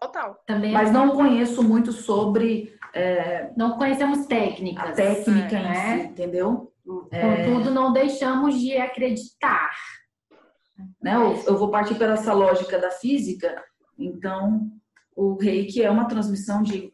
Total. 0.00 0.42
Também 0.46 0.72
Mas 0.72 0.90
não 0.90 1.10
conheço 1.10 1.62
muito 1.62 1.92
sobre. 1.92 2.76
É, 2.92 3.52
não 3.56 3.78
conhecemos 3.78 4.26
técnicas. 4.26 4.90
A 4.90 4.92
técnica 4.92 5.56
é, 5.56 5.60
em 5.60 5.62
né? 5.62 5.98
si, 5.98 6.06
entendeu? 6.08 6.72
Contudo, 6.84 7.68
é... 7.68 7.70
não 7.70 7.92
deixamos 7.92 8.58
de 8.58 8.76
acreditar. 8.76 9.70
Né? 11.00 11.14
Eu, 11.14 11.44
eu 11.46 11.56
vou 11.56 11.70
partir 11.70 11.94
pela 11.94 12.14
essa 12.14 12.32
lógica 12.32 12.78
da 12.78 12.90
física. 12.90 13.62
Então, 14.04 14.70
o 15.14 15.36
reiki 15.36 15.82
é 15.82 15.90
uma 15.90 16.08
transmissão 16.08 16.62
de 16.62 16.92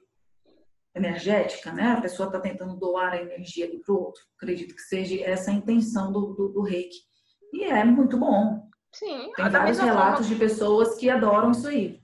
energética, 0.95 1.73
né? 1.73 1.93
A 1.93 2.01
pessoa 2.01 2.27
está 2.27 2.41
tentando 2.41 2.77
doar 2.77 3.13
a 3.13 3.23
energia 3.23 3.67
ali 3.67 3.81
para 3.81 3.95
o 3.95 3.99
outro. 3.99 4.23
Acredito 4.37 4.75
que 4.75 4.83
seja 4.83 5.23
essa 5.23 5.51
a 5.51 5.55
intenção 5.55 6.13
do, 6.13 6.35
do, 6.35 6.49
do 6.49 6.63
reiki. 6.63 6.99
E 7.53 7.65
é 7.65 7.85
muito 7.85 8.19
bom. 8.19 8.69
Sim, 8.93 9.33
tem 9.37 9.49
vários 9.51 9.79
relatos 9.79 10.27
forma... 10.27 10.35
de 10.35 10.41
pessoas 10.41 10.97
que 10.97 11.09
adoram 11.09 11.53
isso 11.53 11.69
aí. 11.69 12.01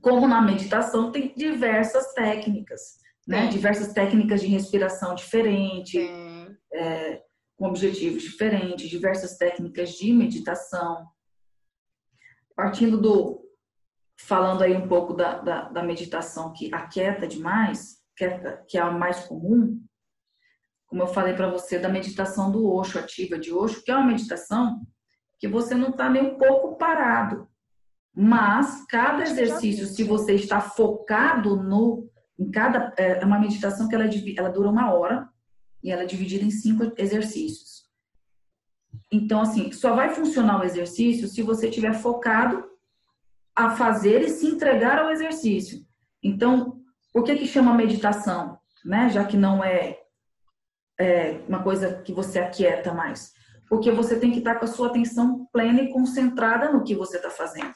Como 0.00 0.26
na 0.26 0.40
meditação 0.40 1.12
tem 1.12 1.32
diversas 1.36 2.12
técnicas, 2.14 2.98
né? 3.26 3.46
Diversas 3.48 3.92
técnicas 3.92 4.40
de 4.40 4.46
respiração 4.48 5.14
diferente, 5.14 5.98
é, 6.72 7.22
com 7.56 7.66
objetivos 7.66 8.22
diferentes, 8.22 8.88
diversas 8.88 9.36
técnicas 9.36 9.90
de 9.90 10.12
meditação. 10.12 11.06
Partindo 12.56 13.00
do 13.00 13.42
falando 14.26 14.62
aí 14.62 14.76
um 14.76 14.86
pouco 14.86 15.14
da, 15.14 15.38
da, 15.38 15.68
da 15.68 15.82
meditação 15.82 16.52
que 16.52 16.72
aquieta 16.72 17.26
demais, 17.26 17.98
que 18.16 18.24
é, 18.24 18.56
que 18.68 18.78
é 18.78 18.80
a 18.80 18.90
mais 18.90 19.24
comum, 19.24 19.80
como 20.86 21.02
eu 21.02 21.06
falei 21.06 21.34
para 21.34 21.50
você, 21.50 21.78
da 21.78 21.88
meditação 21.88 22.50
do 22.50 22.70
Osho, 22.70 22.98
ativa 22.98 23.38
de 23.38 23.52
Osho, 23.52 23.82
que 23.82 23.90
é 23.90 23.96
uma 23.96 24.06
meditação 24.06 24.82
que 25.38 25.48
você 25.48 25.74
não 25.74 25.88
está 25.90 26.08
nem 26.08 26.22
um 26.22 26.38
pouco 26.38 26.76
parado. 26.76 27.48
Mas 28.14 28.84
cada 28.86 29.22
exercício, 29.22 29.86
se 29.86 30.04
você 30.04 30.34
está 30.34 30.60
focado 30.60 31.56
no 31.56 32.08
em 32.38 32.50
cada 32.50 32.92
é, 32.98 33.20
é 33.20 33.24
uma 33.24 33.38
meditação 33.38 33.88
que 33.88 33.94
ela, 33.94 34.04
ela 34.36 34.48
dura 34.48 34.68
uma 34.68 34.92
hora 34.92 35.28
e 35.82 35.90
ela 35.90 36.02
é 36.02 36.06
dividida 36.06 36.44
em 36.44 36.50
cinco 36.50 36.92
exercícios. 36.96 37.84
Então 39.10 39.40
assim, 39.40 39.72
só 39.72 39.94
vai 39.94 40.10
funcionar 40.10 40.60
o 40.60 40.64
exercício 40.64 41.26
se 41.26 41.42
você 41.42 41.68
estiver 41.68 41.94
focado 41.94 42.71
a 43.54 43.70
fazer 43.70 44.22
e 44.22 44.28
se 44.28 44.46
entregar 44.46 44.98
ao 44.98 45.10
exercício. 45.10 45.80
Então, 46.22 46.80
por 47.12 47.24
que 47.24 47.36
que 47.36 47.46
chama 47.46 47.74
meditação, 47.74 48.58
né? 48.84 49.10
Já 49.10 49.24
que 49.24 49.36
não 49.36 49.62
é, 49.62 49.98
é 50.98 51.40
uma 51.48 51.62
coisa 51.62 52.00
que 52.02 52.12
você 52.12 52.38
aquieta 52.38 52.92
mais 52.94 53.32
porque 53.72 53.90
você 53.90 54.20
tem 54.20 54.30
que 54.30 54.40
estar 54.40 54.56
com 54.56 54.66
a 54.66 54.68
sua 54.68 54.88
atenção 54.88 55.46
plena 55.50 55.80
e 55.80 55.90
concentrada 55.90 56.70
no 56.70 56.84
que 56.84 56.94
você 56.94 57.16
está 57.16 57.30
fazendo. 57.30 57.72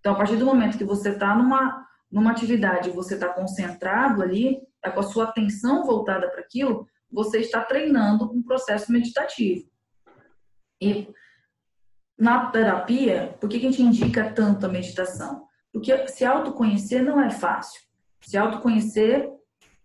Então, 0.00 0.12
a 0.14 0.16
partir 0.16 0.36
do 0.36 0.44
momento 0.44 0.76
que 0.76 0.82
você 0.82 1.10
está 1.10 1.36
numa, 1.36 1.86
numa 2.10 2.32
atividade, 2.32 2.90
você 2.90 3.14
está 3.14 3.28
concentrado 3.28 4.24
ali, 4.24 4.60
está 4.74 4.90
com 4.90 4.98
a 4.98 5.04
sua 5.04 5.26
atenção 5.26 5.84
voltada 5.84 6.28
para 6.28 6.40
aquilo, 6.40 6.84
você 7.08 7.38
está 7.38 7.62
treinando 7.62 8.28
um 8.32 8.42
processo 8.42 8.90
meditativo. 8.90 9.70
E 10.82 11.08
na 12.20 12.50
terapia, 12.50 13.34
por 13.40 13.48
que 13.48 13.56
a 13.56 13.60
gente 13.60 13.82
indica 13.82 14.30
tanto 14.30 14.66
a 14.66 14.68
meditação? 14.68 15.46
Porque 15.72 16.06
se 16.08 16.24
autoconhecer 16.24 17.02
não 17.02 17.18
é 17.18 17.30
fácil. 17.30 17.80
Se 18.20 18.36
autoconhecer 18.36 19.32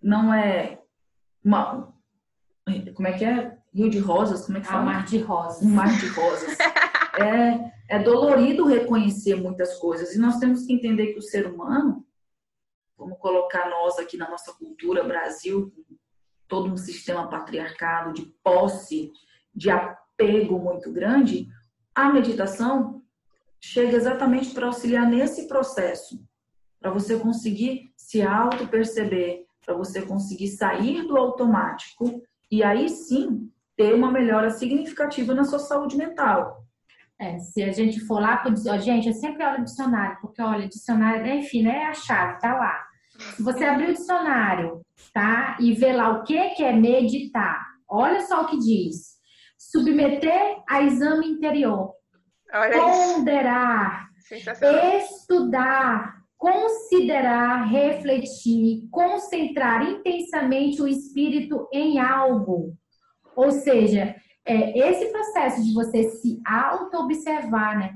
não 0.01 0.33
é 0.33 0.81
uma. 1.43 1.93
Como 2.93 3.07
é 3.07 3.13
que 3.13 3.23
é? 3.23 3.57
Rio 3.73 3.89
de 3.89 3.99
Rosas, 3.99 4.45
como 4.45 4.57
é 4.57 4.61
que 4.61 4.67
fala? 4.67 4.81
Um 4.81 4.85
mar 4.85 5.05
de 5.05 5.17
rosas. 5.19 5.63
Um 5.63 5.69
mar 5.69 5.97
de 5.97 6.07
rosas. 6.07 6.57
é, 7.19 7.95
é 7.95 7.99
dolorido 7.99 8.65
reconhecer 8.65 9.35
muitas 9.35 9.77
coisas. 9.79 10.13
E 10.13 10.19
nós 10.19 10.37
temos 10.37 10.65
que 10.65 10.73
entender 10.73 11.13
que 11.13 11.19
o 11.19 11.21
ser 11.21 11.45
humano, 11.45 12.05
vamos 12.97 13.17
colocar 13.19 13.69
nós 13.69 13.97
aqui 13.99 14.17
na 14.17 14.29
nossa 14.29 14.53
cultura, 14.53 15.03
Brasil, 15.03 15.73
todo 16.47 16.71
um 16.71 16.77
sistema 16.77 17.29
patriarcado 17.29 18.13
de 18.13 18.25
posse, 18.43 19.11
de 19.53 19.69
apego 19.69 20.59
muito 20.59 20.91
grande, 20.91 21.49
a 21.95 22.11
meditação 22.11 23.01
chega 23.61 23.95
exatamente 23.95 24.53
para 24.53 24.67
auxiliar 24.67 25.07
nesse 25.07 25.47
processo, 25.47 26.21
para 26.79 26.91
você 26.91 27.17
conseguir 27.17 27.91
se 27.95 28.21
auto-perceber, 28.21 29.45
para 29.65 29.73
você 29.73 30.01
conseguir 30.01 30.49
sair 30.49 31.07
do 31.07 31.17
automático 31.17 32.21
e 32.51 32.61
aí 32.63 32.89
sim 32.89 33.49
ter 33.75 33.93
uma 33.95 34.11
melhora 34.11 34.51
significativa 34.51 35.33
na 35.33 35.43
sua 35.43 35.59
saúde 35.59 35.97
mental. 35.97 36.63
É, 37.17 37.39
se 37.39 37.63
a 37.63 37.71
gente 37.71 38.01
for 38.01 38.19
lá, 38.19 38.43
gente, 38.77 39.07
eu 39.07 39.13
sempre 39.13 39.43
olho 39.45 39.61
o 39.61 39.63
dicionário, 39.63 40.17
porque 40.21 40.41
olha, 40.41 40.67
dicionário, 40.67 41.25
enfim, 41.33 41.63
né, 41.63 41.83
é 41.83 41.87
a 41.87 41.93
chave, 41.93 42.39
tá 42.39 42.53
lá. 42.53 42.85
Se 43.35 43.41
você 43.41 43.63
abrir 43.63 43.89
o 43.89 43.93
dicionário, 43.93 44.81
tá, 45.13 45.57
e 45.61 45.73
ver 45.73 45.93
lá 45.93 46.09
o 46.09 46.23
que 46.23 46.49
que 46.49 46.63
é 46.63 46.73
meditar, 46.73 47.65
olha 47.87 48.19
só 48.21 48.41
o 48.41 48.47
que 48.47 48.59
diz. 48.59 49.14
Submeter 49.71 50.57
a 50.69 50.81
exame 50.83 51.27
interior. 51.27 51.93
Olha 52.53 52.77
ponderar, 52.79 54.09
estudar, 54.99 56.15
considerar, 56.37 57.65
refletir, 57.65 58.87
concentrar 58.91 59.83
intensamente 59.83 60.81
o 60.81 60.87
espírito 60.87 61.67
em 61.73 61.99
algo. 61.99 62.73
Ou 63.35 63.51
seja, 63.51 64.15
é, 64.45 64.77
esse 64.77 65.11
processo 65.11 65.63
de 65.63 65.73
você 65.73 66.03
se 66.09 66.39
auto-observar, 66.45 67.77
né? 67.77 67.95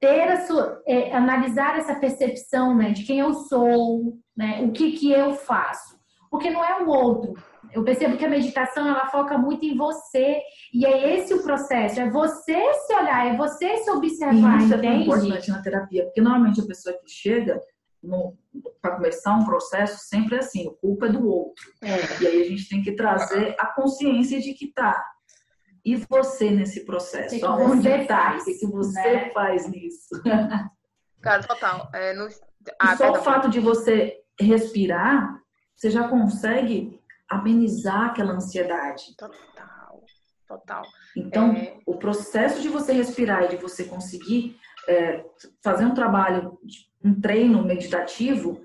Ter 0.00 0.22
a 0.22 0.46
sua, 0.46 0.82
é, 0.86 1.14
analisar 1.14 1.78
essa 1.78 1.94
percepção, 1.94 2.76
né? 2.76 2.90
De 2.90 3.04
quem 3.04 3.20
eu 3.20 3.32
sou, 3.32 4.18
né? 4.36 4.60
O 4.62 4.72
que 4.72 4.92
que 4.92 5.12
eu 5.12 5.34
faço. 5.34 5.98
Porque 6.30 6.50
não 6.50 6.64
é 6.64 6.82
o 6.82 6.88
outro. 6.88 7.34
Eu 7.72 7.84
percebo 7.84 8.16
que 8.16 8.24
a 8.24 8.28
meditação, 8.28 8.88
ela 8.88 9.06
foca 9.06 9.38
muito 9.38 9.64
em 9.64 9.76
você. 9.76 10.40
E 10.72 10.84
é 10.84 11.16
esse 11.16 11.34
o 11.34 11.42
processo. 11.42 12.00
É 12.00 12.10
você 12.10 12.74
se 12.74 12.94
olhar, 12.94 13.26
é 13.26 13.36
você 13.36 13.76
se 13.78 13.90
observar, 13.90 14.58
Isso 14.58 14.74
entende? 14.74 14.86
é 14.86 14.94
importante 14.96 15.50
na 15.50 15.62
terapia. 15.62 16.04
Porque 16.04 16.20
normalmente 16.20 16.60
a 16.60 16.66
pessoa 16.66 16.96
que 16.98 17.10
chega 17.10 17.60
para 18.80 18.96
começar 18.96 19.34
um 19.34 19.44
processo 19.44 19.98
sempre 20.08 20.36
é 20.36 20.38
assim, 20.38 20.66
a 20.66 20.70
culpa 20.80 21.06
é 21.06 21.12
do 21.12 21.26
outro. 21.26 21.64
É. 21.82 22.22
E 22.22 22.26
aí 22.26 22.42
a 22.42 22.44
gente 22.44 22.68
tem 22.68 22.82
que 22.82 22.92
trazer 22.92 23.54
a 23.58 23.66
consciência 23.66 24.40
de 24.40 24.54
que 24.54 24.72
tá 24.72 25.02
e 25.84 25.96
você 25.96 26.50
nesse 26.50 26.84
processo? 26.84 27.30
Que 27.30 27.40
que 27.40 27.46
Aonde 27.46 27.88
está? 27.88 28.36
O 28.36 28.44
que, 28.44 28.54
que 28.54 28.66
você 28.66 29.00
né? 29.00 29.30
faz 29.30 29.68
nisso? 29.68 30.08
Cara, 31.20 31.42
total. 31.42 31.90
É, 31.94 32.12
no... 32.14 32.28
ah, 32.78 32.96
só 32.96 33.04
perdão. 33.04 33.20
o 33.20 33.24
fato 33.24 33.48
de 33.48 33.60
você 33.60 34.18
respirar, 34.38 35.40
você 35.74 35.90
já 35.90 36.08
consegue 36.08 36.99
amenizar 37.30 38.06
aquela 38.06 38.32
ansiedade. 38.32 39.16
Total, 39.16 40.04
total. 40.46 40.82
Então, 41.16 41.52
é... 41.52 41.78
o 41.86 41.96
processo 41.96 42.60
de 42.60 42.68
você 42.68 42.92
respirar 42.92 43.44
e 43.44 43.48
de 43.48 43.56
você 43.56 43.84
conseguir 43.84 44.58
é, 44.88 45.24
fazer 45.62 45.84
um 45.84 45.94
trabalho, 45.94 46.58
um 47.02 47.18
treino 47.18 47.64
meditativo, 47.64 48.60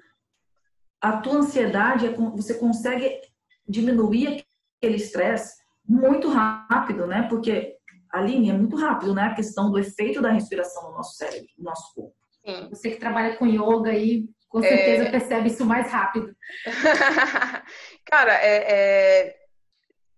a 1.00 1.18
tua 1.18 1.36
ansiedade, 1.36 2.08
é 2.08 2.12
você 2.12 2.56
consegue 2.56 3.22
diminuir 3.68 4.44
aquele 4.78 4.96
estresse 4.96 5.64
muito 5.88 6.30
rápido, 6.30 7.06
né? 7.06 7.28
Porque, 7.30 7.76
Aline, 8.12 8.50
é 8.50 8.54
muito 8.54 8.76
rápido, 8.76 9.14
né? 9.14 9.24
A 9.24 9.36
questão 9.36 9.70
do 9.70 9.78
efeito 9.78 10.22
da 10.22 10.32
respiração 10.32 10.90
no 10.90 10.98
nosso 10.98 11.16
cérebro, 11.16 11.48
no 11.58 11.66
nosso 11.66 11.94
corpo. 11.94 12.16
Sim. 12.44 12.70
Você 12.70 12.90
que 12.90 13.00
trabalha 13.00 13.38
com 13.38 13.46
yoga 13.46 13.92
aí, 13.92 14.28
com 14.56 14.62
certeza 14.62 15.04
é... 15.04 15.12
percebe 15.12 15.50
isso 15.50 15.66
mais 15.66 15.92
rápido. 15.92 16.34
Cara, 18.06 18.34
é, 18.36 18.56
é, 18.56 19.36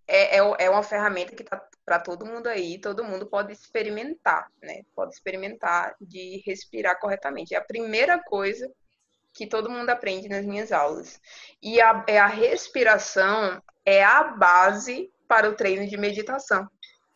é, 0.08 0.38
é, 0.38 0.56
é 0.60 0.70
uma 0.70 0.84
ferramenta 0.84 1.36
que 1.36 1.44
tá 1.44 1.60
para 1.84 2.00
todo 2.00 2.24
mundo 2.24 2.46
aí, 2.46 2.78
todo 2.78 3.04
mundo 3.04 3.26
pode 3.26 3.52
experimentar, 3.52 4.48
né? 4.62 4.84
Pode 4.96 5.16
experimentar 5.16 5.96
de 6.00 6.44
respirar 6.46 7.00
corretamente. 7.00 7.56
É 7.56 7.58
a 7.58 7.64
primeira 7.64 8.22
coisa 8.22 8.72
que 9.34 9.48
todo 9.48 9.72
mundo 9.72 9.90
aprende 9.90 10.30
nas 10.30 10.46
minhas 10.46 10.72
aulas. 10.72 11.20
E 11.60 11.82
a, 11.82 12.06
é 12.08 12.20
a 12.20 12.28
respiração 12.28 13.60
é 13.84 14.04
a 14.04 14.24
base 14.24 15.12
para 15.28 15.50
o 15.50 15.56
treino 15.56 15.88
de 15.88 15.98
meditação. 15.98 16.70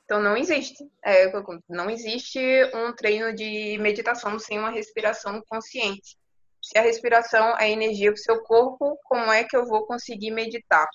Então 0.05 0.19
não 0.19 0.36
existe, 0.36 0.89
é, 1.05 1.32
não 1.69 1.88
existe 1.88 2.39
um 2.74 2.91
treino 2.93 3.32
de 3.32 3.78
meditação 3.80 4.39
sem 4.39 4.57
uma 4.57 4.72
respiração 4.72 5.39
consciente. 5.47 6.19
Se 6.62 6.78
a 6.78 6.82
respiração 6.82 7.57
é 7.57 7.70
energia 7.70 8.12
para 8.12 8.20
o 8.20 8.24
seu 8.24 8.43
corpo, 8.43 8.97
como 9.03 9.32
é 9.32 9.43
que 9.43 9.55
eu 9.55 9.66
vou 9.66 9.86
conseguir 9.86 10.32
meditar? 10.32 10.88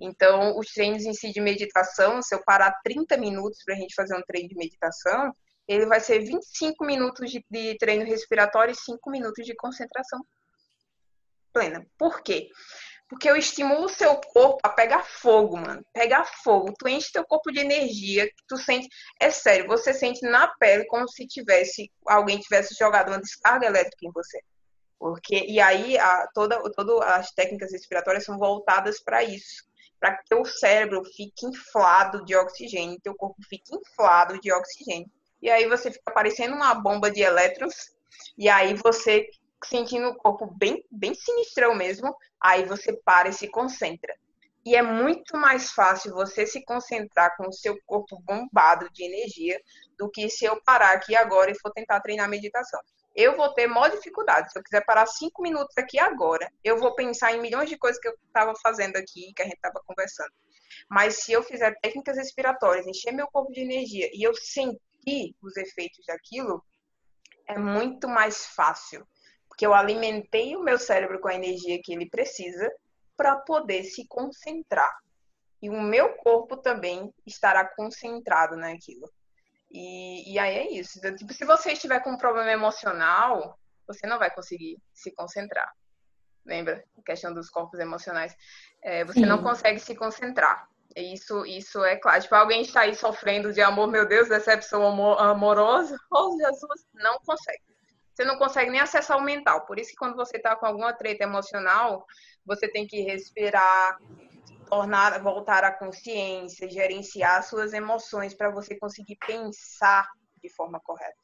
Então, 0.00 0.58
os 0.58 0.72
treinos 0.72 1.04
em 1.04 1.14
si 1.14 1.30
de 1.30 1.40
meditação, 1.40 2.20
se 2.20 2.34
eu 2.34 2.42
parar 2.44 2.80
30 2.82 3.16
minutos 3.16 3.62
para 3.64 3.74
a 3.74 3.78
gente 3.78 3.94
fazer 3.94 4.16
um 4.16 4.22
treino 4.22 4.48
de 4.48 4.56
meditação, 4.56 5.34
ele 5.68 5.86
vai 5.86 6.00
ser 6.00 6.18
25 6.20 6.84
minutos 6.84 7.30
de, 7.30 7.44
de 7.50 7.76
treino 7.78 8.04
respiratório 8.04 8.72
e 8.72 8.76
5 8.76 9.10
minutos 9.10 9.46
de 9.46 9.54
concentração 9.54 10.20
plena. 11.52 11.86
Por 11.96 12.20
quê? 12.20 12.48
Porque 13.08 13.30
eu 13.30 13.36
estimulo 13.36 13.84
o 13.84 13.88
seu 13.88 14.16
corpo 14.16 14.58
a 14.62 14.68
pegar 14.68 15.04
fogo, 15.04 15.56
mano. 15.56 15.84
Pegar 15.92 16.24
fogo. 16.24 16.74
Tu 16.78 16.88
enche 16.88 17.12
teu 17.12 17.24
corpo 17.24 17.52
de 17.52 17.60
energia. 17.60 18.28
Tu 18.48 18.56
sente. 18.56 18.88
É 19.20 19.30
sério, 19.30 19.66
você 19.68 19.94
sente 19.94 20.22
na 20.22 20.48
pele 20.58 20.84
como 20.86 21.08
se 21.08 21.26
tivesse. 21.26 21.90
Alguém 22.06 22.40
tivesse 22.40 22.74
jogado 22.74 23.08
uma 23.08 23.20
descarga 23.20 23.66
elétrica 23.66 24.06
em 24.06 24.10
você. 24.10 24.40
Porque, 24.98 25.44
e 25.46 25.60
aí, 25.60 25.98
a, 25.98 26.28
toda, 26.32 26.60
todas 26.72 27.00
as 27.00 27.30
técnicas 27.32 27.72
respiratórias 27.72 28.24
são 28.24 28.38
voltadas 28.38 29.00
para 29.00 29.22
isso. 29.22 29.64
Para 30.00 30.16
que 30.16 30.28
teu 30.28 30.44
cérebro 30.44 31.02
fique 31.04 31.46
inflado 31.46 32.24
de 32.24 32.34
oxigênio, 32.36 33.00
teu 33.00 33.14
corpo 33.14 33.36
fique 33.48 33.74
inflado 33.74 34.40
de 34.40 34.52
oxigênio. 34.52 35.10
E 35.40 35.50
aí 35.50 35.68
você 35.68 35.90
fica 35.90 36.12
parecendo 36.12 36.54
uma 36.54 36.74
bomba 36.74 37.10
de 37.10 37.22
elétrons. 37.22 37.92
E 38.38 38.48
aí 38.48 38.74
você 38.74 39.28
sentindo 39.64 40.08
o 40.08 40.16
corpo 40.16 40.46
bem, 40.46 40.84
bem 40.90 41.14
sinistrão 41.14 41.74
mesmo, 41.74 42.14
aí 42.40 42.64
você 42.64 42.92
para 42.92 43.28
e 43.28 43.32
se 43.32 43.48
concentra. 43.48 44.14
E 44.64 44.74
é 44.74 44.82
muito 44.82 45.36
mais 45.36 45.70
fácil 45.70 46.14
você 46.14 46.46
se 46.46 46.64
concentrar 46.64 47.36
com 47.36 47.48
o 47.48 47.52
seu 47.52 47.76
corpo 47.84 48.18
bombado 48.20 48.88
de 48.90 49.04
energia 49.04 49.60
do 49.98 50.10
que 50.10 50.28
se 50.30 50.46
eu 50.46 50.60
parar 50.62 50.92
aqui 50.92 51.14
agora 51.14 51.50
e 51.50 51.58
for 51.58 51.70
tentar 51.70 52.00
treinar 52.00 52.28
meditação. 52.28 52.80
Eu 53.14 53.36
vou 53.36 53.52
ter 53.54 53.66
maior 53.66 53.90
dificuldade. 53.90 54.50
Se 54.50 54.58
eu 54.58 54.62
quiser 54.62 54.84
parar 54.84 55.06
cinco 55.06 55.42
minutos 55.42 55.76
aqui 55.78 55.98
agora, 55.98 56.50
eu 56.62 56.78
vou 56.78 56.94
pensar 56.94 57.32
em 57.32 57.40
milhões 57.40 57.68
de 57.68 57.78
coisas 57.78 58.00
que 58.00 58.08
eu 58.08 58.14
estava 58.26 58.52
fazendo 58.62 58.96
aqui, 58.96 59.32
que 59.34 59.42
a 59.42 59.44
gente 59.44 59.56
estava 59.56 59.80
conversando. 59.86 60.32
Mas 60.90 61.22
se 61.22 61.32
eu 61.32 61.42
fizer 61.42 61.78
técnicas 61.80 62.16
respiratórias, 62.16 62.86
encher 62.86 63.12
meu 63.12 63.28
corpo 63.28 63.52
de 63.52 63.60
energia 63.60 64.10
e 64.12 64.22
eu 64.26 64.34
sentir 64.34 65.34
os 65.40 65.56
efeitos 65.56 66.04
daquilo, 66.06 66.64
é 67.46 67.58
muito 67.58 68.08
mais 68.08 68.46
fácil 68.46 69.06
porque 69.54 69.64
eu 69.64 69.72
alimentei 69.72 70.56
o 70.56 70.64
meu 70.64 70.76
cérebro 70.80 71.20
com 71.20 71.28
a 71.28 71.34
energia 71.34 71.80
que 71.80 71.92
ele 71.92 72.10
precisa 72.10 72.68
para 73.16 73.36
poder 73.36 73.84
se 73.84 74.04
concentrar. 74.08 74.92
E 75.62 75.70
o 75.70 75.80
meu 75.80 76.16
corpo 76.16 76.56
também 76.56 77.14
estará 77.24 77.64
concentrado 77.64 78.56
naquilo. 78.56 79.08
E, 79.74 80.32
e 80.32 80.38
aí 80.38 80.56
é 80.56 80.70
isso. 80.70 80.98
Então, 80.98 81.16
tipo, 81.16 81.32
se 81.34 81.44
você 81.44 81.72
estiver 81.72 81.98
com 82.00 82.12
um 82.12 82.16
problema 82.16 82.52
emocional, 82.52 83.58
você 83.88 84.06
não 84.06 84.20
vai 84.20 84.30
conseguir 84.30 84.78
se 84.94 85.10
concentrar. 85.10 85.68
Lembra? 86.46 86.84
A 86.96 87.02
questão 87.02 87.34
dos 87.34 87.50
corpos 87.50 87.80
emocionais. 87.80 88.36
É, 88.80 89.04
você 89.04 89.20
Sim. 89.20 89.26
não 89.26 89.42
consegue 89.42 89.80
se 89.80 89.96
concentrar. 89.96 90.68
Isso, 90.94 91.44
isso 91.44 91.82
é 91.84 91.96
claro. 91.96 92.22
Tipo, 92.22 92.36
alguém 92.36 92.62
está 92.62 92.82
aí 92.82 92.94
sofrendo 92.94 93.52
de 93.52 93.60
amor, 93.60 93.88
meu 93.88 94.06
Deus, 94.06 94.28
decepção 94.28 94.86
amorosa. 95.18 95.98
Oh, 96.08 96.30
Jesus, 96.38 96.86
não 96.94 97.18
consegue 97.18 97.60
você 98.14 98.24
não 98.24 98.38
consegue 98.38 98.70
nem 98.70 98.80
acessar 98.80 99.18
o 99.18 99.22
mental. 99.22 99.66
Por 99.66 99.76
isso 99.76 99.90
que 99.90 99.96
quando 99.96 100.14
você 100.14 100.36
está 100.36 100.54
com 100.54 100.66
alguma 100.66 100.92
treta 100.92 101.24
emocional, 101.24 102.06
você 102.46 102.68
tem 102.68 102.86
que 102.86 103.00
respirar, 103.00 103.98
tornar, 104.64 105.22
voltar 105.22 105.64
à 105.64 105.72
consciência, 105.72 106.68
gerenciar 106.68 107.42
suas 107.42 107.72
emoções 107.72 108.34
para 108.34 108.50
você 108.50 108.76
conseguir 108.78 109.16
pensar 109.16 110.08
de 110.42 110.48
forma 110.48 110.80
correta. 110.80 111.16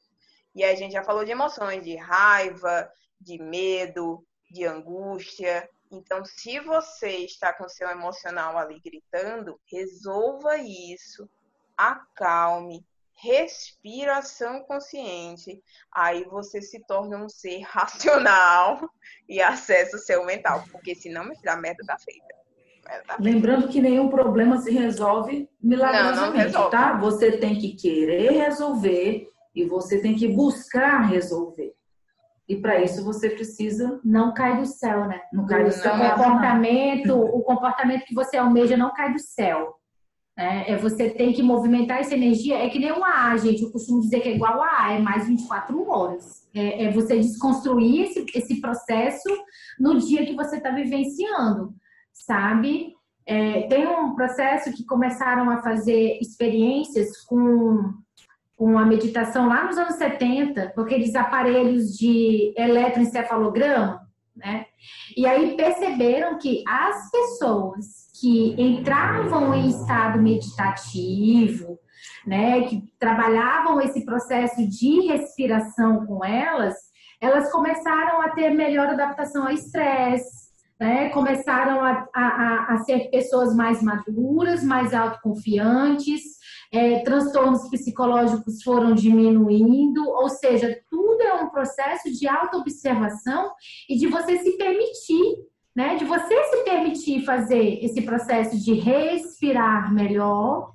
E 0.55 0.65
a 0.65 0.75
gente 0.75 0.93
já 0.93 1.05
falou 1.05 1.25
de 1.25 1.31
emoções, 1.31 1.85
de 1.85 1.97
raiva, 1.97 2.91
de 3.21 3.39
medo, 3.39 4.25
de 4.51 4.65
angústia. 4.65 5.69
Então, 5.91 6.25
se 6.25 6.59
você 6.61 7.19
está 7.19 7.53
com 7.53 7.69
seu 7.69 7.89
emocional 7.89 8.59
ali 8.59 8.81
gritando, 8.81 9.61
resolva 9.71 10.57
isso, 10.57 11.29
acalme, 11.77 12.85
respiração 13.23 14.65
consciente, 14.65 15.63
aí 15.93 16.25
você 16.25 16.63
se 16.63 16.81
torna 16.87 17.19
um 17.19 17.29
ser 17.29 17.61
racional 17.69 18.81
e 19.29 19.41
acessa 19.41 19.97
o 19.97 20.01
seu 20.01 20.25
mental, 20.25 20.65
porque 20.73 20.95
senão, 20.95 21.25
filho, 21.35 21.53
a 21.53 21.57
merda 21.57 21.85
tá 21.87 21.99
feita. 21.99 22.40
Lembrando 23.19 23.69
que 23.69 23.81
nenhum 23.81 24.09
problema 24.09 24.59
se 24.59 24.71
resolve 24.71 25.49
milagrosamente, 25.63 26.17
não, 26.17 26.27
não 26.27 26.33
resolve. 26.33 26.71
tá? 26.71 26.99
Você 26.99 27.33
tem 27.33 27.57
que 27.57 27.75
querer 27.75 28.33
resolver 28.33 29.27
e 29.55 29.65
você 29.65 30.01
tem 30.01 30.15
que 30.15 30.29
buscar 30.29 31.01
resolver. 31.09 31.73
E 32.49 32.57
para 32.57 32.83
isso 32.83 33.05
você 33.05 33.31
precisa. 33.31 34.01
Não 34.05 34.35
cai 34.35 34.59
do 34.59 34.67
céu, 34.67 35.07
né? 35.07 35.21
Não 35.33 35.47
cai 35.47 35.65
do 35.65 35.71
céu. 35.71 35.95
O 35.95 35.99
comportamento, 35.99 37.15
o 37.15 37.43
comportamento 37.43 38.05
que 38.05 38.15
você 38.15 38.37
almeja 38.37 38.77
não 38.77 38.93
cai 38.93 39.13
do 39.13 39.21
céu. 39.21 39.77
É, 40.37 40.73
é, 40.73 40.77
você 40.77 41.11
tem 41.11 41.33
que 41.33 41.43
movimentar 41.43 42.01
essa 42.01 42.15
energia. 42.15 42.57
É 42.57 42.69
que 42.69 42.79
nem 42.79 42.91
o 42.91 43.05
A, 43.05 43.37
gente. 43.37 43.63
Eu 43.63 43.71
costumo 43.71 44.01
dizer 44.01 44.21
que 44.21 44.31
é 44.31 44.35
igual 44.35 44.61
a 44.63 44.87
A, 44.87 44.93
é 44.95 44.99
mais 44.99 45.29
24 45.29 45.89
horas. 45.89 46.49
É, 46.53 46.87
é 46.87 46.91
você 46.91 47.19
desconstruir 47.19 48.05
esse, 48.05 48.25
esse 48.35 48.61
processo 48.61 49.29
no 49.79 49.99
dia 49.99 50.27
que 50.27 50.35
você 50.35 50.57
está 50.57 50.71
vivenciando, 50.71 51.73
sabe? 52.13 52.95
É, 53.27 53.63
tem 53.69 53.87
um 53.87 54.15
processo 54.15 54.73
que 54.73 54.85
começaram 54.85 55.51
a 55.51 55.63
fazer 55.63 56.19
experiências 56.21 57.21
com, 57.23 57.93
com 58.57 58.79
a 58.79 58.85
meditação 58.85 59.49
lá 59.49 59.65
nos 59.65 59.79
anos 59.79 59.95
70, 59.97 60.73
com 60.75 60.81
aqueles 60.81 61.15
aparelhos 61.15 61.97
de 61.97 62.53
eletroencefalograma, 62.57 64.01
né? 64.35 64.67
E 65.17 65.27
aí 65.27 65.57
perceberam 65.57 66.39
que 66.39 66.65
as 66.67 67.11
pessoas 67.11 68.11
que 68.21 68.55
entravam 68.61 69.55
em 69.55 69.69
estado 69.69 70.21
meditativo, 70.21 71.79
né, 72.27 72.63
que 72.63 72.83
trabalhavam 72.99 73.81
esse 73.81 74.05
processo 74.05 74.67
de 74.69 75.07
respiração 75.07 76.05
com 76.07 76.25
elas, 76.25 76.75
elas 77.21 77.51
começaram 77.51 78.21
a 78.23 78.31
ter 78.31 78.51
melhor 78.51 78.89
adaptação 78.89 79.47
ao 79.47 79.53
estresse, 79.53 80.50
né, 80.81 81.11
começaram 81.11 81.85
a, 81.85 82.09
a, 82.15 82.75
a 82.75 82.79
ser 82.79 83.11
pessoas 83.11 83.55
mais 83.55 83.83
maduras, 83.83 84.65
mais 84.65 84.95
autoconfiantes, 84.95 86.23
é, 86.73 87.01
transtornos 87.01 87.69
psicológicos 87.69 88.63
foram 88.63 88.95
diminuindo, 88.95 90.09
ou 90.09 90.29
seja, 90.29 90.81
tudo 90.89 91.21
é 91.21 91.35
um 91.35 91.51
processo 91.51 92.11
de 92.11 92.27
autoobservação 92.27 93.53
e 93.89 93.99
de 93.99 94.07
você 94.07 94.39
se 94.39 94.57
permitir 94.57 95.51
né? 95.75 95.97
De 95.97 96.05
você 96.05 96.45
se 96.45 96.65
permitir 96.65 97.25
fazer 97.25 97.83
esse 97.85 98.03
processo 98.03 98.59
de 98.59 98.75
respirar 98.75 99.93
melhor, 99.93 100.75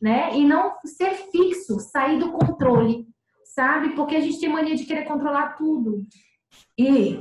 né? 0.00 0.36
E 0.36 0.44
não 0.44 0.74
ser 0.84 1.14
fixo, 1.30 1.80
sair 1.80 2.18
do 2.18 2.32
controle, 2.32 3.06
sabe? 3.44 3.94
Porque 3.94 4.16
a 4.16 4.20
gente 4.20 4.38
tem 4.38 4.48
mania 4.48 4.76
de 4.76 4.84
querer 4.84 5.04
controlar 5.04 5.56
tudo. 5.56 6.06
E, 6.78 7.20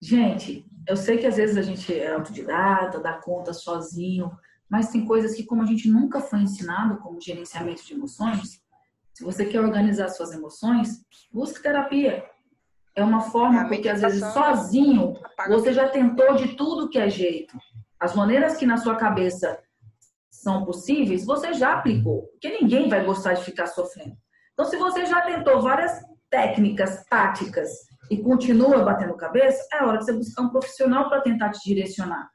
gente, 0.00 0.64
eu 0.86 0.96
sei 0.96 1.18
que 1.18 1.26
às 1.26 1.36
vezes 1.36 1.56
a 1.56 1.62
gente 1.62 1.92
é 1.92 2.12
autodidata, 2.12 3.00
dá 3.00 3.14
conta 3.14 3.52
sozinho, 3.52 4.30
mas 4.68 4.90
tem 4.90 5.04
coisas 5.04 5.34
que, 5.34 5.44
como 5.44 5.62
a 5.62 5.66
gente 5.66 5.88
nunca 5.88 6.20
foi 6.20 6.40
ensinado, 6.40 6.98
como 6.98 7.20
gerenciamento 7.20 7.84
de 7.84 7.94
emoções, 7.94 8.60
se 9.12 9.24
você 9.24 9.46
quer 9.46 9.60
organizar 9.60 10.08
suas 10.08 10.32
emoções, 10.32 11.04
busque 11.32 11.62
terapia. 11.62 12.24
É 12.94 13.02
uma 13.02 13.20
forma, 13.20 13.62
é 13.62 13.68
porque 13.68 13.88
às 13.88 14.00
vezes 14.00 14.24
sozinho 14.32 15.14
você 15.48 15.72
já 15.72 15.88
tentou 15.88 16.34
de 16.34 16.54
tudo 16.54 16.88
que 16.88 16.98
é 16.98 17.08
jeito. 17.08 17.56
As 17.98 18.14
maneiras 18.14 18.56
que 18.56 18.66
na 18.66 18.76
sua 18.76 18.96
cabeça 18.96 19.58
são 20.30 20.64
possíveis, 20.64 21.24
você 21.24 21.54
já 21.54 21.74
aplicou. 21.74 22.22
Porque 22.32 22.60
ninguém 22.60 22.88
vai 22.88 23.04
gostar 23.04 23.34
de 23.34 23.44
ficar 23.44 23.66
sofrendo. 23.66 24.16
Então, 24.52 24.64
se 24.64 24.76
você 24.76 25.04
já 25.06 25.22
tentou 25.22 25.60
várias 25.60 26.02
técnicas, 26.30 27.04
táticas 27.06 27.70
e 28.10 28.16
continua 28.22 28.84
batendo 28.84 29.16
cabeça, 29.16 29.66
é 29.72 29.84
hora 29.84 29.98
de 29.98 30.04
você 30.04 30.12
buscar 30.12 30.42
um 30.42 30.50
profissional 30.50 31.08
para 31.08 31.20
tentar 31.20 31.50
te 31.50 31.60
direcionar. 31.68 32.30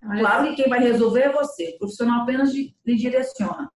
Claro 0.00 0.48
que 0.48 0.56
quem 0.56 0.68
vai 0.68 0.78
resolver 0.78 1.22
é 1.22 1.32
você. 1.32 1.74
O 1.74 1.78
profissional 1.78 2.22
apenas 2.22 2.52
lhe 2.52 2.74
direciona. 2.96 3.70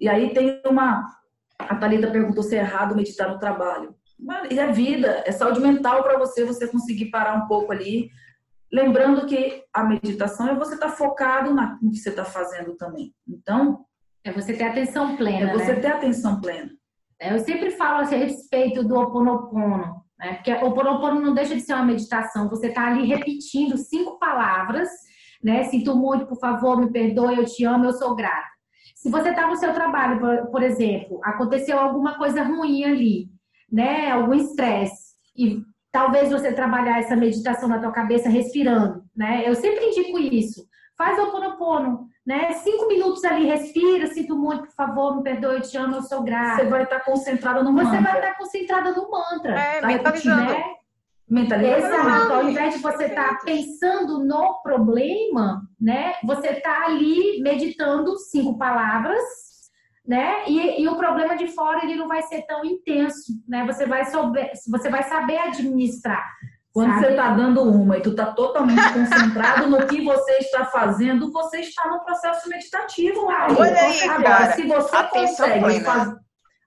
E 0.00 0.08
aí 0.08 0.32
tem 0.32 0.60
uma. 0.66 1.04
A 1.58 1.74
Thalita 1.74 2.10
perguntou 2.10 2.42
se 2.42 2.56
é 2.56 2.60
errado 2.60 2.94
meditar 2.94 3.28
no 3.28 3.38
trabalho. 3.38 3.94
E 4.50 4.58
é 4.58 4.72
vida, 4.72 5.22
é 5.26 5.32
saúde 5.32 5.60
mental 5.60 6.02
para 6.02 6.18
você, 6.18 6.44
você 6.44 6.66
conseguir 6.66 7.10
parar 7.10 7.34
um 7.34 7.46
pouco 7.46 7.72
ali. 7.72 8.10
Lembrando 8.72 9.26
que 9.26 9.62
a 9.72 9.84
meditação 9.84 10.48
é 10.48 10.54
você 10.54 10.74
estar 10.74 10.90
tá 10.90 10.96
focado 10.96 11.54
na, 11.54 11.78
no 11.82 11.90
que 11.90 11.98
você 11.98 12.10
está 12.10 12.24
fazendo 12.24 12.74
também. 12.76 13.14
Então. 13.28 13.84
É 14.24 14.32
você 14.32 14.54
ter 14.54 14.64
atenção 14.64 15.16
plena. 15.16 15.50
É 15.50 15.52
você 15.52 15.72
né? 15.74 15.80
ter 15.80 15.86
atenção 15.88 16.40
plena. 16.40 16.70
É, 17.20 17.32
eu 17.32 17.38
sempre 17.38 17.70
falo 17.70 18.00
assim, 18.02 18.16
a 18.16 18.18
respeito 18.18 18.82
do 18.82 18.96
Oponopono, 18.96 20.04
né? 20.18 20.34
Porque 20.34 20.52
o 20.52 20.68
Oponopono 20.68 21.20
não 21.20 21.34
deixa 21.34 21.54
de 21.54 21.60
ser 21.60 21.74
uma 21.74 21.84
meditação. 21.84 22.48
Você 22.48 22.68
está 22.68 22.86
ali 22.86 23.06
repetindo 23.06 23.76
cinco 23.76 24.18
palavras, 24.18 24.88
né? 25.42 25.64
Sinto 25.64 25.94
muito, 25.96 26.26
por 26.26 26.38
favor, 26.38 26.78
me 26.78 26.90
perdoe, 26.90 27.36
eu 27.36 27.44
te 27.44 27.64
amo, 27.64 27.84
eu 27.84 27.92
sou 27.92 28.14
grata. 28.14 28.56
Se 28.94 29.10
você 29.10 29.28
está 29.28 29.46
no 29.46 29.56
seu 29.56 29.72
trabalho, 29.72 30.50
por 30.50 30.62
exemplo, 30.62 31.20
aconteceu 31.22 31.78
alguma 31.78 32.16
coisa 32.16 32.42
ruim 32.42 32.82
ali, 32.82 33.28
né, 33.70 34.10
algum 34.10 34.34
estresse 34.34 35.14
e 35.36 35.62
talvez 35.92 36.30
você 36.30 36.52
trabalhar 36.52 36.98
essa 36.98 37.14
meditação 37.14 37.68
na 37.68 37.78
tua 37.78 37.92
cabeça 37.92 38.28
respirando, 38.28 39.04
né? 39.14 39.42
Eu 39.46 39.54
sempre 39.54 39.84
indico 39.86 40.18
isso. 40.18 40.66
Faz 40.96 41.18
o 41.18 41.30
ponopono, 41.30 42.08
né? 42.26 42.52
Cinco 42.54 42.88
minutos 42.88 43.22
ali, 43.24 43.46
respira, 43.46 44.06
sinto 44.06 44.36
muito, 44.36 44.62
por 44.62 44.74
favor, 44.74 45.16
me 45.16 45.22
perdoe, 45.22 45.56
eu 45.56 45.60
te 45.60 45.76
amo, 45.76 45.96
eu 45.96 46.02
sou 46.02 46.22
grata. 46.22 46.62
Você 46.62 46.68
vai 46.68 46.84
estar 46.84 47.00
concentrada 47.00 47.62
no 47.62 47.72
você 47.72 47.84
mantra. 47.84 47.98
Você 47.98 48.02
vai 48.02 48.18
estar 48.18 48.38
concentrada 48.38 48.92
no 48.92 49.10
mantra. 49.10 49.58
É, 49.58 49.80
tá 49.80 49.86
mentalizando. 49.88 50.52
Né? 50.52 50.64
Mentalizando. 51.28 51.94
Exato. 51.94 52.32
Ao 52.32 52.48
invés 52.48 52.74
de 52.74 52.80
você 52.80 53.04
estar 53.04 53.38
tá 53.38 53.44
pensando 53.44 54.24
no 54.24 54.62
problema, 54.62 55.62
né? 55.78 56.14
Você 56.24 56.48
está 56.48 56.86
ali 56.86 57.42
meditando 57.42 58.16
cinco 58.18 58.56
palavras 58.56 59.46
né? 60.06 60.44
E, 60.46 60.82
e, 60.82 60.88
o 60.88 60.96
problema 60.96 61.36
de 61.36 61.48
fora 61.48 61.84
ele 61.84 61.96
não 61.96 62.06
vai 62.06 62.22
ser 62.22 62.42
tão 62.42 62.64
intenso, 62.64 63.32
né? 63.48 63.66
Você 63.66 63.86
vai 63.86 64.04
saber, 64.04 64.52
você 64.68 64.88
vai 64.88 65.02
saber 65.02 65.36
administrar. 65.38 66.24
Quando 66.76 66.90
sabe? 66.90 67.06
você 67.06 67.10
está 67.12 67.30
dando 67.30 67.62
uma 67.62 67.96
e 67.96 68.02
tu 68.02 68.10
está 68.10 68.34
totalmente 68.34 68.82
concentrado 68.92 69.66
no 69.66 69.86
que 69.86 70.04
você 70.04 70.32
está 70.32 70.66
fazendo, 70.66 71.32
você 71.32 71.60
está 71.60 71.88
no 71.88 72.04
processo 72.04 72.46
meditativo. 72.50 73.30
Aí. 73.30 73.56
Olha 73.58 73.80
aí, 73.80 74.02
Agora, 74.02 74.22
cara. 74.22 74.52
se 74.52 74.66
você 74.66 74.96
atenção 74.96 75.46
consegue 75.46 75.64
plena. 75.64 75.84
Faz... 75.86 76.14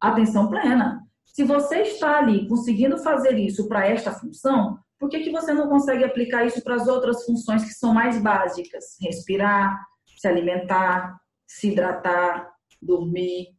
atenção 0.01 0.49
plena, 0.49 1.03
se 1.25 1.43
você 1.43 1.81
está 1.83 2.17
ali 2.17 2.47
conseguindo 2.47 2.97
fazer 2.97 3.37
isso 3.37 3.67
para 3.67 3.85
esta 3.85 4.11
função, 4.11 4.79
por 4.97 5.09
que, 5.09 5.19
que 5.19 5.29
você 5.29 5.53
não 5.53 5.69
consegue 5.69 6.03
aplicar 6.03 6.43
isso 6.43 6.63
para 6.63 6.73
as 6.73 6.87
outras 6.87 7.23
funções 7.23 7.63
que 7.63 7.73
são 7.73 7.93
mais 7.93 8.19
básicas? 8.19 8.97
Respirar, 8.99 9.79
se 10.17 10.27
alimentar, 10.27 11.19
se 11.45 11.67
hidratar, 11.67 12.49
dormir. 12.81 13.49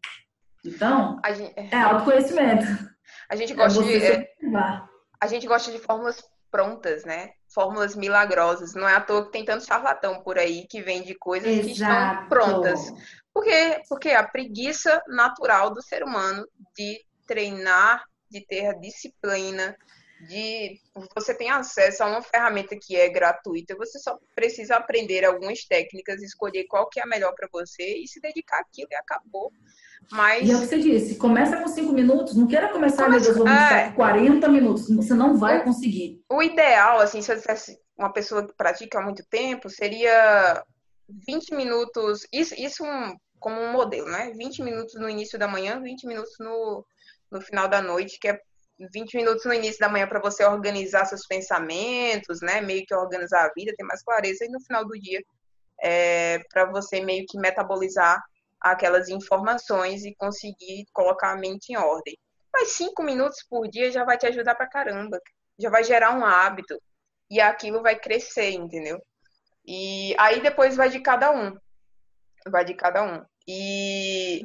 Então, 0.66 1.16
gente, 1.32 1.54
é 1.56 1.80
autoconhecimento. 1.80 2.66
A 3.30 3.36
gente 3.36 3.52
é 3.52 3.54
gosta 3.54 3.84
é 3.84 4.16
de. 4.18 4.28
A 5.22 5.26
gente 5.28 5.46
gosta 5.46 5.70
de 5.70 5.78
fórmulas 5.78 6.20
prontas, 6.50 7.04
né? 7.04 7.30
Fórmulas 7.52 7.94
milagrosas. 7.94 8.74
Não 8.74 8.88
é 8.88 8.94
à 8.94 9.00
toa 9.00 9.24
que 9.24 9.32
tem 9.32 9.44
tanto 9.44 9.64
charlatão 9.64 10.22
por 10.22 10.38
aí 10.38 10.66
que 10.68 10.82
vende 10.82 11.14
coisas 11.14 11.48
Exato. 11.48 11.66
que 11.66 11.72
estão 11.72 12.28
prontas. 12.28 12.80
Porque, 13.32 13.82
porque 13.88 14.10
a 14.10 14.26
preguiça 14.26 15.02
natural 15.08 15.70
do 15.70 15.82
ser 15.82 16.02
humano 16.02 16.46
de 16.76 17.00
treinar, 17.26 18.04
de 18.30 18.44
ter 18.46 18.66
a 18.66 18.74
disciplina, 18.74 19.76
de 20.28 20.78
você 21.14 21.34
tem 21.34 21.50
acesso 21.50 22.02
a 22.02 22.06
uma 22.06 22.22
ferramenta 22.22 22.76
que 22.80 22.94
é 22.94 23.08
gratuita, 23.08 23.74
você 23.76 23.98
só 23.98 24.18
precisa 24.34 24.76
aprender 24.76 25.24
algumas 25.24 25.64
técnicas, 25.64 26.22
escolher 26.22 26.64
qual 26.68 26.88
que 26.88 27.00
é 27.00 27.02
a 27.02 27.06
melhor 27.06 27.32
para 27.34 27.48
você 27.50 27.98
e 27.98 28.06
se 28.06 28.20
dedicar 28.20 28.60
àquilo 28.60 28.88
e 28.90 28.94
acabou. 28.94 29.50
Mas... 30.12 30.46
E 30.46 30.52
é 30.52 30.56
o 30.56 30.60
que 30.60 30.66
você 30.66 30.78
disse, 30.78 31.16
começa 31.16 31.56
com 31.56 31.68
cinco 31.68 31.92
minutos, 31.92 32.36
não 32.36 32.46
queira 32.46 32.68
começar, 32.68 33.04
Começa... 33.04 33.32
meu 33.32 33.44
Deus, 33.44 33.56
é... 33.56 33.92
40 33.92 34.48
minutos, 34.48 34.88
você 34.88 35.14
não 35.14 35.36
vai 35.36 35.64
conseguir. 35.64 36.22
O 36.28 36.42
ideal, 36.42 36.98
assim, 37.00 37.22
se 37.22 37.32
eu 37.32 37.36
dissesse 37.36 37.78
uma 37.96 38.12
pessoa 38.12 38.46
que 38.46 38.54
pratica 38.54 38.98
há 38.98 39.02
muito 39.02 39.24
tempo, 39.28 39.70
seria 39.70 40.62
20 41.26 41.54
minutos, 41.54 42.26
isso, 42.32 42.54
isso 42.58 42.84
um, 42.84 43.16
como 43.38 43.60
um 43.60 43.72
modelo, 43.72 44.08
né? 44.10 44.32
20 44.36 44.62
minutos 44.62 44.94
no 44.94 45.08
início 45.08 45.38
da 45.38 45.48
manhã, 45.48 45.80
20 45.80 46.06
minutos 46.06 46.32
no, 46.38 46.84
no 47.30 47.40
final 47.40 47.68
da 47.68 47.80
noite, 47.80 48.18
que 48.20 48.28
é 48.28 48.40
20 48.92 49.14
minutos 49.16 49.44
no 49.44 49.54
início 49.54 49.78
da 49.78 49.88
manhã 49.88 50.06
para 50.06 50.20
você 50.20 50.44
organizar 50.44 51.04
seus 51.04 51.26
pensamentos, 51.26 52.40
né? 52.40 52.60
Meio 52.60 52.84
que 52.86 52.94
organizar 52.94 53.44
a 53.44 53.52
vida, 53.54 53.74
ter 53.76 53.84
mais 53.84 54.02
clareza, 54.02 54.44
e 54.44 54.48
no 54.48 54.60
final 54.60 54.84
do 54.84 54.98
dia 54.98 55.22
é, 55.82 56.38
para 56.52 56.66
você 56.66 57.00
meio 57.00 57.24
que 57.28 57.38
metabolizar 57.38 58.22
aquelas 58.60 59.08
informações 59.08 60.04
e 60.04 60.14
conseguir 60.14 60.86
colocar 60.92 61.32
a 61.32 61.36
mente 61.36 61.70
em 61.70 61.76
ordem. 61.76 62.16
Mas 62.52 62.72
cinco 62.72 63.02
minutos 63.02 63.42
por 63.48 63.68
dia 63.68 63.90
já 63.90 64.04
vai 64.04 64.18
te 64.18 64.26
ajudar 64.26 64.54
pra 64.54 64.68
caramba. 64.68 65.18
Já 65.58 65.70
vai 65.70 65.84
gerar 65.84 66.16
um 66.16 66.24
hábito. 66.24 66.80
E 67.30 67.40
aquilo 67.40 67.82
vai 67.82 67.98
crescer, 67.98 68.50
entendeu? 68.50 69.00
E 69.64 70.14
aí 70.18 70.42
depois 70.42 70.76
vai 70.76 70.90
de 70.90 71.00
cada 71.00 71.30
um. 71.30 71.56
Vai 72.48 72.64
de 72.64 72.74
cada 72.74 73.02
um. 73.02 73.24
E 73.46 74.44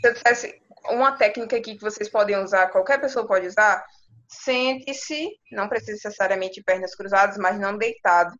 se 0.00 0.08
eu 0.08 0.12
dissesse, 0.14 0.59
uma 0.88 1.12
técnica 1.12 1.56
aqui 1.56 1.76
que 1.76 1.82
vocês 1.82 2.08
podem 2.08 2.36
usar, 2.36 2.68
qualquer 2.68 3.00
pessoa 3.00 3.26
pode 3.26 3.46
usar, 3.46 3.84
sente-se, 4.28 5.28
não 5.50 5.68
precisa 5.68 5.92
necessariamente 5.92 6.62
pernas 6.62 6.94
cruzadas, 6.94 7.36
mas 7.36 7.58
não 7.58 7.76
deitado. 7.76 8.34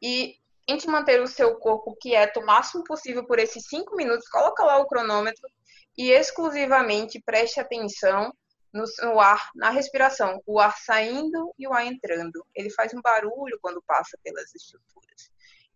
E 0.00 0.36
tente 0.66 0.86
manter 0.88 1.20
o 1.20 1.26
seu 1.26 1.56
corpo 1.56 1.96
quieto 2.00 2.40
o 2.40 2.46
máximo 2.46 2.84
possível 2.84 3.26
por 3.26 3.38
esses 3.38 3.64
cinco 3.68 3.96
minutos, 3.96 4.28
coloca 4.28 4.64
lá 4.64 4.78
o 4.78 4.86
cronômetro 4.86 5.48
e 5.96 6.10
exclusivamente 6.10 7.20
preste 7.24 7.60
atenção 7.60 8.32
no, 8.72 8.84
no, 9.02 9.20
ar, 9.20 9.50
na 9.54 9.70
respiração, 9.70 10.40
o 10.46 10.58
ar 10.58 10.76
saindo 10.78 11.52
e 11.58 11.68
o 11.68 11.72
ar 11.72 11.84
entrando. 11.84 12.44
Ele 12.54 12.70
faz 12.70 12.94
um 12.94 13.02
barulho 13.02 13.58
quando 13.60 13.82
passa 13.82 14.18
pelas 14.22 14.54
estruturas. 14.54 15.30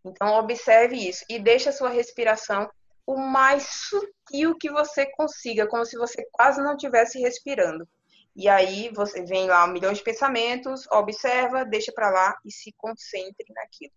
Então 0.05 0.35
observe 0.39 0.97
isso 0.97 1.25
e 1.29 1.39
deixe 1.39 1.69
a 1.69 1.73
sua 1.73 1.91
respiração 1.91 2.71
o 3.07 3.17
mais 3.17 3.67
sutil 3.69 4.57
que 4.59 4.71
você 4.71 5.07
consiga, 5.07 5.67
como 5.67 5.85
se 5.85 5.97
você 5.97 6.27
quase 6.33 6.61
não 6.61 6.73
estivesse 6.73 7.21
respirando. 7.21 7.89
E 8.35 8.49
aí 8.49 8.91
você 8.95 9.25
vem 9.25 9.47
lá 9.47 9.65
um 9.65 9.73
milhão 9.73 9.93
de 9.93 10.03
pensamentos, 10.03 10.87
observa, 10.91 11.65
deixa 11.65 11.93
para 11.93 12.11
lá 12.11 12.37
e 12.45 12.53
se 12.53 12.73
concentre 12.77 13.47
naquilo. 13.55 13.95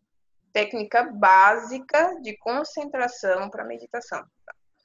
Técnica 0.53 1.03
básica 1.03 2.15
de 2.21 2.37
concentração 2.37 3.49
para 3.49 3.65
meditação. 3.65 4.23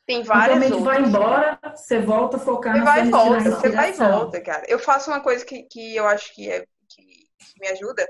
Tem 0.06 0.22
várias 0.22 0.70
outras. 0.70 0.82
vai 0.82 1.00
embora, 1.00 1.60
você 1.74 2.00
volta 2.00 2.36
a 2.36 2.40
focar 2.40 2.74
você 2.74 2.78
na 2.78 2.84
vai 2.84 3.10
volta, 3.10 3.50
Você 3.50 3.68
vai 3.70 3.90
e 3.90 3.92
volta, 3.92 4.40
cara. 4.40 4.64
Eu 4.68 4.78
faço 4.78 5.10
uma 5.10 5.20
coisa 5.20 5.44
que, 5.44 5.62
que 5.62 5.96
eu 5.96 6.06
acho 6.06 6.34
que, 6.34 6.50
é, 6.50 6.66
que, 6.88 7.02
que 7.02 7.60
me 7.60 7.68
ajuda, 7.68 8.06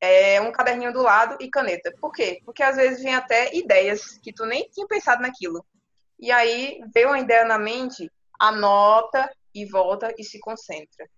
é 0.00 0.40
um 0.40 0.52
caderninho 0.52 0.92
do 0.92 1.02
lado 1.02 1.36
e 1.40 1.50
caneta. 1.50 1.92
Por 2.00 2.12
quê? 2.12 2.40
Porque 2.44 2.62
às 2.62 2.76
vezes 2.76 3.02
vem 3.02 3.14
até 3.14 3.54
ideias 3.54 4.18
que 4.22 4.32
tu 4.32 4.46
nem 4.46 4.68
tinha 4.70 4.86
pensado 4.86 5.22
naquilo. 5.22 5.64
E 6.18 6.30
aí 6.30 6.80
veio 6.92 7.08
uma 7.08 7.18
ideia 7.18 7.44
na 7.44 7.58
mente, 7.58 8.10
anota 8.38 9.30
e 9.54 9.64
volta 9.64 10.14
e 10.18 10.24
se 10.24 10.38
concentra. 10.38 11.08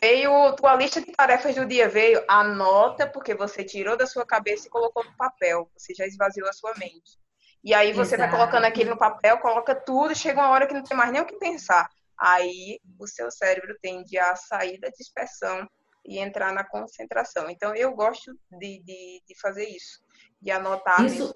Veio 0.00 0.52
tua 0.56 0.74
lista 0.74 1.00
de 1.00 1.12
tarefas 1.12 1.54
do 1.54 1.64
dia, 1.64 1.88
veio, 1.88 2.22
anota, 2.26 3.06
porque 3.06 3.34
você 3.34 3.62
tirou 3.62 3.96
da 3.96 4.06
sua 4.06 4.26
cabeça 4.26 4.66
e 4.66 4.70
colocou 4.70 5.04
no 5.04 5.16
papel. 5.16 5.70
Você 5.76 5.94
já 5.94 6.06
esvaziou 6.06 6.48
a 6.48 6.52
sua 6.52 6.74
mente. 6.76 7.18
E 7.62 7.72
aí 7.72 7.92
você 7.92 8.14
Exato. 8.14 8.30
vai 8.30 8.40
colocando 8.40 8.64
aquilo 8.64 8.90
no 8.90 8.98
papel, 8.98 9.38
coloca 9.38 9.74
tudo, 9.74 10.14
chega 10.14 10.40
uma 10.40 10.50
hora 10.50 10.66
que 10.66 10.74
não 10.74 10.82
tem 10.82 10.96
mais 10.96 11.12
nem 11.12 11.20
o 11.20 11.26
que 11.26 11.36
pensar. 11.36 11.88
Aí 12.18 12.80
o 12.98 13.06
seu 13.06 13.30
cérebro 13.30 13.76
tende 13.80 14.18
a 14.18 14.34
sair 14.34 14.78
da 14.78 14.88
dispersão 14.88 15.68
e 16.06 16.18
entrar 16.18 16.52
na 16.52 16.64
concentração. 16.64 17.50
Então 17.50 17.74
eu 17.74 17.94
gosto 17.94 18.32
de, 18.52 18.82
de, 18.82 19.22
de 19.26 19.40
fazer 19.40 19.64
isso, 19.64 20.00
de 20.40 20.50
anotar. 20.50 21.04
Isso, 21.04 21.34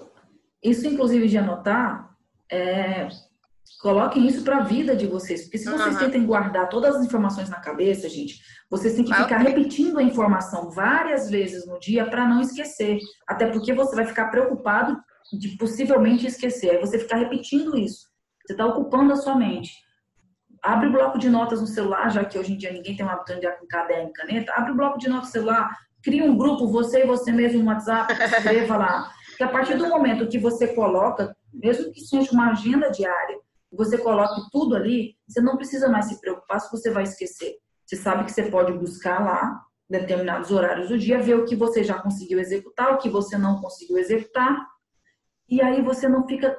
isso 0.63 0.87
inclusive 0.87 1.29
de 1.29 1.39
anotar, 1.39 2.15
é, 2.51 3.09
coloquem 3.81 4.27
isso 4.27 4.43
para 4.43 4.59
a 4.59 4.65
vida 4.65 4.95
de 4.95 5.07
vocês, 5.07 5.43
porque 5.43 5.59
se 5.59 5.71
vocês 5.71 5.95
uhum. 5.95 6.01
tentem 6.01 6.27
guardar 6.27 6.69
todas 6.69 6.97
as 6.97 7.05
informações 7.05 7.49
na 7.49 7.61
cabeça, 7.61 8.09
gente, 8.09 8.41
vocês 8.71 8.95
têm 8.95 9.05
que 9.05 9.15
ficar 9.15 9.39
repetindo 9.39 9.99
a 9.99 10.03
informação 10.03 10.71
várias 10.71 11.29
vezes 11.29 11.67
no 11.67 11.79
dia 11.81 12.09
para 12.09 12.27
não 12.27 12.41
esquecer. 12.41 12.99
Até 13.27 13.47
porque 13.47 13.73
você 13.73 13.97
vai 13.97 14.07
ficar 14.07 14.29
preocupado 14.29 14.97
de 15.33 15.57
possivelmente 15.57 16.27
esquecer. 16.27 16.71
Aí 16.71 16.81
você 16.81 16.99
ficar 16.99 17.17
repetindo 17.17 17.77
isso. 17.77 18.09
Você 18.47 18.53
está 18.53 18.67
ocupando 18.67 19.13
a 19.13 19.17
sua 19.17 19.35
mente. 19.35 19.73
Abre 20.63 20.89
o 20.89 20.93
bloco 20.93 21.19
de 21.19 21.29
notas 21.29 21.61
no 21.61 21.67
celular, 21.67 22.11
já 22.11 22.25
que 22.25 22.39
hoje 22.39 22.53
em 22.53 22.57
dia 22.57 22.73
ninguém 22.73 22.97
tem 22.97 23.05
uma 23.05 23.15
hábito 23.15 23.33
de 23.33 23.47
andar 23.47 23.59
com 23.59 23.67
caderno 23.67 24.11
e 24.11 24.13
caneta. 24.13 24.53
Abre 24.55 24.73
o 24.73 24.75
bloco 24.75 24.99
de 24.99 25.09
notas 25.09 25.29
no 25.29 25.33
celular, 25.33 25.79
cria 26.03 26.25
um 26.25 26.37
grupo, 26.37 26.67
você 26.69 27.03
e 27.03 27.07
você 27.07 27.33
mesmo 27.33 27.63
no 27.63 27.71
WhatsApp, 27.71 28.13
escreva 28.13 28.77
lá. 28.77 29.11
Que 29.37 29.43
a 29.43 29.49
partir 29.49 29.77
do 29.77 29.89
momento 29.89 30.29
que 30.29 30.39
você 30.39 30.69
coloca, 30.69 31.35
mesmo 31.53 31.91
que 31.93 32.01
seja 32.01 32.31
uma 32.33 32.51
agenda 32.51 32.91
diária, 32.91 33.39
você 33.73 33.97
coloque 33.97 34.43
tudo 34.51 34.77
ali, 34.77 35.17
você 35.27 35.41
não 35.41 35.57
precisa 35.57 35.89
mais 35.89 36.07
se 36.07 36.21
preocupar 36.21 36.61
se 36.61 36.71
você 36.71 36.91
vai 36.91 37.05
esquecer. 37.05 37.55
Você 37.87 37.97
sabe 37.97 38.25
que 38.25 38.33
você 38.33 38.43
pode 38.45 38.73
buscar 38.73 39.25
lá 39.25 39.61
determinados 39.89 40.51
horários 40.53 40.89
do 40.89 40.99
dia, 40.99 41.21
ver 41.21 41.35
o 41.35 41.45
que 41.45 41.57
você 41.57 41.83
já 41.83 41.99
conseguiu 42.01 42.39
executar, 42.39 42.93
o 42.93 42.99
que 42.99 43.09
você 43.09 43.37
não 43.37 43.61
conseguiu 43.61 43.99
executar, 43.99 44.65
e 45.49 45.61
aí 45.61 45.83
você 45.83 46.09
não 46.09 46.25
fica, 46.29 46.57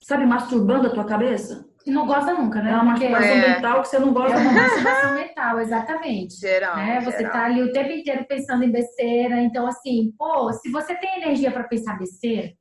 sabe, 0.00 0.24
masturbando 0.24 0.86
a 0.86 0.90
tua 0.90 1.04
cabeça? 1.04 1.68
E 1.86 1.90
não 1.90 2.06
gosta 2.06 2.32
nunca, 2.32 2.62
né? 2.62 2.70
É 2.70 2.74
uma 2.74 2.84
masturbação 2.84 3.28
é... 3.28 3.48
mental 3.48 3.82
que 3.82 3.88
você 3.88 3.98
não 3.98 4.12
gosta. 4.12 4.36
É 4.36 4.40
uma 4.40 4.52
masturbação 4.52 5.14
mental, 5.16 5.60
exatamente. 5.60 6.34
Geral, 6.36 6.76
né? 6.76 7.00
Você 7.00 7.18
geral. 7.18 7.32
tá 7.32 7.44
ali 7.44 7.62
o 7.62 7.72
tempo 7.72 7.90
inteiro 7.90 8.24
pensando 8.26 8.64
em 8.64 8.70
besteira. 8.70 9.40
Então, 9.42 9.66
assim, 9.66 10.12
pô, 10.18 10.52
se 10.52 10.70
você 10.70 10.94
tem 10.94 11.22
energia 11.22 11.50
para 11.50 11.64
pensar 11.64 11.98
besteira, 11.98 12.52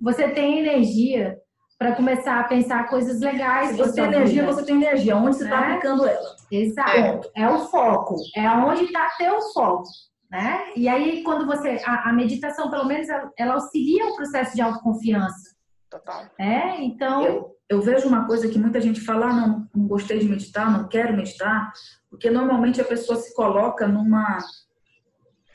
você 0.00 0.28
tem 0.28 0.58
energia 0.58 1.36
para 1.78 1.94
começar 1.94 2.38
a 2.38 2.44
pensar 2.44 2.88
coisas 2.88 3.20
legais. 3.20 3.70
Se 3.70 3.76
você 3.76 3.94
tem 3.94 4.04
energia, 4.04 4.42
vida. 4.42 4.52
você 4.52 4.64
tem 4.64 4.76
energia. 4.76 5.16
Onde 5.16 5.36
você 5.36 5.44
está 5.44 5.60
né? 5.60 5.66
aplicando 5.68 6.06
ela? 6.06 6.36
Exato. 6.52 7.30
É. 7.34 7.42
é 7.42 7.48
o 7.48 7.60
foco. 7.60 8.16
É 8.36 8.48
onde 8.50 8.84
está 8.84 9.08
teu 9.16 9.40
foco 9.54 9.88
né? 10.30 10.72
E 10.76 10.88
aí, 10.88 11.22
quando 11.24 11.44
você. 11.44 11.82
A, 11.84 12.10
a 12.10 12.12
meditação, 12.12 12.70
pelo 12.70 12.86
menos, 12.86 13.08
ela, 13.08 13.30
ela, 13.36 13.54
auxilia 13.54 14.06
o 14.06 14.14
processo 14.14 14.54
de 14.54 14.62
autoconfiança. 14.62 15.56
Total. 15.90 16.26
É, 16.38 16.80
então. 16.80 17.26
Eu, 17.26 17.59
eu 17.70 17.80
vejo 17.80 18.08
uma 18.08 18.26
coisa 18.26 18.48
que 18.48 18.58
muita 18.58 18.80
gente 18.80 19.00
fala: 19.00 19.26
ah, 19.26 19.32
não, 19.32 19.68
não 19.74 19.86
gostei 19.86 20.18
de 20.18 20.28
meditar, 20.28 20.70
não 20.70 20.88
quero 20.88 21.16
meditar, 21.16 21.72
porque 22.10 22.28
normalmente 22.28 22.80
a 22.80 22.84
pessoa 22.84 23.16
se 23.18 23.32
coloca 23.32 23.86
numa. 23.86 24.38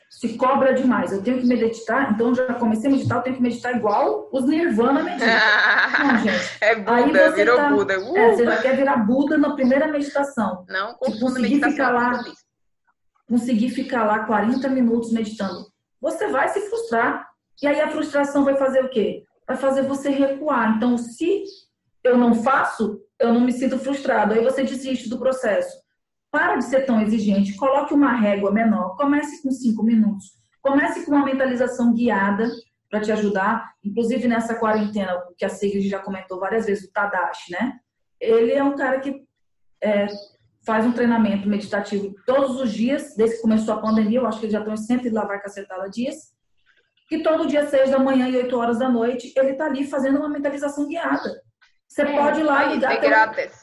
Se 0.10 0.38
cobra 0.38 0.74
demais. 0.74 1.12
Eu 1.12 1.22
tenho 1.22 1.42
que 1.42 1.46
meditar, 1.46 2.14
então 2.14 2.34
já 2.34 2.54
comecei 2.54 2.90
a 2.90 2.94
meditar, 2.94 3.18
eu 3.18 3.24
tenho 3.24 3.36
que 3.36 3.42
meditar 3.42 3.76
igual 3.76 4.30
os 4.32 4.46
Nirvana 4.46 5.04
meditam. 5.04 5.28
não, 6.00 6.18
gente. 6.20 6.58
É 6.62 6.76
Buda, 6.76 7.32
virou 7.32 7.58
tá, 7.58 7.70
Buda. 7.70 8.00
Uh! 8.00 8.18
É, 8.18 8.32
você 8.32 8.46
já 8.46 8.62
quer 8.62 8.78
virar 8.78 8.96
Buda 9.06 9.38
na 9.38 9.54
primeira 9.54 9.90
meditação. 9.90 10.66
Não, 10.70 10.96
conseguir 10.96 11.62
ficar 11.62 11.92
lá 11.92 12.24
conseguir 13.28 13.72
ficar 13.72 14.06
lá 14.06 14.20
40 14.20 14.70
minutos 14.70 15.12
meditando. 15.12 15.66
Você 16.00 16.28
vai 16.28 16.48
se 16.48 16.62
frustrar. 16.70 17.28
E 17.62 17.68
aí 17.68 17.82
a 17.82 17.90
frustração 17.90 18.44
vai 18.44 18.56
fazer 18.56 18.84
o 18.84 18.90
quê? 18.90 19.24
Vai 19.48 19.58
fazer 19.58 19.82
você 19.84 20.10
recuar. 20.10 20.76
Então, 20.76 20.98
se 20.98 21.44
eu 22.06 22.18
não 22.18 22.36
faço, 22.36 23.02
eu 23.20 23.34
não 23.34 23.42
me 23.42 23.52
sinto 23.52 23.80
frustrado. 23.80 24.34
Aí 24.34 24.44
você 24.44 24.64
desiste 24.64 25.10
do 25.10 25.18
processo. 25.18 25.76
Para 26.32 26.58
de 26.58 26.66
ser 26.66 26.86
tão 26.86 27.02
exigente. 27.02 27.56
Coloque 27.56 27.94
uma 27.94 28.14
régua 28.14 28.52
menor. 28.52 28.96
Comece 28.96 29.42
com 29.42 29.50
cinco 29.50 29.84
minutos. 29.84 30.34
Comece 30.62 31.04
com 31.04 31.12
uma 31.12 31.26
mentalização 31.26 31.94
guiada 31.94 32.48
para 32.90 33.02
te 33.02 33.12
ajudar. 33.12 33.74
Inclusive 33.84 34.28
nessa 34.28 34.54
quarentena, 34.54 35.20
que 35.36 35.46
a 35.46 35.50
Sigrid 35.50 35.90
já 35.90 36.00
comentou 36.00 36.40
várias 36.40 36.68
vezes, 36.68 36.86
o 36.86 36.92
Tadashi, 36.92 37.52
né? 37.52 37.80
Ele 38.20 38.52
é 38.52 38.64
um 38.64 38.76
cara 38.76 39.00
que 39.00 39.24
é, 39.82 40.08
faz 40.64 40.86
um 40.86 40.92
treinamento 40.92 41.48
meditativo 41.48 42.14
todos 42.26 42.60
os 42.60 42.72
dias, 42.72 43.16
desde 43.16 43.38
que 43.38 43.42
começou 43.42 43.74
a 43.74 43.82
pandemia, 43.82 44.20
eu 44.20 44.28
acho 44.28 44.40
que 44.40 44.46
ele 44.46 44.54
já 44.54 44.60
estão 44.60 44.78
sempre 44.78 45.10
de 45.10 45.16
lavar 45.16 45.42
cacetada 45.42 45.90
dias. 45.90 46.34
E 47.12 47.22
todo 47.22 47.48
dia, 47.48 47.68
seis 47.68 47.92
da 47.92 48.00
manhã 48.00 48.28
e 48.28 48.38
oito 48.38 48.58
horas 48.58 48.80
da 48.80 48.90
noite, 48.90 49.34
ele 49.36 49.52
está 49.52 49.66
ali 49.66 49.86
fazendo 49.86 50.18
uma 50.18 50.30
mentalização 50.30 50.88
guiada. 50.88 51.45
Você 51.88 52.02
é, 52.02 52.18
pode 52.18 52.40
ir 52.40 52.44
lá 52.44 52.66
e 52.66 52.76
ligar. 52.76 52.96
De 52.96 53.08
grátis. 53.08 53.62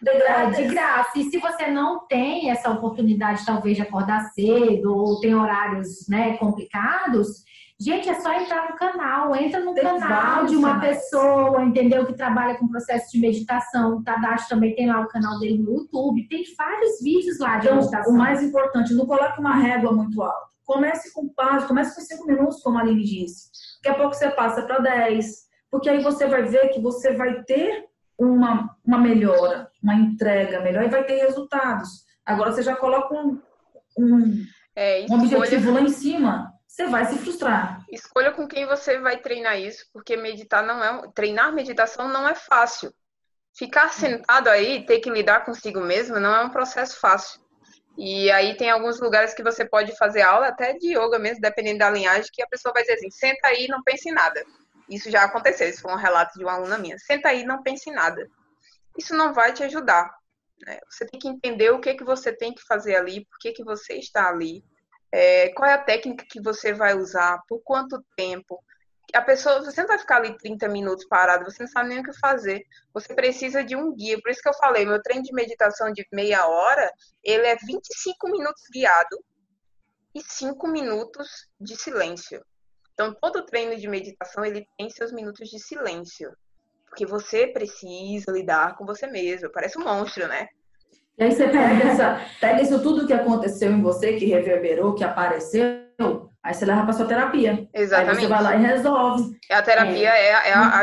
De 0.00 0.18
grátis. 0.18 0.56
de 0.56 0.74
graça. 0.74 1.18
E 1.18 1.24
se 1.30 1.38
você 1.38 1.66
não 1.68 2.06
tem 2.06 2.50
essa 2.50 2.70
oportunidade, 2.70 3.44
talvez, 3.44 3.76
de 3.76 3.82
acordar 3.82 4.24
cedo, 4.30 4.94
ou 4.94 5.20
tem 5.20 5.34
horários 5.34 6.08
né, 6.08 6.36
complicados, 6.38 7.44
Gente, 7.82 8.08
é 8.08 8.14
só 8.20 8.32
entrar 8.32 8.70
no 8.70 8.76
canal, 8.76 9.34
entra 9.34 9.58
no 9.58 9.74
tem 9.74 9.82
canal 9.82 10.46
de 10.46 10.54
uma 10.54 10.74
canais. 10.74 10.98
pessoa, 10.98 11.64
entendeu? 11.64 12.06
Que 12.06 12.14
trabalha 12.14 12.56
com 12.56 12.68
processo 12.68 13.10
de 13.10 13.18
meditação. 13.18 13.96
O 13.96 14.04
Tadashi 14.04 14.48
também 14.48 14.72
tem 14.76 14.86
lá 14.86 15.00
o 15.00 15.08
canal 15.08 15.40
dele 15.40 15.58
no 15.58 15.78
YouTube. 15.78 16.28
Tem 16.28 16.44
vários 16.56 17.02
vídeos 17.02 17.40
lá 17.40 17.58
de 17.58 17.66
então, 17.66 17.78
meditação. 17.78 18.14
O 18.14 18.16
mais 18.16 18.40
importante, 18.40 18.94
não 18.94 19.04
coloque 19.04 19.40
uma 19.40 19.56
régua 19.56 19.92
muito 19.92 20.22
alta. 20.22 20.46
Comece 20.64 21.12
com 21.12 21.28
paz, 21.30 21.64
comece 21.64 21.96
com 21.96 22.02
cinco 22.02 22.24
minutos, 22.24 22.62
como 22.62 22.78
a 22.78 22.82
Aline 22.82 23.02
disse. 23.02 23.50
Daqui 23.82 23.96
a 23.96 24.00
pouco 24.00 24.14
você 24.14 24.30
passa 24.30 24.62
para 24.62 24.78
10. 24.78 25.26
Porque 25.72 25.88
aí 25.88 26.00
você 26.02 26.26
vai 26.28 26.44
ver 26.44 26.68
que 26.68 26.78
você 26.78 27.14
vai 27.14 27.42
ter 27.42 27.86
uma, 28.16 28.76
uma 28.84 28.98
melhora, 28.98 29.68
uma 29.82 29.94
entrega 29.94 30.60
melhor 30.60 30.84
e 30.84 30.88
vai 30.88 31.02
ter 31.02 31.16
resultados. 31.16 32.04
Agora 32.24 32.52
você 32.52 32.62
já 32.62 32.76
coloca 32.76 33.12
um, 33.12 33.40
um, 33.98 34.44
é, 34.76 35.04
um 35.10 35.14
objetivo 35.14 35.72
lá 35.72 35.80
em 35.80 35.88
cima 35.88 36.52
você 36.72 36.86
vai 36.86 37.04
se 37.04 37.18
frustrar. 37.18 37.84
Escolha 37.90 38.32
com 38.32 38.48
quem 38.48 38.64
você 38.64 38.98
vai 38.98 39.18
treinar 39.18 39.60
isso, 39.60 39.84
porque 39.92 40.16
meditar 40.16 40.64
não 40.64 40.82
é 40.82 41.06
treinar 41.14 41.52
meditação 41.52 42.08
não 42.08 42.26
é 42.26 42.34
fácil. 42.34 42.94
Ficar 43.54 43.90
sentado 43.92 44.48
aí, 44.48 44.86
ter 44.86 45.00
que 45.00 45.10
lidar 45.10 45.44
consigo 45.44 45.80
mesmo, 45.80 46.18
não 46.18 46.34
é 46.34 46.42
um 46.42 46.48
processo 46.48 46.98
fácil. 46.98 47.42
E 47.98 48.30
aí 48.30 48.56
tem 48.56 48.70
alguns 48.70 48.98
lugares 49.02 49.34
que 49.34 49.42
você 49.42 49.66
pode 49.66 49.94
fazer 49.98 50.22
aula, 50.22 50.48
até 50.48 50.72
de 50.72 50.96
yoga 50.96 51.18
mesmo, 51.18 51.42
dependendo 51.42 51.80
da 51.80 51.90
linhagem, 51.90 52.30
que 52.32 52.42
a 52.42 52.48
pessoa 52.48 52.72
vai 52.72 52.82
dizer 52.82 52.94
assim, 52.94 53.10
senta 53.10 53.48
aí 53.48 53.66
e 53.66 53.68
não 53.68 53.82
pense 53.82 54.08
em 54.08 54.14
nada. 54.14 54.42
Isso 54.88 55.10
já 55.10 55.24
aconteceu, 55.24 55.68
isso 55.68 55.82
foi 55.82 55.92
um 55.92 55.96
relato 55.96 56.38
de 56.38 56.44
uma 56.44 56.54
aluna 56.54 56.78
minha. 56.78 56.98
Senta 56.98 57.28
aí 57.28 57.44
não 57.44 57.62
pense 57.62 57.88
em 57.90 57.94
nada. 57.94 58.26
Isso 58.98 59.14
não 59.14 59.32
vai 59.32 59.52
te 59.52 59.62
ajudar. 59.64 60.10
Né? 60.66 60.78
Você 60.90 61.06
tem 61.06 61.18
que 61.18 61.28
entender 61.28 61.70
o 61.70 61.80
que, 61.80 61.94
que 61.94 62.04
você 62.04 62.32
tem 62.32 62.54
que 62.54 62.62
fazer 62.62 62.96
ali, 62.96 63.24
por 63.26 63.38
que, 63.38 63.52
que 63.52 63.64
você 63.64 63.94
está 63.94 64.28
ali, 64.28 64.64
é, 65.10 65.50
qual 65.50 65.68
é 65.68 65.74
a 65.74 65.82
técnica 65.82 66.24
que 66.28 66.40
você 66.40 66.72
vai 66.72 66.94
usar, 66.94 67.40
por 67.48 67.60
quanto 67.62 68.04
tempo. 68.16 68.62
A 69.12 69.20
pessoa, 69.20 69.62
você 69.62 69.82
não 69.82 69.88
vai 69.88 69.98
ficar 69.98 70.16
ali 70.16 70.36
30 70.38 70.68
minutos 70.68 71.04
parado, 71.04 71.44
você 71.44 71.62
não 71.62 71.70
sabe 71.70 71.90
nem 71.90 72.00
o 72.00 72.02
que 72.02 72.18
fazer. 72.18 72.64
Você 72.94 73.14
precisa 73.14 73.62
de 73.62 73.76
um 73.76 73.94
guia. 73.94 74.18
Por 74.22 74.30
isso 74.30 74.40
que 74.40 74.48
eu 74.48 74.54
falei, 74.54 74.86
meu 74.86 75.02
treino 75.02 75.22
de 75.22 75.34
meditação 75.34 75.92
de 75.92 76.06
meia 76.12 76.46
hora, 76.46 76.90
ele 77.22 77.46
é 77.46 77.56
25 77.56 78.30
minutos 78.30 78.62
guiado 78.72 79.22
e 80.14 80.22
5 80.22 80.66
minutos 80.68 81.28
de 81.60 81.76
silêncio. 81.76 82.42
Então, 82.92 83.14
todo 83.14 83.46
treino 83.46 83.76
de 83.76 83.88
meditação, 83.88 84.44
ele 84.44 84.66
tem 84.78 84.90
seus 84.90 85.12
minutos 85.12 85.48
de 85.48 85.58
silêncio. 85.58 86.30
Porque 86.88 87.06
você 87.06 87.46
precisa 87.46 88.30
lidar 88.30 88.76
com 88.76 88.84
você 88.84 89.06
mesmo. 89.06 89.50
Parece 89.50 89.78
um 89.78 89.84
monstro, 89.84 90.28
né? 90.28 90.48
E 91.18 91.24
aí 91.24 91.32
você 91.32 91.46
pega, 91.46 91.88
essa, 91.88 92.20
pega 92.40 92.62
isso 92.62 92.82
tudo 92.82 93.06
que 93.06 93.12
aconteceu 93.12 93.70
em 93.70 93.82
você, 93.82 94.14
que 94.14 94.26
reverberou, 94.26 94.94
que 94.94 95.04
apareceu, 95.04 95.82
Aí 96.42 96.54
você 96.54 96.64
leva 96.64 96.82
para 96.82 96.92
sua 96.92 97.06
terapia. 97.06 97.68
Exatamente. 97.72 98.16
Aí 98.16 98.22
você 98.22 98.28
vai 98.28 98.42
lá 98.42 98.56
e 98.56 98.60
resolve. 98.60 99.38
A 99.48 99.62
terapia 99.62 100.10
é, 100.10 100.26
é, 100.26 100.48
é, 100.48 100.52
a, 100.54 100.80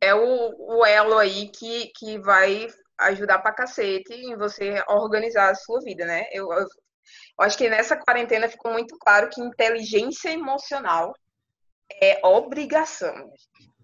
é 0.00 0.14
o, 0.14 0.78
o, 0.78 0.84
elo 0.84 1.18
aí 1.18 1.48
que, 1.50 1.92
que 1.96 2.18
vai 2.18 2.66
ajudar 2.98 3.38
pra 3.38 3.52
cacete 3.52 4.12
em 4.12 4.36
você 4.36 4.82
organizar 4.88 5.50
a 5.50 5.54
sua 5.54 5.78
vida, 5.80 6.04
né? 6.04 6.24
Eu, 6.32 6.52
eu, 6.52 6.66
eu 7.38 7.44
acho 7.44 7.56
que 7.58 7.68
nessa 7.68 7.96
quarentena 7.96 8.48
ficou 8.48 8.72
muito 8.72 8.96
claro 8.98 9.28
que 9.28 9.40
inteligência 9.40 10.30
emocional 10.30 11.14
é 12.00 12.20
obrigação. 12.26 13.30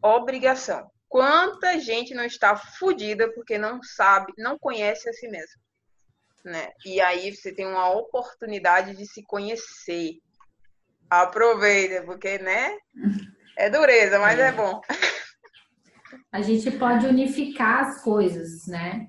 Obrigação. 0.03 0.91
Quanta 1.09 1.79
gente 1.79 2.15
não 2.15 2.25
está 2.25 2.57
fodida 2.57 3.33
porque 3.33 3.57
não 3.59 3.83
sabe, 3.83 4.33
não 4.37 4.59
conhece 4.59 5.09
a 5.09 5.13
si 5.13 5.29
mesmo. 5.29 5.61
Né? 6.45 6.71
E 6.85 7.01
aí 7.01 7.35
você 7.35 7.53
tem 7.53 7.67
uma 7.67 7.91
oportunidade 7.91 8.95
de 8.97 9.07
se 9.07 9.23
conhecer. 9.23 10.13
Aproveita, 11.11 12.05
porque, 12.05 12.39
né? 12.39 12.77
É 13.57 13.69
dureza, 13.71 14.19
mas 14.19 14.39
é, 14.39 14.49
é 14.49 14.53
bom. 14.53 14.81
A 16.31 16.43
gente 16.43 16.71
pode 16.73 17.07
unificar 17.07 17.87
as 17.87 18.03
coisas, 18.03 18.67
né? 18.67 19.09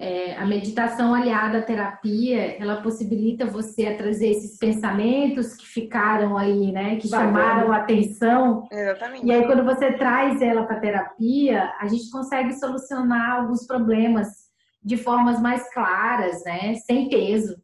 É, 0.00 0.36
a 0.36 0.46
meditação 0.46 1.12
aliada 1.12 1.58
à 1.58 1.62
terapia, 1.62 2.56
ela 2.62 2.80
possibilita 2.80 3.44
você 3.44 3.88
a 3.88 3.96
trazer 3.96 4.28
esses 4.28 4.56
pensamentos 4.56 5.54
que 5.54 5.66
ficaram 5.66 6.38
aí, 6.38 6.70
né? 6.70 6.96
Que 6.96 7.08
chamaram 7.08 7.72
a 7.72 7.78
atenção. 7.78 8.68
Exatamente. 8.70 9.26
E 9.26 9.32
aí, 9.32 9.44
quando 9.44 9.64
você 9.64 9.92
traz 9.94 10.40
ela 10.40 10.64
para 10.64 10.76
a 10.76 10.80
terapia, 10.80 11.74
a 11.80 11.88
gente 11.88 12.08
consegue 12.10 12.52
solucionar 12.54 13.40
alguns 13.40 13.66
problemas 13.66 14.28
de 14.80 14.96
formas 14.96 15.40
mais 15.42 15.68
claras, 15.74 16.44
né? 16.44 16.76
Sem 16.86 17.08
peso. 17.08 17.60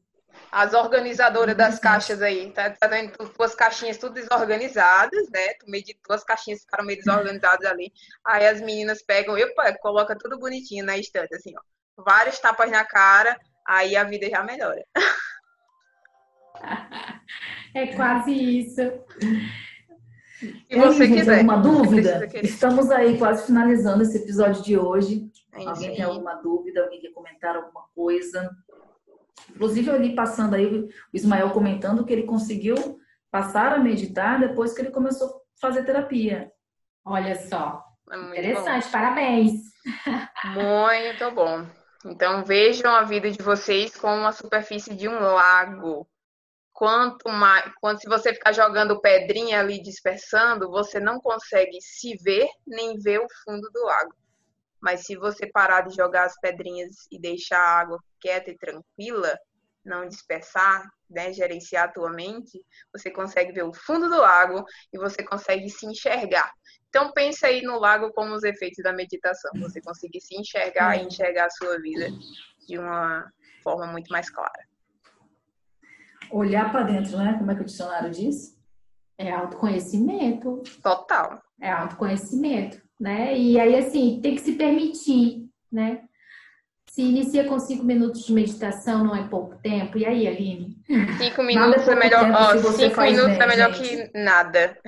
As 0.51 0.75
organizadoras 0.75 1.57
das 1.57 1.79
caixas 1.79 2.21
aí, 2.21 2.51
tá, 2.51 2.71
tá 2.71 2.89
vendo 2.89 3.13
tuas 3.29 3.55
caixinhas 3.55 3.97
tudo 3.97 4.15
desorganizadas, 4.15 5.31
né? 5.31 5.55
Tu 5.61 5.71
meditou, 5.71 6.17
as 6.17 6.25
caixinhas 6.25 6.63
ficaram 6.63 6.85
meio 6.85 6.99
desorganizadas 6.99 7.65
ali. 7.71 7.93
Aí 8.27 8.45
as 8.45 8.61
meninas 8.61 9.05
pegam, 9.05 9.37
opa, 9.37 9.73
coloca 9.81 10.19
tudo 10.19 10.37
bonitinho 10.37 10.85
na 10.85 10.99
estante, 10.99 11.33
assim, 11.33 11.53
ó 11.57 11.74
vários 11.97 12.39
tapas 12.39 12.71
na 12.71 12.85
cara, 12.85 13.39
aí 13.67 13.97
a 13.97 14.05
vida 14.05 14.29
já 14.29 14.43
melhora. 14.43 14.85
É 17.75 17.89
quase 17.89 18.33
isso. 18.33 18.81
Se 20.39 20.77
você 20.77 21.03
aí, 21.03 21.13
quiser. 21.13 21.39
alguma 21.39 21.57
dúvida? 21.57 22.29
Estamos 22.41 22.91
aí 22.91 23.19
quase 23.19 23.47
finalizando 23.47 24.03
esse 24.03 24.19
episódio 24.19 24.63
de 24.63 24.79
hoje. 24.79 25.29
Alguém 25.53 25.97
tem 25.97 26.05
alguma 26.05 26.35
dúvida? 26.37 26.85
Alguém 26.85 27.01
quer 27.01 27.13
comentar 27.13 27.57
alguma 27.57 27.87
coisa? 27.93 28.49
Inclusive, 29.51 29.91
eu 29.91 30.01
li 30.01 30.15
passando 30.15 30.55
aí 30.55 30.67
o 30.67 30.89
Ismael 31.13 31.51
comentando 31.51 32.05
que 32.05 32.13
ele 32.13 32.23
conseguiu 32.23 33.01
passar 33.31 33.73
a 33.73 33.79
meditar 33.79 34.39
depois 34.39 34.73
que 34.73 34.81
ele 34.81 34.91
começou 34.91 35.29
a 35.29 35.41
fazer 35.61 35.85
terapia. 35.85 36.53
Olha 37.05 37.35
só. 37.35 37.85
É 38.11 38.17
Interessante, 38.17 38.85
bom. 38.85 38.93
parabéns. 38.93 39.53
Muito 40.55 41.31
bom. 41.33 41.67
Então 42.05 42.45
vejam 42.45 42.95
a 42.95 43.03
vida 43.03 43.31
de 43.31 43.43
vocês 43.43 43.97
como 43.97 44.27
a 44.27 44.33
superfície 44.33 44.95
de 44.95 45.09
um 45.09 45.19
lago. 45.19 46.07
Quanto 46.73 47.31
mais, 47.31 47.73
quando 47.81 48.01
se 48.01 48.09
você 48.09 48.35
ficar 48.35 48.53
jogando 48.53 49.01
pedrinha 49.01 49.61
ali 49.61 49.81
dispersando, 49.81 50.71
você 50.71 51.01
não 51.01 51.19
consegue 51.19 51.81
se 51.81 52.17
ver 52.17 52.47
nem 52.67 52.99
ver 52.99 53.21
o 53.21 53.27
fundo 53.45 53.71
do 53.73 53.85
lago. 53.85 54.15
Mas 54.83 55.05
se 55.07 55.17
você 55.17 55.47
parar 55.47 55.83
de 55.83 55.95
jogar 55.97 56.25
as 56.25 56.39
pedrinhas 56.41 57.07
e 57.11 57.19
deixar 57.19 57.59
a 57.59 57.81
água 57.81 57.99
quieta 58.21 58.51
e 58.51 58.59
tranquila, 58.59 59.39
não 59.83 60.07
dispersar, 60.07 60.87
né, 61.09 61.33
gerenciar 61.33 61.85
a 61.85 61.93
tua 61.93 62.11
mente, 62.11 62.63
você 62.93 63.11
consegue 63.11 63.53
ver 63.53 63.65
o 63.65 63.73
fundo 63.73 64.11
do 64.11 64.19
lago 64.19 64.63
e 64.93 64.99
você 64.99 65.25
consegue 65.25 65.71
se 65.71 65.87
enxergar. 65.87 66.53
Então 66.95 67.11
pense 67.11 67.45
aí 67.45 67.61
no 67.63 67.81
lago 67.81 68.13
como 68.13 68.33
os 68.37 68.45
efeitos 68.45 68.81
da 68.85 68.93
meditação. 68.93 69.51
Você 69.57 69.81
conseguir 69.81 70.21
se 70.21 70.37
enxergar 70.37 70.97
e 70.97 71.05
enxergar 71.05 71.47
a 71.47 71.51
sua 71.51 71.81
vida 71.81 72.07
de 72.69 72.79
uma 72.79 73.29
forma 73.65 73.85
muito 73.89 74.13
mais 74.13 74.31
clara. 74.31 74.63
Olhar 76.31 76.71
para 76.71 76.85
dentro, 76.85 77.19
né? 77.19 77.35
Como 77.37 77.51
é 77.51 77.57
que 77.57 77.63
o 77.63 77.65
dicionário 77.65 78.13
diz? 78.13 78.57
É 79.19 79.33
autoconhecimento. 79.33 80.63
Total. 80.81 81.43
É 81.61 81.69
autoconhecimento, 81.69 82.81
né? 83.01 83.37
E 83.37 83.59
aí, 83.59 83.75
assim, 83.75 84.21
tem 84.23 84.37
que 84.37 84.43
se 84.43 84.53
permitir, 84.53 85.49
né? 85.73 86.05
Se 86.89 87.03
inicia 87.03 87.49
com 87.49 87.59
cinco 87.59 87.83
minutos 87.83 88.25
de 88.25 88.33
meditação, 88.33 89.03
não 89.03 89.17
é 89.17 89.27
pouco 89.27 89.57
tempo. 89.57 89.99
E 89.99 90.07
aí, 90.07 90.29
Aline? 90.29 90.77
Cinco 91.19 91.43
minutos 91.43 91.89
é 91.89 91.97
melhor. 91.97 92.31
Ó, 92.31 92.57
cinco 92.71 93.01
minutos 93.01 93.37
bem, 93.37 93.43
é 93.43 93.47
melhor 93.49 93.75
gente. 93.75 94.13
que 94.13 94.17
nada. 94.17 94.79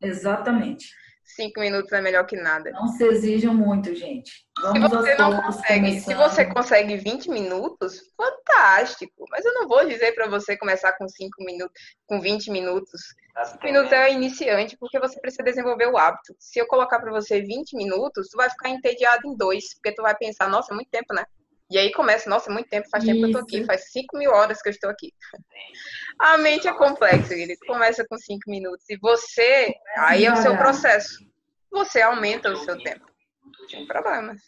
Exatamente 0.00 0.98
cinco 1.34 1.60
minutos 1.60 1.92
é 1.92 2.00
melhor 2.00 2.26
que 2.26 2.36
nada. 2.36 2.70
Não 2.70 2.88
se 2.88 3.04
exijam 3.04 3.54
muito, 3.54 3.94
gente. 3.94 4.44
Vamos 4.60 4.90
se 4.90 4.96
você 4.96 5.14
não 5.14 5.40
consegue, 5.42 6.00
se 6.00 6.14
você 6.14 6.44
consegue 6.44 6.96
20 6.96 7.30
minutos, 7.30 8.00
fantástico. 8.16 9.24
Mas 9.30 9.44
eu 9.44 9.54
não 9.54 9.66
vou 9.66 9.86
dizer 9.86 10.12
para 10.12 10.28
você 10.28 10.56
começar 10.56 10.92
com 10.92 11.08
5 11.08 11.44
minutos, 11.44 11.80
com 12.06 12.20
20 12.20 12.50
minutos. 12.50 13.00
5 13.52 13.64
minutos 13.64 13.92
é 13.92 14.12
iniciante, 14.12 14.76
porque 14.78 14.98
você 14.98 15.18
precisa 15.20 15.42
desenvolver 15.42 15.86
o 15.86 15.96
hábito. 15.96 16.34
Se 16.38 16.58
eu 16.58 16.66
colocar 16.66 17.00
para 17.00 17.10
você 17.10 17.40
20 17.40 17.76
minutos, 17.76 18.28
tu 18.28 18.36
vai 18.36 18.50
ficar 18.50 18.68
entediado 18.68 19.26
em 19.26 19.36
dois, 19.36 19.74
porque 19.74 19.94
tu 19.94 20.02
vai 20.02 20.14
pensar, 20.16 20.48
nossa, 20.48 20.72
é 20.72 20.74
muito 20.74 20.90
tempo, 20.90 21.14
né? 21.14 21.24
E 21.70 21.78
aí 21.78 21.92
começa, 21.92 22.28
nossa, 22.28 22.50
é 22.50 22.52
muito 22.52 22.68
tempo, 22.68 22.88
faz 22.90 23.04
tempo 23.04 23.18
Isso. 23.18 23.26
que 23.26 23.36
eu 23.36 23.38
tô 23.38 23.44
aqui, 23.44 23.64
faz 23.64 23.90
5 23.92 24.18
mil 24.18 24.32
horas 24.32 24.60
que 24.60 24.68
eu 24.68 24.72
estou 24.72 24.90
aqui. 24.90 25.12
A 26.18 26.36
mente 26.36 26.68
é 26.68 26.74
complexa, 26.74 27.34
ele 27.34 27.56
começa 27.66 28.04
com 28.08 28.18
5 28.18 28.40
minutos. 28.48 28.84
E 28.90 28.98
você, 28.98 29.72
aí 29.96 30.26
é 30.26 30.32
o 30.32 30.36
seu 30.36 30.56
processo 30.56 31.30
você 31.70 32.02
aumenta 32.02 32.50
o 32.50 32.56
seu 32.56 32.76
tempo. 32.82 33.06
Sem 33.70 33.86
problemas. 33.86 34.40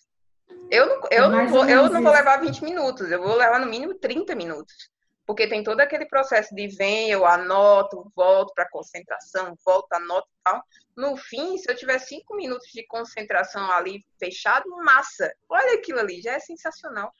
Eu 0.70 0.86
não, 0.86 1.00
eu, 1.10 1.28
não 1.28 1.48
vou, 1.48 1.68
eu 1.68 1.88
não 1.88 2.02
vou 2.02 2.12
levar 2.12 2.40
20 2.40 2.64
minutos, 2.64 3.10
eu 3.10 3.22
vou 3.22 3.36
levar 3.36 3.60
no 3.60 3.66
mínimo 3.66 3.94
30 3.94 4.34
minutos. 4.34 4.90
Porque 5.24 5.46
tem 5.46 5.62
todo 5.62 5.80
aquele 5.80 6.06
processo 6.06 6.54
de 6.54 6.66
vem, 6.68 7.10
eu 7.10 7.24
anoto, 7.24 8.10
volto 8.14 8.52
para 8.54 8.68
concentração, 8.68 9.54
volto, 9.64 9.92
anoto 9.92 10.28
e 10.28 10.42
tal. 10.42 10.62
No 10.96 11.16
fim, 11.16 11.56
se 11.56 11.70
eu 11.70 11.76
tiver 11.76 11.98
cinco 11.98 12.36
minutos 12.36 12.68
de 12.72 12.86
concentração 12.86 13.70
ali 13.72 14.04
fechado, 14.18 14.68
massa. 14.84 15.32
Olha 15.48 15.74
aquilo 15.74 15.98
ali, 15.98 16.20
já 16.20 16.32
é 16.32 16.38
sensacional. 16.38 17.12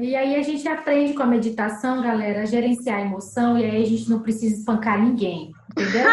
E 0.00 0.14
aí 0.14 0.36
a 0.36 0.42
gente 0.42 0.68
aprende 0.68 1.14
com 1.14 1.22
a 1.22 1.26
meditação, 1.26 2.02
galera, 2.02 2.42
a 2.42 2.44
gerenciar 2.44 2.98
a 2.98 3.02
emoção 3.02 3.58
e 3.58 3.64
aí 3.64 3.82
a 3.82 3.86
gente 3.86 4.10
não 4.10 4.22
precisa 4.22 4.56
espancar 4.56 5.02
ninguém, 5.02 5.52
entendeu? 5.70 6.10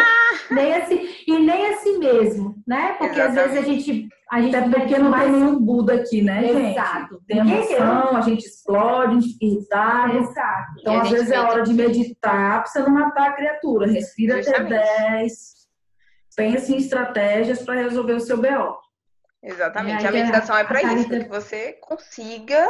nem 0.52 0.74
assim, 0.76 1.10
e 1.28 1.40
nem 1.40 1.74
assim 1.74 1.98
mesmo, 1.98 2.56
né? 2.66 2.94
Porque 2.94 3.20
Exatamente. 3.20 3.40
às 3.40 3.52
vezes 3.52 3.58
a 3.58 3.72
gente. 3.72 4.10
A 4.30 4.42
gente 4.42 4.56
Até 4.58 4.70
porque 4.70 4.98
não 4.98 5.10
mais... 5.10 5.24
tem 5.24 5.32
nenhum 5.32 5.58
Buda 5.58 5.94
aqui, 5.94 6.22
né, 6.22 6.50
Exato. 6.50 7.16
gente? 7.16 7.26
Tem 7.28 7.40
emoção, 7.40 8.18
a 8.18 8.22
gente 8.22 8.46
explode, 8.46 9.38
irritado. 9.42 10.18
Exato. 10.18 10.74
Então, 10.80 11.00
às 11.00 11.10
vezes 11.10 11.32
é 11.32 11.40
hora 11.40 11.64
de 11.64 11.74
meditar 11.74 12.62
pra 12.62 12.66
você 12.66 12.80
não 12.80 12.90
matar 12.90 13.30
a 13.30 13.34
criatura. 13.34 13.88
Respira 13.88 14.36
Justamente. 14.44 14.74
até 14.74 15.20
10. 15.20 15.58
Pense 16.36 16.74
em 16.74 16.78
estratégias 16.78 17.64
para 17.64 17.76
resolver 17.76 18.14
o 18.14 18.20
seu 18.20 18.36
BO. 18.36 18.78
Exatamente. 19.42 20.06
A 20.06 20.12
meditação 20.12 20.58
é 20.58 20.66
para 20.66 20.84
isso, 20.84 21.08
para 21.08 21.20
que 21.24 21.30
você 21.30 21.74
consiga 21.82 22.68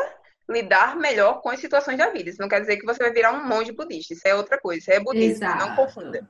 lidar 0.50 0.96
melhor 0.96 1.42
com 1.42 1.50
as 1.50 1.60
situações 1.60 1.98
da 1.98 2.10
vida. 2.10 2.30
Isso 2.30 2.42
não 2.42 2.48
quer 2.48 2.62
dizer 2.62 2.78
que 2.78 2.86
você 2.86 3.04
vai 3.04 3.12
virar 3.12 3.32
um 3.32 3.46
monge 3.46 3.72
budista. 3.72 4.14
Isso 4.14 4.28
é 4.28 4.36
outra 4.36 4.60
coisa. 4.60 4.80
Isso 4.80 4.92
é 4.92 5.00
budismo. 5.00 5.44
Exato. 5.44 5.66
Não 5.66 5.76
confunda. 5.76 6.30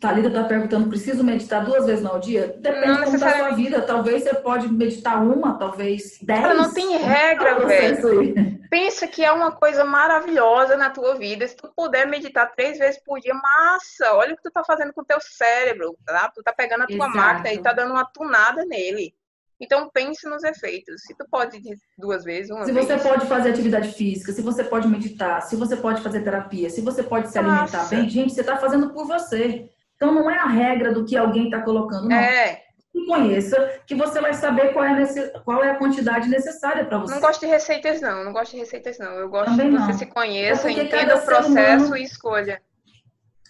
Thalita 0.00 0.28
está 0.28 0.44
perguntando, 0.44 0.88
preciso 0.88 1.24
meditar 1.24 1.64
duas 1.64 1.86
vezes 1.86 2.04
no 2.04 2.18
dia? 2.18 2.56
Depende 2.58 2.88
não 2.88 3.04
como 3.04 3.18
da 3.18 3.36
sua 3.36 3.50
vida. 3.50 3.80
Talvez 3.80 4.22
você 4.22 4.34
pode 4.34 4.68
meditar 4.68 5.22
uma, 5.22 5.56
talvez 5.56 6.18
dez. 6.20 6.40
Cara, 6.40 6.54
não 6.54 6.72
tem 6.72 6.96
regra, 6.96 7.66
velho. 7.66 8.34
Pensa 8.68 9.06
que 9.06 9.24
é 9.24 9.30
uma 9.30 9.52
coisa 9.52 9.84
maravilhosa 9.84 10.76
na 10.76 10.90
tua 10.90 11.14
vida. 11.14 11.46
Se 11.46 11.56
tu 11.56 11.72
puder 11.76 12.06
meditar 12.08 12.52
três 12.54 12.76
vezes 12.76 13.00
por 13.04 13.20
dia, 13.20 13.32
massa! 13.32 14.12
Olha 14.14 14.34
o 14.34 14.36
que 14.36 14.42
tu 14.42 14.50
tá 14.50 14.64
fazendo 14.64 14.92
com 14.92 15.02
o 15.02 15.04
teu 15.04 15.18
cérebro, 15.20 15.96
tá? 16.04 16.30
Tu 16.34 16.42
tá 16.42 16.52
pegando 16.52 16.82
a 16.82 16.86
tua 16.86 16.96
Exato. 16.96 17.16
máquina 17.16 17.52
e 17.52 17.62
tá 17.62 17.72
dando 17.72 17.92
uma 17.92 18.04
tunada 18.04 18.64
nele. 18.64 19.14
Então 19.60 19.88
pense 19.88 20.28
nos 20.28 20.42
efeitos. 20.42 21.02
Se 21.02 21.14
tu 21.16 21.24
pode 21.30 21.62
duas 21.96 22.24
vezes, 22.24 22.50
uma 22.50 22.64
se 22.64 22.72
vez. 22.72 22.86
você 22.86 22.98
pode 22.98 23.26
fazer 23.26 23.50
atividade 23.50 23.92
física, 23.92 24.32
se 24.32 24.42
você 24.42 24.64
pode 24.64 24.88
meditar, 24.88 25.40
se 25.42 25.56
você 25.56 25.76
pode 25.76 26.02
fazer 26.02 26.22
terapia, 26.22 26.68
se 26.68 26.80
você 26.80 27.02
pode 27.02 27.30
se 27.30 27.38
alimentar 27.38 27.78
Nossa. 27.78 27.94
bem, 27.94 28.08
gente, 28.08 28.34
você 28.34 28.40
está 28.40 28.56
fazendo 28.56 28.90
por 28.90 29.06
você. 29.06 29.70
Então 30.04 30.14
não 30.14 30.30
é 30.30 30.38
a 30.38 30.46
regra 30.46 30.92
do 30.92 31.04
que 31.04 31.16
alguém 31.16 31.46
está 31.46 31.62
colocando, 31.62 32.08
não. 32.08 32.16
É. 32.16 32.62
E 32.94 33.06
conheça 33.06 33.80
que 33.86 33.94
você 33.94 34.20
vai 34.20 34.34
saber 34.34 34.72
qual 34.72 34.84
é, 34.84 34.94
nesse, 34.94 35.30
qual 35.40 35.64
é 35.64 35.70
a 35.70 35.78
quantidade 35.78 36.28
necessária 36.28 36.84
para 36.84 36.98
você. 36.98 37.14
Não 37.14 37.20
gosto 37.20 37.40
de 37.40 37.46
receitas, 37.46 38.00
não. 38.00 38.22
Não 38.22 38.32
gosto 38.32 38.52
de 38.52 38.58
receitas, 38.58 38.98
não. 38.98 39.12
Eu 39.14 39.28
gosto 39.28 39.50
Também 39.50 39.72
que 39.72 39.78
você 39.78 39.92
se 39.94 40.06
conheça, 40.06 40.68
é 40.68 40.72
entenda 40.72 41.16
o 41.16 41.24
processo 41.24 41.86
humano, 41.86 41.96
e 41.96 42.04
escolha. 42.04 42.62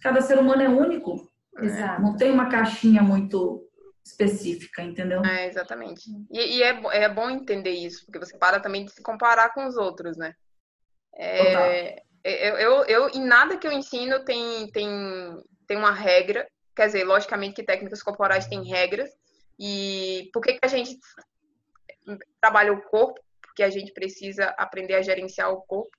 Cada 0.00 0.20
ser 0.22 0.38
humano 0.38 0.62
é 0.62 0.68
único. 0.68 1.28
Exato. 1.58 2.00
Não 2.00 2.16
tem 2.16 2.30
uma 2.30 2.48
caixinha 2.48 3.02
muito 3.02 3.68
específica, 4.04 4.82
entendeu? 4.82 5.22
É, 5.24 5.46
exatamente. 5.48 6.08
E, 6.30 6.58
e, 6.58 6.62
é, 6.62 6.80
é 6.92 7.08
bom 7.08 7.28
entender 7.28 7.70
isso, 7.70 8.06
porque 8.06 8.18
você 8.18 8.38
para 8.38 8.60
também 8.60 8.84
de 8.84 8.92
se 8.92 9.02
comparar 9.02 9.52
com 9.52 9.66
os 9.66 9.76
outros, 9.76 10.16
né? 10.16 10.34
É, 11.16 12.02
Eu, 12.24 12.56
eu, 12.56 12.84
eu, 12.84 13.08
em 13.10 13.24
nada 13.24 13.58
que 13.58 13.66
eu 13.66 13.72
ensino 13.72 14.24
tem, 14.24 14.70
tem, 14.70 14.88
tem 15.66 15.76
uma 15.76 15.92
regra. 15.92 16.46
Quer 16.74 16.86
dizer, 16.86 17.04
logicamente 17.04 17.54
que 17.54 17.62
técnicas 17.62 18.02
corporais 18.02 18.46
têm 18.46 18.64
regras. 18.64 19.10
E 19.58 20.30
por 20.32 20.42
que, 20.42 20.54
que 20.54 20.64
a 20.64 20.68
gente 20.68 20.98
trabalha 22.40 22.72
o 22.72 22.82
corpo? 22.82 23.20
Porque 23.40 23.62
a 23.62 23.70
gente 23.70 23.92
precisa 23.92 24.46
aprender 24.58 24.94
a 24.94 25.02
gerenciar 25.02 25.50
o 25.52 25.62
corpo. 25.62 25.96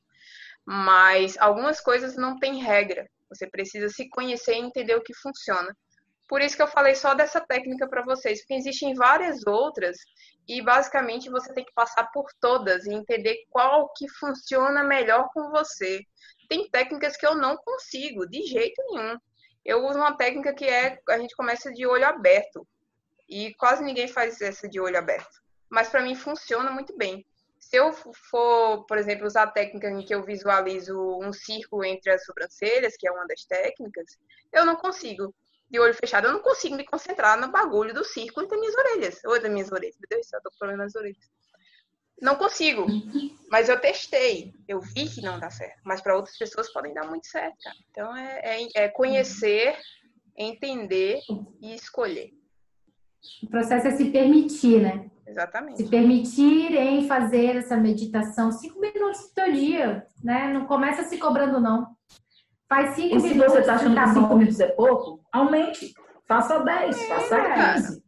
Mas 0.65 1.37
algumas 1.37 1.79
coisas 1.79 2.15
não 2.15 2.37
têm 2.37 2.61
regra. 2.61 3.07
Você 3.29 3.47
precisa 3.47 3.89
se 3.89 4.09
conhecer 4.09 4.55
e 4.55 4.59
entender 4.59 4.95
o 4.95 5.03
que 5.03 5.13
funciona. 5.13 5.75
Por 6.27 6.41
isso 6.41 6.55
que 6.55 6.63
eu 6.63 6.67
falei 6.67 6.95
só 6.95 7.13
dessa 7.13 7.39
técnica 7.39 7.87
para 7.87 8.03
vocês, 8.03 8.39
porque 8.39 8.55
existem 8.55 8.95
várias 8.95 9.45
outras 9.45 9.95
e 10.47 10.61
basicamente 10.61 11.29
você 11.29 11.53
tem 11.53 11.63
que 11.63 11.73
passar 11.73 12.05
por 12.11 12.25
todas 12.39 12.85
e 12.85 12.93
entender 12.93 13.45
qual 13.49 13.91
que 13.95 14.07
funciona 14.09 14.83
melhor 14.83 15.29
com 15.33 15.49
você. 15.49 16.01
Tem 16.49 16.69
técnicas 16.69 17.15
que 17.15 17.25
eu 17.25 17.35
não 17.35 17.57
consigo, 17.57 18.27
de 18.27 18.43
jeito 18.43 18.81
nenhum. 18.89 19.17
Eu 19.65 19.83
uso 19.85 19.97
uma 19.97 20.15
técnica 20.15 20.53
que 20.53 20.65
é 20.65 21.01
a 21.09 21.17
gente 21.17 21.35
começa 21.35 21.73
de 21.73 21.87
olho 21.87 22.05
aberto 22.05 22.67
e 23.27 23.53
quase 23.55 23.83
ninguém 23.83 24.07
faz 24.07 24.39
essa 24.39 24.69
de 24.69 24.79
olho 24.79 24.97
aberto, 24.97 25.41
mas 25.69 25.89
para 25.89 26.03
mim 26.03 26.13
funciona 26.13 26.69
muito 26.69 26.95
bem. 26.95 27.25
Se 27.59 27.77
eu 27.77 27.91
for, 27.91 28.85
por 28.85 28.97
exemplo, 28.97 29.25
usar 29.25 29.43
a 29.43 29.51
técnica 29.51 29.89
em 29.89 30.05
que 30.05 30.13
eu 30.13 30.23
visualizo 30.23 30.95
um 31.19 31.33
círculo 31.33 31.83
entre 31.83 32.11
as 32.11 32.23
sobrancelhas, 32.23 32.95
que 32.95 33.07
é 33.07 33.11
uma 33.11 33.25
das 33.25 33.43
técnicas, 33.43 34.19
eu 34.53 34.63
não 34.63 34.75
consigo 34.75 35.33
de 35.67 35.79
olho 35.79 35.95
fechado, 35.95 36.27
eu 36.27 36.33
não 36.33 36.41
consigo 36.41 36.75
me 36.75 36.85
concentrar 36.85 37.39
no 37.41 37.51
bagulho 37.51 37.91
do 37.91 38.03
círculo 38.03 38.45
entre 38.45 38.59
minhas 38.59 38.75
orelhas. 38.75 39.23
Ou 39.25 39.41
das 39.41 39.51
minhas 39.51 39.71
orelhas. 39.71 39.97
Meu 39.99 40.07
Deus 40.07 40.27
do 40.27 40.29
céu, 40.29 40.37
eu 40.37 40.43
tô 40.43 40.51
com 40.51 40.57
problema 40.59 40.83
nas 40.83 40.95
orelhas. 40.95 41.17
Não 42.21 42.35
consigo. 42.35 42.85
Mas 43.49 43.67
eu 43.69 43.79
testei. 43.79 44.53
Eu 44.67 44.79
vi 44.79 45.07
que 45.09 45.21
não 45.21 45.39
dá 45.39 45.49
certo. 45.49 45.81
Mas 45.83 46.01
para 46.01 46.15
outras 46.15 46.37
pessoas 46.37 46.71
podem 46.71 46.93
dar 46.93 47.05
muito 47.07 47.27
certo, 47.27 47.55
cara. 47.63 47.75
Então 47.91 48.15
é, 48.15 48.39
é, 48.43 48.67
é 48.75 48.87
conhecer, 48.89 49.77
entender 50.37 51.19
e 51.61 51.73
escolher. 51.75 52.31
O 53.43 53.49
processo 53.49 53.87
é 53.87 53.91
se 53.91 54.11
permitir, 54.11 54.81
né? 54.81 55.09
Exatamente. 55.27 55.77
Se 55.77 55.89
permitir 55.89 56.73
em 56.75 57.07
fazer 57.07 57.57
essa 57.57 57.75
meditação 57.75 58.51
cinco 58.51 58.79
minutos 58.79 59.21
do 59.27 59.33
teu 59.33 59.51
dia, 59.51 60.05
né? 60.23 60.53
Não 60.53 60.65
começa 60.67 61.03
se 61.03 61.17
cobrando, 61.17 61.59
não. 61.59 61.87
Faz 62.69 62.95
cinco 62.95 63.17
e 63.17 63.19
se 63.19 63.27
minutos. 63.29 63.53
você 63.53 63.59
está 63.61 63.75
achando 63.75 63.95
tá 63.95 64.03
que 64.03 64.09
cinco 64.13 64.27
bom. 64.27 64.37
minutos 64.37 64.59
é 64.59 64.67
pouco, 64.67 65.23
aumente. 65.31 65.93
Faça 66.27 66.59
10, 66.59 66.97
É, 66.97 67.07
faça. 67.07 67.73
15. 67.75 68.03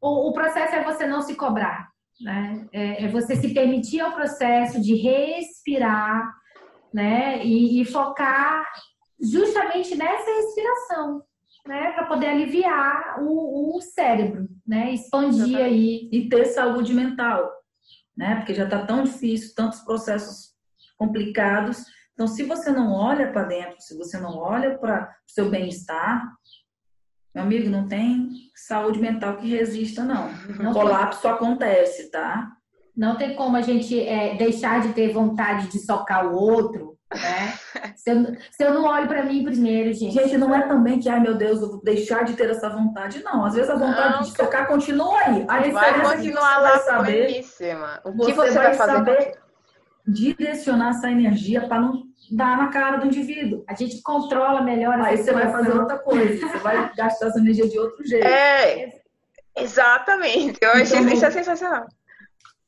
O, 0.00 0.28
o 0.28 0.32
processo 0.32 0.74
é 0.74 0.84
você 0.84 1.06
não 1.06 1.20
se 1.22 1.34
cobrar, 1.34 1.88
né? 2.20 2.66
É, 2.72 3.04
é 3.04 3.08
você 3.08 3.36
se 3.36 3.52
permitir 3.52 4.00
ao 4.00 4.12
processo 4.12 4.80
de 4.80 4.94
respirar, 4.94 6.34
né? 6.92 7.44
E, 7.44 7.80
e 7.80 7.84
focar 7.84 8.66
justamente 9.20 9.94
nessa 9.94 10.30
respiração, 10.30 11.22
né? 11.66 11.92
Para 11.92 12.06
poder 12.06 12.28
aliviar 12.28 13.20
o, 13.20 13.76
o 13.76 13.80
cérebro, 13.80 14.48
né? 14.66 14.92
Expandir 14.92 15.58
aí. 15.58 16.08
E 16.12 16.28
ter 16.28 16.46
saúde 16.46 16.94
mental, 16.94 17.50
né? 18.16 18.36
Porque 18.36 18.54
já 18.54 18.64
está 18.64 18.84
tão 18.84 19.02
difícil, 19.02 19.54
tantos 19.54 19.80
processos 19.80 20.54
complicados. 20.96 21.84
Então, 22.14 22.26
se 22.26 22.42
você 22.44 22.70
não 22.70 22.92
olha 22.92 23.30
para 23.30 23.44
dentro, 23.44 23.76
se 23.80 23.96
você 23.96 24.18
não 24.18 24.38
olha 24.38 24.78
para 24.78 25.04
o 25.04 25.30
seu 25.30 25.50
bem-estar, 25.50 26.26
meu 27.36 27.44
amigo, 27.44 27.68
não 27.68 27.86
tem 27.86 28.30
saúde 28.54 28.98
mental 28.98 29.36
que 29.36 29.46
resista, 29.54 30.02
não. 30.02 30.30
Não 30.58 30.72
Colapso 30.72 31.28
acontece, 31.28 32.10
tá? 32.10 32.48
Não 32.96 33.14
tem 33.16 33.34
como 33.36 33.58
a 33.58 33.60
gente 33.60 34.00
é, 34.00 34.36
deixar 34.36 34.80
de 34.80 34.94
ter 34.94 35.12
vontade 35.12 35.68
de 35.68 35.78
socar 35.78 36.26
o 36.26 36.34
outro, 36.34 36.96
né? 37.12 37.52
Se 37.94 38.10
eu, 38.10 38.24
se 38.52 38.62
eu 38.64 38.72
não 38.72 38.84
olho 38.84 39.08
para 39.08 39.24
mim 39.24 39.42
primeiro, 39.44 39.92
gente. 39.92 40.14
Gente, 40.14 40.38
não 40.38 40.54
é 40.54 40.62
também 40.66 40.98
que, 41.00 41.08
ai 41.08 41.18
meu 41.20 41.34
Deus, 41.34 41.60
eu 41.60 41.70
vou 41.72 41.82
deixar 41.82 42.24
de 42.24 42.34
ter 42.34 42.48
essa 42.48 42.68
vontade. 42.70 43.22
Não, 43.22 43.44
às 43.44 43.54
vezes 43.54 43.68
a 43.68 43.74
vontade 43.74 44.14
Não, 44.14 44.22
de 44.22 44.32
tocar 44.32 44.66
continua 44.66 45.18
aí. 45.20 45.44
A 45.48 45.60
Vai 45.72 45.90
é 45.90 46.02
continuar 46.02 46.54
você 46.54 46.60
lá 46.60 46.70
vai 46.70 46.78
saber. 46.78 47.44
O 48.04 48.12
você 48.12 48.30
que 48.30 48.36
você 48.36 48.52
vai 48.52 48.64
vai 48.66 48.74
fazer? 48.74 48.92
saber 48.92 49.45
direcionar 50.06 50.90
essa 50.90 51.10
energia 51.10 51.66
para 51.66 51.80
não 51.80 52.04
dar 52.30 52.56
na 52.56 52.68
cara 52.68 52.98
do 52.98 53.06
indivíduo. 53.06 53.64
A 53.68 53.74
gente 53.74 54.00
controla 54.02 54.62
melhor 54.62 55.00
Aí 55.00 55.16
você 55.16 55.32
vai 55.32 55.50
fazer 55.50 55.72
outra 55.72 55.98
coisa, 55.98 56.38
você 56.38 56.58
vai 56.58 56.92
gastar 56.96 57.26
essa 57.26 57.38
energia 57.38 57.68
de 57.68 57.78
outro 57.78 58.06
jeito. 58.06 58.26
É, 58.26 58.88
exatamente. 59.56 60.58
Eu 60.60 60.70
achei 60.70 60.98
Então, 60.98 61.12
isso 61.12 61.26
é 61.26 61.30
sensacional. 61.30 61.86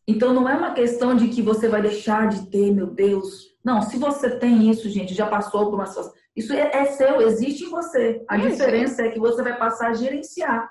Então 0.07 0.33
não 0.33 0.49
é 0.49 0.55
uma 0.55 0.73
questão 0.73 1.15
de 1.15 1.29
que 1.29 1.43
você 1.43 1.69
vai 1.69 1.83
deixar 1.83 2.29
de 2.29 2.51
ter, 2.51 2.73
meu 2.73 2.87
Deus. 2.87 3.49
Não, 3.65 3.83
se 3.83 3.99
você 3.99 4.31
tem 4.39 4.71
isso, 4.71 4.89
gente, 4.89 5.15
já 5.15 5.27
passou 5.27 5.67
por 5.67 5.75
uma 5.75 5.87
situação. 5.87 6.15
Isso 6.35 6.53
é, 6.53 6.71
é 6.73 6.85
seu, 6.87 7.21
existe 7.21 7.65
em 7.65 7.69
você. 7.69 8.25
A 8.29 8.39
Isso. 8.39 8.51
diferença 8.51 9.03
é 9.03 9.11
que 9.11 9.19
você 9.19 9.43
vai 9.43 9.59
passar 9.59 9.89
a 9.89 9.95
gerenciar. 9.95 10.71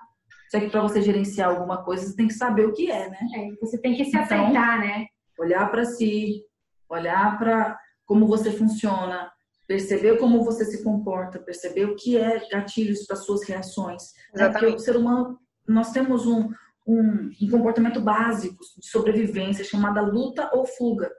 Só 0.49 0.59
que 0.59 0.69
para 0.69 0.81
você 0.81 1.01
gerenciar 1.01 1.49
alguma 1.49 1.83
coisa, 1.83 2.05
você 2.05 2.15
tem 2.15 2.27
que 2.27 2.33
saber 2.33 2.65
o 2.65 2.73
que 2.73 2.89
é, 2.89 3.09
né? 3.09 3.19
É, 3.35 3.49
você 3.59 3.77
tem 3.77 3.93
que 3.95 4.05
se 4.05 4.11
Então, 4.11 4.21
aceitar, 4.21 4.79
né? 4.79 5.05
Olhar 5.37 5.69
para 5.69 5.83
si, 5.83 6.41
olhar 6.89 7.37
para 7.37 7.77
como 8.05 8.25
você 8.27 8.51
funciona, 8.51 9.29
perceber 9.67 10.17
como 10.17 10.43
você 10.43 10.63
se 10.65 10.83
comporta, 10.83 11.39
perceber 11.39 11.85
o 11.85 11.95
que 11.95 12.17
é 12.17 12.47
gatilhos 12.49 13.05
para 13.05 13.17
suas 13.17 13.43
reações. 13.43 14.13
Porque 14.31 14.43
Exatamente. 14.43 14.75
o 14.75 14.79
ser 14.79 14.95
humano, 14.95 15.39
nós 15.67 15.91
temos 15.91 16.25
um, 16.25 16.49
um, 16.87 17.29
um 17.41 17.49
comportamento 17.51 17.99
básico 17.99 18.63
de 18.77 18.87
sobrevivência 18.87 19.65
chamada 19.65 20.01
luta 20.01 20.49
ou 20.53 20.65
fuga. 20.65 21.11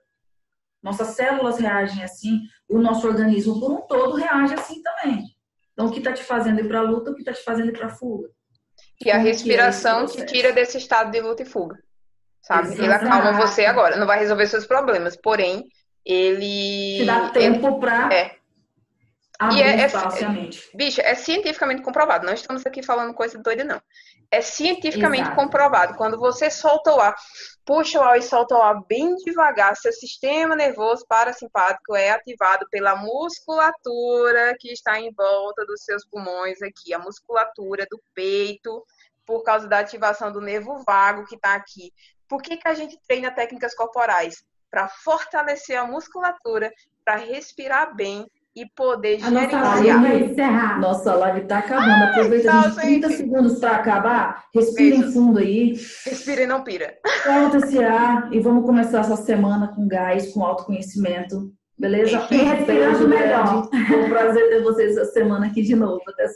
Nossas 0.82 1.08
células 1.08 1.58
reagem 1.58 2.02
assim, 2.02 2.40
e 2.70 2.74
o 2.74 2.80
nosso 2.80 3.06
organismo 3.06 3.60
por 3.60 3.70
um 3.70 3.80
todo 3.82 4.16
reage 4.16 4.54
assim 4.54 4.82
também. 4.82 5.24
Então, 5.72 5.86
o 5.86 5.92
que 5.92 5.98
está 5.98 6.12
te 6.12 6.24
fazendo 6.24 6.60
ir 6.60 6.68
para 6.68 6.80
a 6.80 6.82
luta, 6.82 7.10
o 7.10 7.14
que 7.14 7.20
está 7.20 7.32
te 7.32 7.44
fazendo 7.44 7.68
ir 7.68 7.78
para 7.78 7.86
a 7.86 7.90
fuga. 7.90 8.28
E 9.04 9.10
a 9.10 9.16
é 9.16 9.18
respiração 9.18 10.06
te 10.06 10.24
tira 10.26 10.52
desse 10.52 10.78
estado 10.78 11.10
de 11.10 11.20
luta 11.20 11.42
e 11.42 11.46
fuga. 11.46 11.78
Sabe? 12.48 12.72
Ele 12.72 12.86
Exato. 12.86 13.04
acalma 13.04 13.32
você 13.34 13.66
agora. 13.66 13.96
Não 13.96 14.06
vai 14.06 14.18
resolver 14.18 14.46
seus 14.46 14.66
problemas. 14.66 15.14
Porém, 15.16 15.66
ele. 16.02 16.96
Te 17.00 17.04
dá 17.04 17.28
tempo 17.28 17.78
para 17.78 18.10
É. 18.10 18.36
abrir 19.38 19.58
E 19.58 19.62
é- 19.62 19.80
é- 19.82 19.86
espaço 19.86 20.30
mente. 20.30 20.70
Bicho, 20.74 21.02
é 21.02 21.14
cientificamente 21.14 21.82
comprovado. 21.82 22.24
Não 22.24 22.32
estamos 22.32 22.64
aqui 22.64 22.82
falando 22.82 23.12
coisa 23.12 23.38
doida, 23.38 23.64
não. 23.64 23.82
É 24.30 24.40
cientificamente 24.40 25.24
Exato. 25.24 25.36
comprovado. 25.36 25.94
Quando 25.96 26.18
você 26.18 26.50
solta 26.50 26.90
o 26.94 27.00
ar, 27.00 27.14
puxa 27.66 27.98
o 28.00 28.02
ar 28.02 28.16
e 28.18 28.22
solta 28.22 28.54
o 28.54 28.62
ar 28.62 28.82
bem 28.88 29.14
devagar, 29.16 29.76
seu 29.76 29.92
sistema 29.92 30.56
nervoso 30.56 31.04
parasimpático 31.06 31.94
é 31.94 32.10
ativado 32.10 32.66
pela 32.70 32.96
musculatura 32.96 34.56
que 34.58 34.72
está 34.72 34.98
em 34.98 35.12
volta 35.12 35.66
dos 35.66 35.82
seus 35.82 36.02
pulmões 36.06 36.62
aqui, 36.62 36.94
a 36.94 36.98
musculatura 36.98 37.86
do 37.90 38.00
peito, 38.14 38.82
por 39.26 39.42
causa 39.42 39.68
da 39.68 39.80
ativação 39.80 40.32
do 40.32 40.40
nervo 40.40 40.82
vago 40.86 41.26
que 41.26 41.34
está 41.36 41.54
aqui. 41.54 41.92
Por 42.28 42.42
que, 42.42 42.56
que 42.56 42.68
a 42.68 42.74
gente 42.74 42.98
treina 43.06 43.30
técnicas 43.30 43.74
corporais? 43.74 44.42
Para 44.70 44.88
fortalecer 44.88 45.78
a 45.78 45.86
musculatura, 45.86 46.70
para 47.04 47.16
respirar 47.16 47.94
bem 47.96 48.26
e 48.54 48.66
poder 48.74 49.22
A 49.22 49.30
nossa 49.30 49.60
live 49.60 49.86
gerenciar. 49.86 50.00
vai 50.02 50.20
encerrar. 50.20 50.80
Nossa 50.80 51.14
live 51.14 51.46
tá 51.46 51.58
acabando. 51.58 52.04
Aproveita 52.04 52.50
tá, 52.50 52.62
gente, 52.62 52.80
30 52.80 53.08
gente. 53.08 53.16
segundos 53.16 53.58
para 53.60 53.76
acabar. 53.76 54.44
Respirem 54.54 54.98
Beijos. 54.98 55.14
fundo 55.14 55.38
aí. 55.38 55.74
Respira 56.04 56.42
e 56.42 56.46
não 56.46 56.64
pira. 56.64 56.98
Solta 57.22 57.58
esse 57.58 57.82
ar 57.82 58.32
e 58.32 58.40
vamos 58.40 58.66
começar 58.66 59.00
essa 59.00 59.16
semana 59.16 59.68
com 59.68 59.86
gás, 59.86 60.32
com 60.32 60.44
autoconhecimento. 60.44 61.52
Beleza? 61.78 62.26
E 62.30 62.36
respirando 62.36 62.98
Beijo 62.98 63.08
melhor. 63.08 63.68
Foi 63.86 64.04
um 64.04 64.08
prazer 64.10 64.48
ter 64.48 64.62
vocês 64.62 64.96
essa 64.96 65.12
semana 65.12 65.46
aqui 65.46 65.62
de 65.62 65.76
novo. 65.76 66.02
Até 66.08 66.26